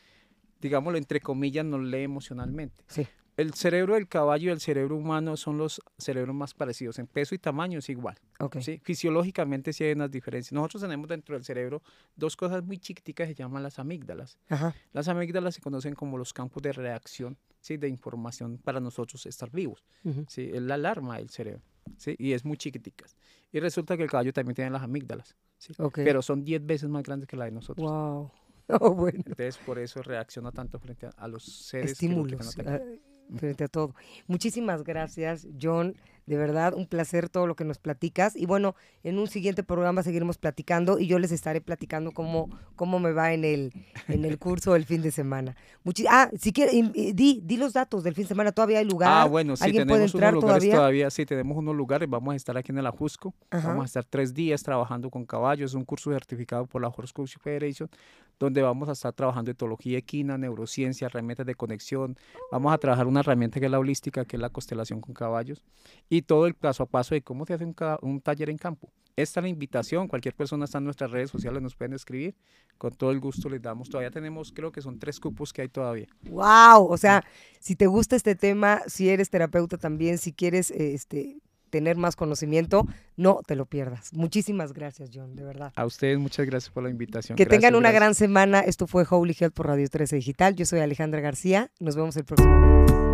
digámoslo, 0.60 0.97
entre 0.97 1.22
comillas, 1.22 1.64
no 1.64 1.80
lee 1.80 2.04
emocionalmente. 2.04 2.84
Sí 2.88 3.08
el 3.41 3.53
cerebro 3.53 3.95
del 3.95 4.07
caballo 4.07 4.49
y 4.49 4.51
el 4.53 4.59
cerebro 4.59 4.95
humano 4.95 5.35
son 5.35 5.57
los 5.57 5.81
cerebros 5.97 6.35
más 6.35 6.53
parecidos. 6.53 6.99
En 6.99 7.07
peso 7.07 7.35
y 7.35 7.39
tamaño 7.39 7.79
es 7.79 7.89
igual. 7.89 8.15
¿sí? 8.59 8.79
Fisiológicamente 8.83 9.73
sí 9.73 9.83
hay 9.83 9.93
unas 9.93 10.11
diferencias. 10.11 10.53
Nosotros 10.53 10.83
tenemos 10.83 11.07
dentro 11.07 11.35
del 11.35 11.43
cerebro 11.43 11.81
dos 12.15 12.35
cosas 12.37 12.63
muy 12.63 12.77
chiquiticas 12.77 13.27
que 13.27 13.33
se 13.33 13.43
llaman 13.43 13.63
las 13.63 13.79
amígdalas. 13.79 14.37
Las 14.93 15.07
amígdalas 15.07 15.55
se 15.55 15.61
conocen 15.61 15.95
como 15.95 16.17
los 16.17 16.33
campos 16.33 16.61
de 16.61 16.71
reacción 16.71 17.37
¿sí? 17.59 17.77
de 17.77 17.89
información 17.89 18.59
para 18.59 18.79
nosotros 18.79 19.25
estar 19.25 19.49
vivos. 19.49 19.83
¿sí? 20.27 20.51
Es 20.53 20.61
la 20.61 20.75
alarma 20.75 21.17
del 21.17 21.29
cerebro. 21.29 21.63
¿sí? 21.97 22.15
Y 22.19 22.33
es 22.33 22.45
muy 22.45 22.57
chiquiticas. 22.57 23.15
Y 23.51 23.59
resulta 23.59 23.97
que 23.97 24.03
el 24.03 24.09
caballo 24.09 24.31
también 24.33 24.55
tiene 24.55 24.69
las 24.69 24.83
amígdalas. 24.83 25.35
¿sí? 25.57 25.73
Pero 25.95 26.21
son 26.21 26.43
10 26.43 26.65
veces 26.65 26.89
más 26.89 27.03
grandes 27.03 27.27
que 27.27 27.35
la 27.35 27.45
de 27.45 27.51
nosotros. 27.51 27.89
Wow. 27.89 28.31
Entonces, 29.13 29.57
por 29.57 29.79
eso 29.79 30.01
reacciona 30.01 30.51
tanto 30.51 30.79
frente 30.79 31.09
a, 31.17 31.27
los 31.27 31.43
seres 31.43 31.93
Estímulos. 31.93 32.55
Que 32.55 33.11
frente 33.38 33.63
a 33.63 33.67
todo. 33.67 33.95
Muchísimas 34.27 34.84
gracias, 34.84 35.47
John. 35.61 35.95
De 36.32 36.38
verdad, 36.38 36.73
un 36.73 36.88
placer 36.88 37.27
todo 37.27 37.45
lo 37.45 37.57
que 37.57 37.65
nos 37.65 37.77
platicas. 37.77 38.38
Y 38.38 38.45
bueno, 38.45 38.73
en 39.03 39.19
un 39.19 39.27
siguiente 39.27 39.63
programa 39.63 40.01
seguiremos 40.01 40.38
platicando 40.38 40.97
y 40.97 41.05
yo 41.05 41.19
les 41.19 41.34
estaré 41.34 41.59
platicando 41.59 42.13
cómo, 42.13 42.49
cómo 42.77 42.99
me 42.99 43.11
va 43.11 43.34
en 43.34 43.43
el, 43.43 43.73
en 44.07 44.23
el 44.23 44.39
curso 44.39 44.71
del 44.71 44.86
fin 44.86 45.01
de 45.01 45.11
semana. 45.11 45.57
ah, 46.09 46.29
si 46.39 46.53
quieres, 46.53 46.73
di, 46.93 47.41
di 47.43 47.57
los 47.57 47.73
datos 47.73 48.05
del 48.05 48.15
fin 48.15 48.23
de 48.23 48.29
semana. 48.29 48.53
¿Todavía 48.53 48.79
hay 48.79 48.86
lugar? 48.86 49.11
Ah, 49.11 49.25
bueno, 49.25 49.57
sí, 49.57 49.73
tenemos 49.73 50.13
unos 50.13 50.34
lugares 50.36 50.69
todavía? 50.69 51.09
Sí, 51.09 51.25
tenemos 51.25 51.57
unos 51.57 51.75
lugares. 51.75 52.09
Vamos 52.09 52.32
a 52.32 52.38
estar 52.38 52.55
aquí 52.55 52.71
en 52.71 52.77
el 52.77 52.88
Ajusco. 52.88 53.34
Vamos 53.51 53.84
a 53.84 53.86
estar 53.88 54.05
tres 54.05 54.34
días 54.34 54.63
trabajando 54.63 55.09
con 55.09 55.25
caballos. 55.25 55.71
Es 55.71 55.75
un 55.75 55.84
curso 55.84 56.11
certificado 56.13 56.65
por 56.65 56.82
la 56.82 56.88
Horse 56.88 57.38
Federation 57.41 57.89
donde 58.41 58.61
vamos 58.63 58.89
a 58.89 58.93
estar 58.93 59.13
trabajando 59.13 59.51
etología 59.51 59.99
equina, 59.99 60.36
neurociencia, 60.38 61.05
herramientas 61.05 61.45
de 61.45 61.53
conexión. 61.53 62.17
Vamos 62.51 62.73
a 62.73 62.77
trabajar 62.79 63.05
una 63.05 63.19
herramienta 63.19 63.59
que 63.59 63.67
es 63.67 63.71
la 63.71 63.77
holística, 63.77 64.25
que 64.25 64.36
es 64.36 64.41
la 64.41 64.49
constelación 64.49 64.99
con 64.99 65.13
caballos, 65.13 65.63
y 66.09 66.20
todo 66.22 66.47
el 66.47 66.53
paso 66.53 66.84
a 66.84 66.86
paso 66.86 67.15
de 67.15 67.22
cómo 67.22 67.45
se 67.45 67.53
hace 67.53 67.65
un, 68.01 68.22
taller 68.22 68.49
en 68.49 68.57
campo. 68.57 68.91
Esta 69.15 69.39
es 69.39 69.43
la 69.43 69.49
invitación, 69.49 70.07
cualquier 70.07 70.34
persona 70.34 70.65
está 70.65 70.78
en 70.78 70.86
nuestras 70.86 71.11
redes 71.11 71.30
sociales, 71.30 71.61
nos 71.61 71.76
pueden 71.76 71.93
escribir, 71.93 72.36
con 72.78 72.93
todo 72.93 73.11
el 73.11 73.19
gusto 73.19 73.49
les 73.49 73.61
damos. 73.61 73.89
Todavía 73.89 74.09
tenemos, 74.09 74.51
creo 74.51 74.72
que 74.72 74.82
son 74.82 74.99
tres 74.99 75.19
cupos 75.19 75.51
que 75.51 75.63
hay 75.63 75.67
todavía. 75.67 76.07
¡Wow! 76.24 76.86
O 76.86 76.97
sea, 76.97 77.24
si 77.59 77.76
te 77.76 77.88
gusta 77.88 78.15
este 78.15 78.36
tema, 78.36 78.82
si 78.88 79.09
eres 79.09 79.30
terapeuta 79.30 79.78
también, 79.78 80.17
si 80.17 80.32
quieres 80.32 80.72
este, 80.72 81.41
tener 81.72 81.97
más 81.97 82.15
conocimiento, 82.15 82.86
no 83.15 83.41
te 83.47 83.55
lo 83.55 83.65
pierdas. 83.65 84.13
Muchísimas 84.13 84.74
gracias, 84.74 85.09
John, 85.11 85.36
de 85.36 85.43
verdad. 85.43 85.74
A 85.76 85.86
ustedes 85.86 86.19
muchas 86.19 86.45
gracias 86.45 86.72
por 86.72 86.84
la 86.84 86.89
invitación. 86.89 87.36
Que 87.36 87.47
tengan 87.47 87.74
una 87.74 87.91
gran 87.91 88.13
semana. 88.13 88.59
Esto 88.59 88.86
fue 88.86 89.05
Holy 89.09 89.36
Health 89.39 89.53
por 89.53 89.67
Radio 89.67 89.89
13 89.89 90.17
Digital. 90.17 90.55
Yo 90.55 90.65
soy 90.65 90.82
Alejandra 90.82 91.22
García. 91.22 91.72
Nos 91.80 91.95
vemos 91.95 92.15
el 92.17 92.26
próximo 92.26 93.11